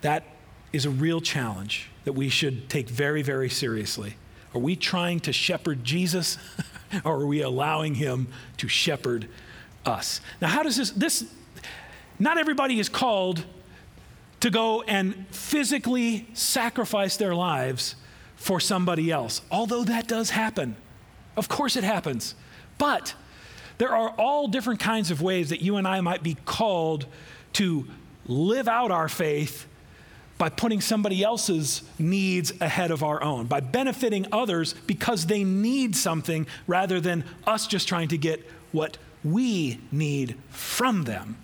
That 0.00 0.24
is 0.72 0.84
a 0.84 0.90
real 0.90 1.20
challenge 1.20 1.90
that 2.04 2.12
we 2.12 2.28
should 2.28 2.68
take 2.68 2.88
very, 2.88 3.22
very 3.22 3.48
seriously. 3.48 4.16
Are 4.54 4.60
we 4.60 4.76
trying 4.76 5.20
to 5.20 5.32
shepherd 5.32 5.84
Jesus, 5.84 6.38
or 7.04 7.20
are 7.20 7.26
we 7.26 7.40
allowing 7.40 7.94
him 7.94 8.28
to 8.58 8.68
shepherd 8.68 9.28
us? 9.86 10.20
Now, 10.40 10.48
how 10.48 10.62
does 10.62 10.76
this, 10.76 10.90
this, 10.90 11.24
not 12.18 12.38
everybody 12.38 12.78
is 12.78 12.88
called 12.88 13.44
to 14.40 14.50
go 14.50 14.82
and 14.82 15.26
physically 15.30 16.26
sacrifice 16.34 17.16
their 17.16 17.34
lives 17.34 17.94
for 18.42 18.58
somebody 18.58 19.08
else, 19.08 19.40
although 19.52 19.84
that 19.84 20.08
does 20.08 20.30
happen. 20.30 20.74
Of 21.36 21.48
course, 21.48 21.76
it 21.76 21.84
happens. 21.84 22.34
But 22.76 23.14
there 23.78 23.94
are 23.94 24.10
all 24.18 24.48
different 24.48 24.80
kinds 24.80 25.12
of 25.12 25.22
ways 25.22 25.50
that 25.50 25.62
you 25.62 25.76
and 25.76 25.86
I 25.86 26.00
might 26.00 26.24
be 26.24 26.36
called 26.44 27.06
to 27.52 27.86
live 28.26 28.66
out 28.66 28.90
our 28.90 29.08
faith 29.08 29.68
by 30.38 30.48
putting 30.48 30.80
somebody 30.80 31.22
else's 31.22 31.82
needs 32.00 32.52
ahead 32.60 32.90
of 32.90 33.04
our 33.04 33.22
own, 33.22 33.46
by 33.46 33.60
benefiting 33.60 34.26
others 34.32 34.74
because 34.88 35.26
they 35.26 35.44
need 35.44 35.94
something 35.94 36.44
rather 36.66 37.00
than 37.00 37.22
us 37.46 37.68
just 37.68 37.86
trying 37.86 38.08
to 38.08 38.18
get 38.18 38.44
what 38.72 38.98
we 39.22 39.78
need 39.92 40.36
from 40.50 41.04
them. 41.04 41.36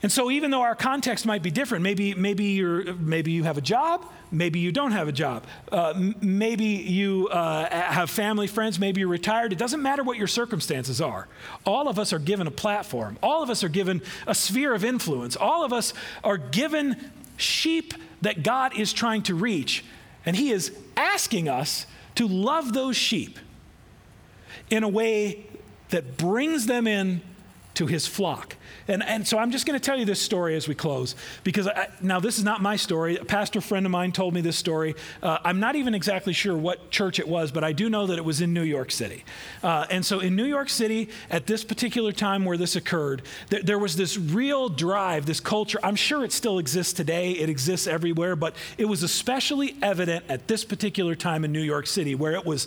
And 0.00 0.12
so, 0.12 0.30
even 0.30 0.52
though 0.52 0.62
our 0.62 0.76
context 0.76 1.26
might 1.26 1.42
be 1.42 1.50
different, 1.50 1.82
maybe, 1.82 2.14
maybe, 2.14 2.44
you're, 2.44 2.94
maybe 2.94 3.32
you 3.32 3.42
have 3.42 3.58
a 3.58 3.60
job, 3.60 4.06
maybe 4.30 4.60
you 4.60 4.70
don't 4.70 4.92
have 4.92 5.08
a 5.08 5.12
job, 5.12 5.44
uh, 5.72 5.92
maybe 6.20 6.64
you 6.64 7.26
uh, 7.28 7.68
have 7.68 8.08
family, 8.08 8.46
friends, 8.46 8.78
maybe 8.78 9.00
you're 9.00 9.08
retired. 9.08 9.52
It 9.52 9.58
doesn't 9.58 9.82
matter 9.82 10.04
what 10.04 10.16
your 10.16 10.28
circumstances 10.28 11.00
are. 11.00 11.26
All 11.66 11.88
of 11.88 11.98
us 11.98 12.12
are 12.12 12.20
given 12.20 12.46
a 12.46 12.52
platform, 12.52 13.18
all 13.24 13.42
of 13.42 13.50
us 13.50 13.64
are 13.64 13.68
given 13.68 14.00
a 14.26 14.36
sphere 14.36 14.72
of 14.72 14.84
influence, 14.84 15.34
all 15.34 15.64
of 15.64 15.72
us 15.72 15.92
are 16.22 16.38
given 16.38 17.10
sheep 17.36 17.92
that 18.22 18.44
God 18.44 18.78
is 18.78 18.92
trying 18.92 19.22
to 19.22 19.34
reach. 19.34 19.84
And 20.24 20.36
He 20.36 20.50
is 20.50 20.76
asking 20.96 21.48
us 21.48 21.86
to 22.14 22.28
love 22.28 22.72
those 22.72 22.96
sheep 22.96 23.36
in 24.70 24.84
a 24.84 24.88
way 24.88 25.46
that 25.88 26.16
brings 26.16 26.66
them 26.66 26.86
in 26.86 27.20
to 27.74 27.86
His 27.86 28.06
flock. 28.06 28.54
And, 28.88 29.02
and 29.02 29.26
so 29.28 29.38
I'm 29.38 29.50
just 29.50 29.66
going 29.66 29.78
to 29.78 29.84
tell 29.84 29.98
you 29.98 30.04
this 30.04 30.20
story 30.20 30.56
as 30.56 30.66
we 30.66 30.74
close, 30.74 31.14
because 31.44 31.68
I, 31.68 31.88
now 32.00 32.20
this 32.20 32.38
is 32.38 32.44
not 32.44 32.62
my 32.62 32.76
story. 32.76 33.16
A 33.16 33.24
pastor 33.24 33.60
friend 33.60 33.86
of 33.86 33.92
mine 33.92 34.12
told 34.12 34.34
me 34.34 34.40
this 34.40 34.56
story. 34.56 34.94
Uh, 35.22 35.38
I'm 35.44 35.60
not 35.60 35.76
even 35.76 35.94
exactly 35.94 36.32
sure 36.32 36.56
what 36.56 36.90
church 36.90 37.18
it 37.18 37.28
was, 37.28 37.52
but 37.52 37.62
I 37.62 37.72
do 37.72 37.90
know 37.90 38.06
that 38.06 38.18
it 38.18 38.24
was 38.24 38.40
in 38.40 38.54
New 38.54 38.62
York 38.62 38.90
City. 38.90 39.24
Uh, 39.62 39.86
and 39.90 40.04
so 40.04 40.20
in 40.20 40.34
New 40.34 40.46
York 40.46 40.70
City, 40.70 41.10
at 41.30 41.46
this 41.46 41.64
particular 41.64 42.12
time 42.12 42.44
where 42.44 42.56
this 42.56 42.76
occurred, 42.76 43.22
th- 43.50 43.64
there 43.64 43.78
was 43.78 43.96
this 43.96 44.16
real 44.16 44.68
drive, 44.68 45.26
this 45.26 45.40
culture. 45.40 45.78
I'm 45.82 45.96
sure 45.96 46.24
it 46.24 46.32
still 46.32 46.58
exists 46.58 46.94
today, 46.94 47.32
it 47.32 47.50
exists 47.50 47.86
everywhere, 47.86 48.36
but 48.36 48.56
it 48.78 48.86
was 48.86 49.02
especially 49.02 49.76
evident 49.82 50.24
at 50.28 50.48
this 50.48 50.64
particular 50.64 51.14
time 51.14 51.44
in 51.44 51.52
New 51.52 51.60
York 51.60 51.86
City 51.86 52.14
where 52.14 52.32
it 52.32 52.46
was 52.46 52.66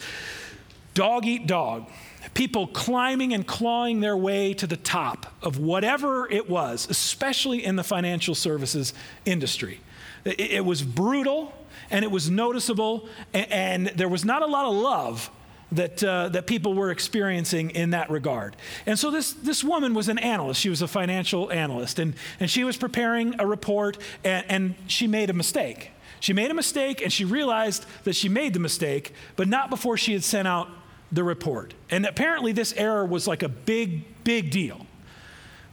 dog 0.93 1.25
eat 1.25 1.47
dog 1.47 1.87
people 2.33 2.67
climbing 2.67 3.33
and 3.33 3.45
clawing 3.45 3.99
their 3.99 4.15
way 4.15 4.53
to 4.53 4.67
the 4.67 4.77
top 4.77 5.33
of 5.41 5.57
whatever 5.57 6.29
it 6.31 6.49
was, 6.49 6.87
especially 6.89 7.63
in 7.63 7.75
the 7.75 7.83
financial 7.83 8.35
services 8.35 8.93
industry. 9.25 9.79
It, 10.23 10.39
it 10.39 10.65
was 10.65 10.81
brutal 10.81 11.53
and 11.89 12.05
it 12.05 12.11
was 12.11 12.29
noticeable, 12.29 13.09
and, 13.33 13.51
and, 13.51 13.87
there 13.97 14.07
was 14.07 14.23
not 14.23 14.41
a 14.41 14.45
lot 14.45 14.65
of 14.65 14.73
love. 14.73 15.29
That, 15.73 16.03
uh, 16.03 16.27
that 16.27 16.47
people 16.47 16.73
were 16.73 16.91
experiencing 16.91 17.69
in 17.69 17.91
that 17.91 18.09
regard. 18.09 18.57
And 18.85 18.99
so 18.99 19.09
this, 19.09 19.31
this 19.31 19.63
woman 19.63 19.93
was 19.93 20.09
an 20.09 20.17
analyst. 20.17 20.59
She 20.59 20.67
was 20.67 20.81
a 20.81 20.87
financial 20.87 21.49
analyst, 21.49 21.97
and, 21.97 22.13
and 22.41 22.49
she 22.49 22.65
was 22.65 22.75
preparing 22.75 23.39
a 23.39 23.47
report, 23.47 23.97
and, 24.25 24.45
and 24.49 24.75
she 24.87 25.07
made 25.07 25.29
a 25.29 25.33
mistake. 25.33 25.91
She 26.19 26.33
made 26.33 26.51
a 26.51 26.53
mistake, 26.53 27.01
and 27.01 27.09
she 27.09 27.23
realized 27.23 27.85
that 28.03 28.17
she 28.17 28.27
made 28.27 28.53
the 28.53 28.59
mistake, 28.59 29.13
but 29.37 29.47
not 29.47 29.69
before 29.69 29.95
she 29.95 30.11
had 30.11 30.25
sent 30.25 30.45
out 30.45 30.67
the 31.11 31.23
report. 31.23 31.73
And 31.89 32.05
apparently, 32.05 32.51
this 32.51 32.73
error 32.73 33.05
was 33.05 33.27
like 33.27 33.43
a 33.43 33.49
big, 33.49 34.23
big 34.23 34.51
deal. 34.51 34.85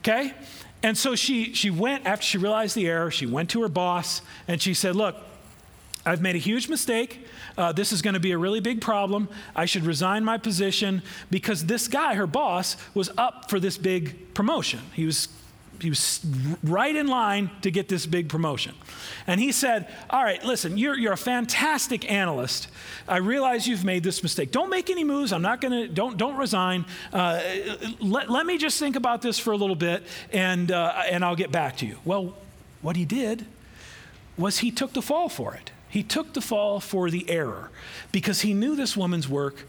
Okay? 0.01 0.35
And 0.83 0.97
so 0.97 1.15
she, 1.15 1.55
she 1.55 1.71
went, 1.71 2.07
after 2.07 2.25
she 2.25 2.39
realized 2.39 2.77
the 2.77 2.87
error, 2.87 3.11
she 3.11 3.27
went 3.27 3.51
to 3.51 3.63
her 3.63 3.69
boss 3.69 4.23
and 4.47 4.63
she 4.63 4.75
said, 4.75 4.95
Look, 4.95 5.17
I've 6.07 6.23
made 6.23 6.37
a 6.37 6.39
huge 6.39 6.69
mistake. 6.69 7.27
Uh, 7.57 7.73
this 7.73 7.93
is 7.93 8.01
going 8.01 8.15
to 8.15 8.21
be 8.21 8.33
a 8.33 8.39
really 8.39 8.61
big 8.61 8.81
problem. 8.81 9.29
I 9.55 9.67
should 9.67 9.85
resign 9.85 10.25
my 10.25 10.39
position 10.39 11.03
because 11.31 11.67
this 11.67 11.89
guy, 11.89 12.15
her 12.15 12.27
boss, 12.27 12.77
was 12.95 13.11
up 13.19 13.51
for 13.51 13.61
this 13.61 13.77
big 13.77 14.33
promotion. 14.33 14.81
He 14.95 15.05
was 15.05 15.29
he 15.81 15.89
was 15.89 16.25
right 16.63 16.95
in 16.95 17.07
line 17.07 17.51
to 17.63 17.71
get 17.71 17.89
this 17.89 18.07
big 18.07 18.29
promotion. 18.29 18.75
And 19.27 19.41
he 19.41 19.53
said, 19.53 19.89
All 20.11 20.23
right, 20.23 20.43
listen, 20.45 20.77
you're, 20.77 20.97
you're 20.97 21.13
a 21.13 21.17
fantastic 21.17 22.11
analyst. 22.11 22.69
I 23.07 23.19
realize 23.19 23.67
you've 23.67 23.85
made 23.85 24.03
this 24.03 24.23
mistake. 24.23 24.51
Don't 24.51 24.71
make 24.71 24.91
any 24.91 25.05
moves. 25.05 25.33
I'm 25.33 25.43
not 25.43 25.61
going 25.61 25.73
to, 25.73 25.89
don't, 25.89 26.17
don't 26.17 26.37
resign. 26.37 26.85
Uh, 27.13 27.41
let, 28.01 28.31
let 28.31 28.47
me 28.47 28.59
just 28.59 28.79
think 28.79 28.97
about 28.97 29.23
this 29.23 29.39
for 29.39 29.53
a 29.53 29.57
little 29.57 29.77
bit 29.77 30.03
and, 30.33 30.71
uh, 30.73 31.03
and 31.09 31.25
I'll 31.25 31.37
get 31.37 31.53
back 31.53 31.77
to 31.79 31.87
you. 31.87 31.99
Well, 32.05 32.35
what 32.83 32.97
he 32.97 33.05
did 33.05 33.47
was 34.37 34.59
he 34.59 34.71
took 34.71 34.93
the 34.93 35.03
fall 35.03 35.29
for 35.29 35.55
it. 35.55 35.71
He 35.89 36.03
took 36.03 36.35
the 36.35 36.41
fall 36.41 36.81
for 36.81 37.11
the 37.11 37.29
error 37.29 37.71
because 38.13 38.43
he 38.43 38.53
knew 38.53 38.77
this 38.77 38.97
woman's 38.97 39.29
work, 39.29 39.67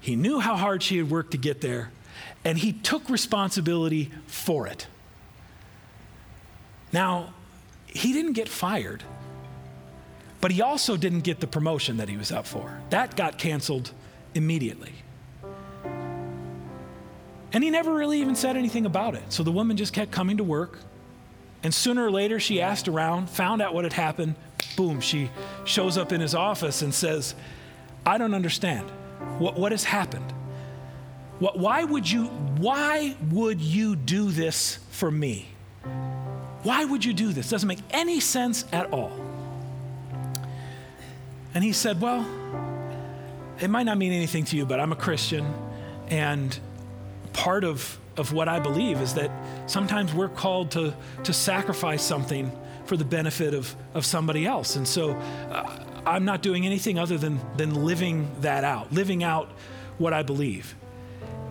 he 0.00 0.16
knew 0.16 0.40
how 0.40 0.56
hard 0.56 0.82
she 0.82 0.96
had 0.96 1.10
worked 1.10 1.30
to 1.32 1.38
get 1.38 1.60
there, 1.60 1.90
and 2.44 2.58
he 2.58 2.72
took 2.72 3.08
responsibility 3.08 4.10
for 4.26 4.66
it. 4.66 4.86
Now, 6.92 7.34
he 7.86 8.12
didn't 8.12 8.32
get 8.32 8.48
fired, 8.48 9.02
but 10.40 10.50
he 10.50 10.62
also 10.62 10.96
didn't 10.96 11.20
get 11.20 11.40
the 11.40 11.46
promotion 11.46 11.98
that 11.98 12.08
he 12.08 12.16
was 12.16 12.32
up 12.32 12.46
for. 12.46 12.80
That 12.90 13.16
got 13.16 13.38
canceled 13.38 13.92
immediately. 14.34 14.92
And 17.52 17.64
he 17.64 17.70
never 17.70 17.92
really 17.92 18.20
even 18.20 18.36
said 18.36 18.56
anything 18.56 18.86
about 18.86 19.14
it. 19.14 19.24
So 19.28 19.42
the 19.42 19.52
woman 19.52 19.76
just 19.76 19.92
kept 19.92 20.12
coming 20.12 20.36
to 20.36 20.44
work. 20.44 20.78
And 21.62 21.74
sooner 21.74 22.06
or 22.06 22.10
later, 22.10 22.40
she 22.40 22.60
asked 22.60 22.88
around, 22.88 23.28
found 23.28 23.60
out 23.60 23.74
what 23.74 23.84
had 23.84 23.92
happened. 23.92 24.34
Boom, 24.76 25.00
she 25.00 25.30
shows 25.64 25.98
up 25.98 26.12
in 26.12 26.20
his 26.20 26.34
office 26.34 26.80
and 26.82 26.94
says, 26.94 27.34
I 28.06 28.18
don't 28.18 28.34
understand. 28.34 28.88
What, 29.38 29.58
what 29.58 29.72
has 29.72 29.84
happened? 29.84 30.32
What, 31.38 31.58
why, 31.58 31.84
would 31.84 32.10
you, 32.10 32.26
why 32.26 33.16
would 33.30 33.60
you 33.60 33.96
do 33.96 34.30
this 34.30 34.78
for 34.90 35.10
me? 35.10 35.48
Why 36.62 36.84
would 36.84 37.04
you 37.04 37.12
do 37.12 37.32
this? 37.32 37.48
Doesn't 37.48 37.66
make 37.66 37.80
any 37.90 38.20
sense 38.20 38.64
at 38.72 38.92
all. 38.92 39.12
And 41.54 41.64
he 41.64 41.72
said, 41.72 42.00
Well, 42.00 42.26
it 43.60 43.68
might 43.68 43.84
not 43.84 43.98
mean 43.98 44.12
anything 44.12 44.44
to 44.46 44.56
you, 44.56 44.64
but 44.64 44.80
I'm 44.80 44.92
a 44.92 44.96
Christian, 44.96 45.46
and 46.08 46.58
part 47.32 47.64
of, 47.64 47.98
of 48.16 48.32
what 48.32 48.48
I 48.48 48.58
believe 48.58 49.00
is 49.00 49.14
that 49.14 49.30
sometimes 49.66 50.12
we're 50.12 50.28
called 50.28 50.72
to, 50.72 50.94
to 51.24 51.32
sacrifice 51.32 52.02
something 52.02 52.50
for 52.86 52.96
the 52.96 53.04
benefit 53.04 53.54
of, 53.54 53.74
of 53.94 54.04
somebody 54.04 54.46
else. 54.46 54.76
And 54.76 54.86
so 54.86 55.12
uh, 55.12 55.84
I'm 56.06 56.24
not 56.24 56.42
doing 56.42 56.66
anything 56.66 56.98
other 56.98 57.18
than, 57.18 57.38
than 57.56 57.84
living 57.84 58.28
that 58.40 58.64
out, 58.64 58.92
living 58.92 59.22
out 59.22 59.48
what 59.98 60.12
I 60.12 60.22
believe. 60.22 60.74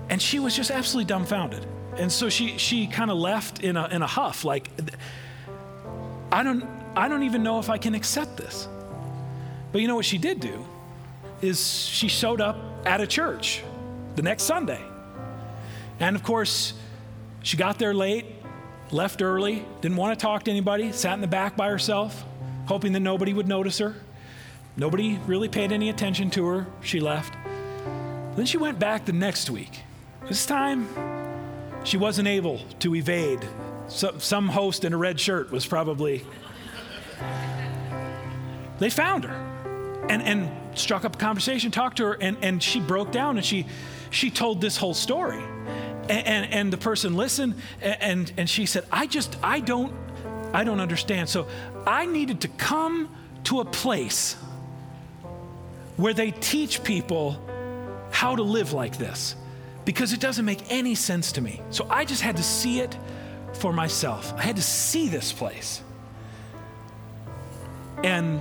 And 0.10 0.22
she 0.22 0.39
was 0.39 0.55
just 0.55 0.72
absolutely 0.72 1.07
dumbfounded. 1.07 1.66
And 1.98 2.12
so 2.12 2.30
she, 2.30 2.58
she 2.58 2.88
kind 2.88 3.12
of 3.12 3.18
left 3.18 3.64
in 3.64 3.76
a, 3.76 3.88
in 3.88 4.02
a 4.02 4.08
huff, 4.08 4.46
like, 4.46 4.70
I 6.32 6.44
don't, 6.44 6.66
I 6.96 7.08
don't 7.08 7.24
even 7.24 7.44
know 7.44 7.60
if 7.60 7.70
I 7.70 7.78
can 7.78 7.96
accept 7.96 8.38
this. 8.38 8.68
But 9.72 9.82
you 9.82 9.88
know 9.88 9.96
what 9.96 10.06
she 10.06 10.18
did 10.18 10.40
do? 10.40 10.66
Is 11.42 11.86
she 11.86 12.08
showed 12.08 12.42
up 12.42 12.58
at 12.86 13.02
a 13.02 13.08
church 13.08 13.64
the 14.16 14.22
next 14.22 14.44
Sunday. 14.44 14.82
And 16.00 16.16
of 16.16 16.24
course, 16.24 16.74
she 17.42 17.58
got 17.58 17.80
there 17.80 17.94
late, 17.94 18.26
left 18.92 19.22
early, 19.22 19.66
didn't 19.82 19.98
want 19.98 20.18
to 20.18 20.22
talk 20.22 20.44
to 20.44 20.52
anybody, 20.52 20.92
sat 20.92 21.14
in 21.14 21.22
the 21.22 21.28
back 21.28 21.56
by 21.56 21.70
herself, 21.70 22.26
hoping 22.66 22.94
that 22.94 23.00
nobody 23.00 23.34
would 23.34 23.48
notice 23.48 23.78
her. 23.80 23.96
Nobody 24.78 25.20
really 25.26 25.50
paid 25.50 25.72
any 25.72 25.90
attention 25.90 26.30
to 26.32 26.46
her. 26.48 26.68
She 26.82 27.00
left. 27.00 27.34
Then 28.36 28.46
she 28.46 28.58
went 28.58 28.80
back 28.80 29.06
the 29.06 29.14
next 29.14 29.50
week. 29.50 29.82
This 30.28 30.46
time, 30.46 30.88
she 31.84 31.98
wasn't 31.98 32.28
able 32.28 32.60
to 32.80 32.96
evade. 32.96 33.40
some 33.88 34.50
host 34.50 34.86
in 34.86 34.94
a 34.94 34.98
red 34.98 35.20
shirt 35.20 35.52
was 35.52 35.66
probably. 35.66 36.24
They 38.80 38.90
found 38.90 39.26
her 39.26 40.06
and, 40.10 40.22
and 40.24 40.52
struck 40.78 41.06
up 41.06 41.16
a 41.16 41.20
conversation, 41.20 41.72
talked 41.72 41.98
to 41.98 42.06
her, 42.06 42.14
and, 42.14 42.38
and 42.42 42.62
she 42.62 42.80
broke 42.80 43.12
down 43.12 43.38
and 43.38 43.46
she, 43.46 43.66
she 44.10 44.32
told 44.32 44.62
this 44.62 44.78
whole 44.78 44.94
story. 44.94 45.42
And, 46.10 46.28
and, 46.28 46.54
and 46.54 46.74
the 46.74 46.78
person 46.78 47.16
listened 47.16 47.56
and, 47.82 48.32
and 48.38 48.50
she 48.50 48.66
said, 48.66 48.86
I 48.92 49.06
just, 49.06 49.38
I 49.44 49.60
don't, 49.60 49.94
I 50.54 50.64
don't 50.64 50.80
understand. 50.80 51.30
So 51.30 51.48
I 51.86 52.06
needed 52.06 52.42
to 52.42 52.48
come 52.48 53.10
to 53.46 53.60
a 53.60 53.66
place 53.66 54.36
where 55.98 56.14
they 56.14 56.32
teach 56.32 56.84
people 56.84 57.40
how 58.12 58.36
to 58.36 58.44
live 58.44 58.74
like 58.74 58.98
this 58.98 59.36
because 59.90 60.14
it 60.14 60.20
doesn't 60.20 60.46
make 60.46 60.62
any 60.72 60.94
sense 60.94 61.32
to 61.32 61.42
me. 61.42 61.60
So 61.72 61.88
I 61.90 62.06
just 62.06 62.22
had 62.22 62.38
to 62.38 62.44
see 62.44 62.80
it 62.80 62.96
for 63.54 63.74
myself. 63.74 64.32
I 64.38 64.44
had 64.44 64.58
to 64.58 64.62
see 64.62 65.10
this 65.10 65.34
place. 65.34 65.82
And 68.04 68.40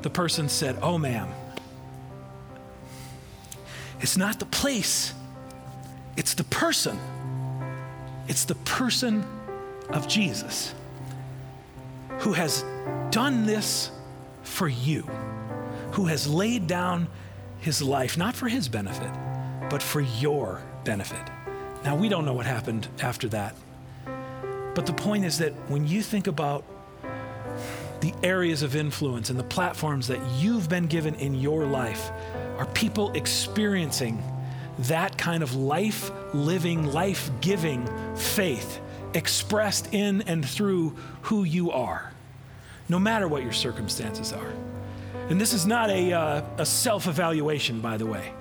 the 0.00 0.08
person 0.08 0.48
said, 0.48 0.78
Oh, 0.80 0.96
ma'am, 0.96 1.28
it's 4.00 4.16
not 4.16 4.38
the 4.38 4.46
place, 4.46 5.12
it's 6.16 6.32
the 6.32 6.44
person. 6.44 6.98
It's 8.26 8.46
the 8.46 8.54
person 8.54 9.26
of 9.90 10.08
Jesus 10.08 10.74
who 12.20 12.32
has 12.32 12.64
done 13.10 13.44
this 13.44 13.90
for 14.42 14.68
you 14.68 15.06
who 15.90 16.06
has 16.06 16.26
laid 16.26 16.66
down 16.66 17.08
his 17.60 17.82
life, 17.82 18.16
not 18.16 18.34
for 18.34 18.48
his 18.48 18.68
benefit, 18.68 19.10
but 19.72 19.82
for 19.82 20.02
your 20.02 20.60
benefit. 20.84 21.30
Now, 21.82 21.96
we 21.96 22.10
don't 22.10 22.26
know 22.26 22.34
what 22.34 22.44
happened 22.44 22.88
after 23.00 23.26
that. 23.28 23.56
But 24.74 24.84
the 24.84 24.92
point 24.92 25.24
is 25.24 25.38
that 25.38 25.54
when 25.70 25.88
you 25.88 26.02
think 26.02 26.26
about 26.26 26.62
the 28.00 28.12
areas 28.22 28.62
of 28.62 28.76
influence 28.76 29.30
and 29.30 29.38
the 29.38 29.44
platforms 29.44 30.08
that 30.08 30.20
you've 30.36 30.68
been 30.68 30.88
given 30.88 31.14
in 31.14 31.34
your 31.34 31.64
life, 31.64 32.10
are 32.58 32.66
people 32.74 33.12
experiencing 33.12 34.22
that 34.80 35.16
kind 35.16 35.42
of 35.42 35.54
life 35.54 36.10
living, 36.34 36.92
life 36.92 37.30
giving 37.40 37.88
faith 38.14 38.78
expressed 39.14 39.94
in 39.94 40.20
and 40.22 40.46
through 40.46 40.94
who 41.22 41.44
you 41.44 41.70
are, 41.70 42.12
no 42.90 42.98
matter 42.98 43.26
what 43.26 43.42
your 43.42 43.52
circumstances 43.52 44.34
are. 44.34 44.52
And 45.30 45.40
this 45.40 45.54
is 45.54 45.64
not 45.64 45.88
a, 45.88 46.12
uh, 46.12 46.42
a 46.58 46.66
self 46.66 47.06
evaluation, 47.06 47.80
by 47.80 47.96
the 47.96 48.04
way. 48.04 48.34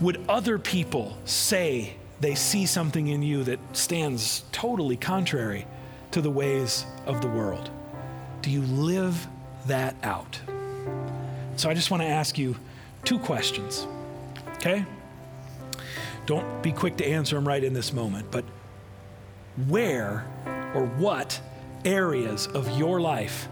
Would 0.00 0.24
other 0.28 0.58
people 0.58 1.16
say 1.24 1.94
they 2.20 2.34
see 2.34 2.66
something 2.66 3.08
in 3.08 3.22
you 3.22 3.44
that 3.44 3.58
stands 3.72 4.44
totally 4.50 4.96
contrary 4.96 5.66
to 6.10 6.20
the 6.20 6.30
ways 6.30 6.84
of 7.06 7.20
the 7.20 7.28
world? 7.28 7.70
Do 8.42 8.50
you 8.50 8.62
live 8.62 9.26
that 9.66 9.94
out? 10.02 10.40
So 11.56 11.70
I 11.70 11.74
just 11.74 11.90
want 11.90 12.02
to 12.02 12.08
ask 12.08 12.36
you 12.36 12.56
two 13.04 13.18
questions, 13.18 13.86
okay? 14.56 14.84
Don't 16.26 16.62
be 16.62 16.72
quick 16.72 16.96
to 16.96 17.06
answer 17.06 17.36
them 17.36 17.46
right 17.46 17.62
in 17.62 17.72
this 17.72 17.92
moment, 17.92 18.30
but 18.30 18.44
where 19.68 20.26
or 20.74 20.86
what 20.86 21.40
areas 21.84 22.48
of 22.48 22.78
your 22.78 23.00
life 23.00 23.48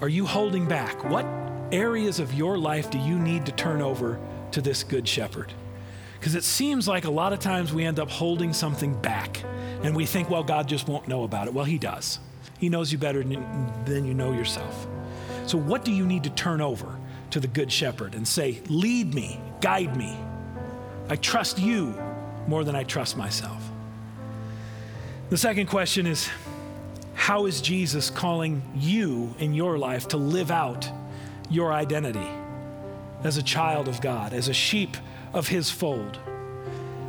are 0.00 0.08
you 0.08 0.26
holding 0.26 0.66
back? 0.66 1.02
What 1.04 1.24
areas 1.72 2.20
of 2.20 2.34
your 2.34 2.58
life 2.58 2.90
do 2.90 2.98
you 2.98 3.18
need 3.18 3.46
to 3.46 3.52
turn 3.52 3.80
over 3.80 4.18
to 4.52 4.60
this 4.60 4.82
good 4.82 5.06
shepherd? 5.08 5.52
Because 6.18 6.34
it 6.34 6.44
seems 6.44 6.86
like 6.86 7.04
a 7.04 7.10
lot 7.10 7.32
of 7.32 7.40
times 7.40 7.72
we 7.72 7.84
end 7.84 7.98
up 7.98 8.10
holding 8.10 8.52
something 8.52 8.94
back 9.00 9.42
and 9.82 9.96
we 9.96 10.04
think, 10.04 10.28
well, 10.28 10.42
God 10.44 10.68
just 10.68 10.86
won't 10.86 11.08
know 11.08 11.24
about 11.24 11.46
it. 11.46 11.54
Well, 11.54 11.64
He 11.64 11.78
does. 11.78 12.18
He 12.58 12.68
knows 12.68 12.92
you 12.92 12.98
better 12.98 13.22
than 13.22 14.04
you 14.04 14.12
know 14.12 14.32
yourself. 14.32 14.86
So, 15.46 15.56
what 15.56 15.84
do 15.84 15.92
you 15.92 16.06
need 16.06 16.24
to 16.24 16.30
turn 16.30 16.60
over 16.60 16.94
to 17.30 17.40
the 17.40 17.48
good 17.48 17.72
shepherd 17.72 18.14
and 18.14 18.28
say, 18.28 18.60
lead 18.68 19.14
me, 19.14 19.40
guide 19.62 19.96
me? 19.96 20.14
I 21.08 21.16
trust 21.16 21.58
you 21.58 21.98
more 22.46 22.64
than 22.64 22.76
I 22.76 22.84
trust 22.84 23.16
myself. 23.16 23.62
The 25.30 25.38
second 25.38 25.68
question 25.68 26.06
is, 26.06 26.28
how 27.14 27.46
is 27.46 27.60
Jesus 27.60 28.10
calling 28.10 28.62
you 28.76 29.34
in 29.38 29.54
your 29.54 29.78
life 29.78 30.08
to 30.08 30.16
live 30.16 30.50
out 30.50 30.88
your 31.48 31.72
identity 31.72 32.28
as 33.22 33.36
a 33.36 33.42
child 33.42 33.88
of 33.88 34.00
God, 34.00 34.32
as 34.32 34.48
a 34.48 34.54
sheep 34.54 34.96
of 35.32 35.48
his 35.48 35.70
fold? 35.70 36.18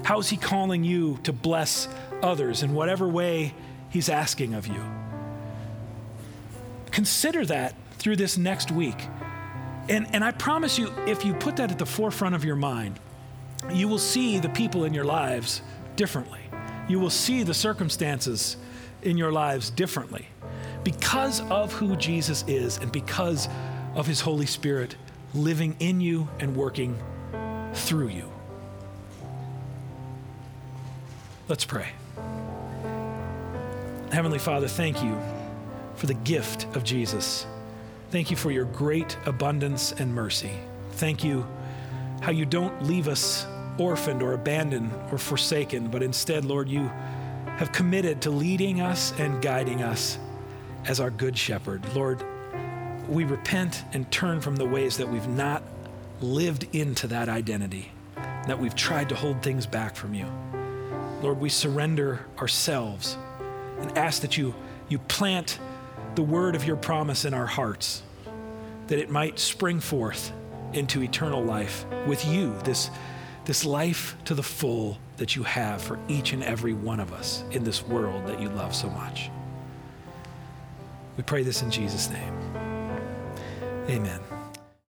How 0.03 0.19
is 0.19 0.29
he 0.29 0.37
calling 0.37 0.83
you 0.83 1.19
to 1.23 1.33
bless 1.33 1.87
others 2.21 2.63
in 2.63 2.73
whatever 2.73 3.07
way 3.07 3.53
he's 3.89 4.09
asking 4.09 4.53
of 4.53 4.67
you? 4.67 4.83
Consider 6.91 7.45
that 7.45 7.75
through 7.97 8.15
this 8.15 8.37
next 8.37 8.71
week. 8.71 9.07
And, 9.89 10.07
and 10.13 10.23
I 10.23 10.31
promise 10.31 10.77
you, 10.77 10.91
if 11.07 11.23
you 11.25 11.33
put 11.33 11.57
that 11.57 11.71
at 11.71 11.79
the 11.79 11.85
forefront 11.85 12.35
of 12.35 12.43
your 12.43 12.55
mind, 12.55 12.99
you 13.71 13.87
will 13.87 13.99
see 13.99 14.39
the 14.39 14.49
people 14.49 14.85
in 14.85 14.93
your 14.93 15.05
lives 15.05 15.61
differently. 15.95 16.39
You 16.87 16.99
will 16.99 17.09
see 17.09 17.43
the 17.43 17.53
circumstances 17.53 18.57
in 19.03 19.17
your 19.17 19.31
lives 19.31 19.69
differently 19.69 20.27
because 20.83 21.41
of 21.49 21.71
who 21.73 21.95
Jesus 21.95 22.43
is 22.47 22.77
and 22.77 22.91
because 22.91 23.47
of 23.95 24.07
his 24.07 24.21
Holy 24.21 24.45
Spirit 24.45 24.95
living 25.33 25.75
in 25.79 26.01
you 26.01 26.27
and 26.39 26.55
working 26.55 26.97
through 27.73 28.09
you. 28.09 28.31
Let's 31.47 31.65
pray. 31.65 31.89
Heavenly 34.11 34.39
Father, 34.39 34.67
thank 34.67 35.03
you 35.03 35.17
for 35.95 36.05
the 36.05 36.13
gift 36.13 36.65
of 36.75 36.83
Jesus. 36.83 37.45
Thank 38.09 38.29
you 38.29 38.37
for 38.37 38.51
your 38.51 38.65
great 38.65 39.17
abundance 39.25 39.93
and 39.93 40.13
mercy. 40.13 40.51
Thank 40.93 41.23
you 41.23 41.47
how 42.21 42.31
you 42.31 42.45
don't 42.45 42.83
leave 42.83 43.07
us 43.07 43.47
orphaned 43.77 44.21
or 44.21 44.33
abandoned 44.33 44.91
or 45.11 45.17
forsaken, 45.17 45.87
but 45.87 46.03
instead, 46.03 46.45
Lord, 46.45 46.69
you 46.69 46.91
have 47.57 47.71
committed 47.71 48.21
to 48.23 48.29
leading 48.29 48.81
us 48.81 49.13
and 49.17 49.41
guiding 49.41 49.81
us 49.81 50.17
as 50.85 50.99
our 50.99 51.09
good 51.09 51.37
shepherd. 51.37 51.83
Lord, 51.93 52.23
we 53.11 53.25
repent 53.25 53.83
and 53.91 54.09
turn 54.09 54.39
from 54.39 54.55
the 54.55 54.65
ways 54.65 54.95
that 54.95 55.09
we've 55.09 55.27
not 55.27 55.61
lived 56.21 56.65
into 56.73 57.07
that 57.07 57.27
identity, 57.27 57.91
that 58.47 58.57
we've 58.57 58.73
tried 58.73 59.09
to 59.09 59.15
hold 59.15 59.43
things 59.43 59.65
back 59.65 59.97
from 59.97 60.13
you. 60.13 60.25
Lord, 61.21 61.37
we 61.37 61.49
surrender 61.49 62.25
ourselves 62.39 63.17
and 63.81 63.97
ask 63.97 64.21
that 64.21 64.37
you, 64.37 64.55
you 64.87 64.97
plant 64.97 65.59
the 66.15 66.23
word 66.23 66.55
of 66.55 66.63
your 66.63 66.77
promise 66.77 67.25
in 67.25 67.33
our 67.33 67.45
hearts, 67.45 68.01
that 68.87 68.97
it 68.97 69.09
might 69.09 69.39
spring 69.39 69.81
forth 69.81 70.31
into 70.71 71.03
eternal 71.03 71.43
life 71.43 71.85
with 72.07 72.25
you, 72.25 72.57
this, 72.63 72.89
this 73.43 73.65
life 73.65 74.15
to 74.23 74.33
the 74.33 74.43
full 74.43 74.97
that 75.17 75.35
you 75.35 75.43
have 75.43 75.81
for 75.81 75.99
each 76.07 76.31
and 76.31 76.43
every 76.43 76.73
one 76.73 77.01
of 77.01 77.11
us 77.11 77.43
in 77.51 77.65
this 77.65 77.83
world 77.83 78.25
that 78.27 78.39
you 78.39 78.47
love 78.47 78.73
so 78.73 78.89
much. 78.89 79.29
We 81.17 81.23
pray 81.23 81.43
this 81.43 81.61
in 81.61 81.69
Jesus' 81.69 82.09
name. 82.09 82.40
Amen. 83.89 84.30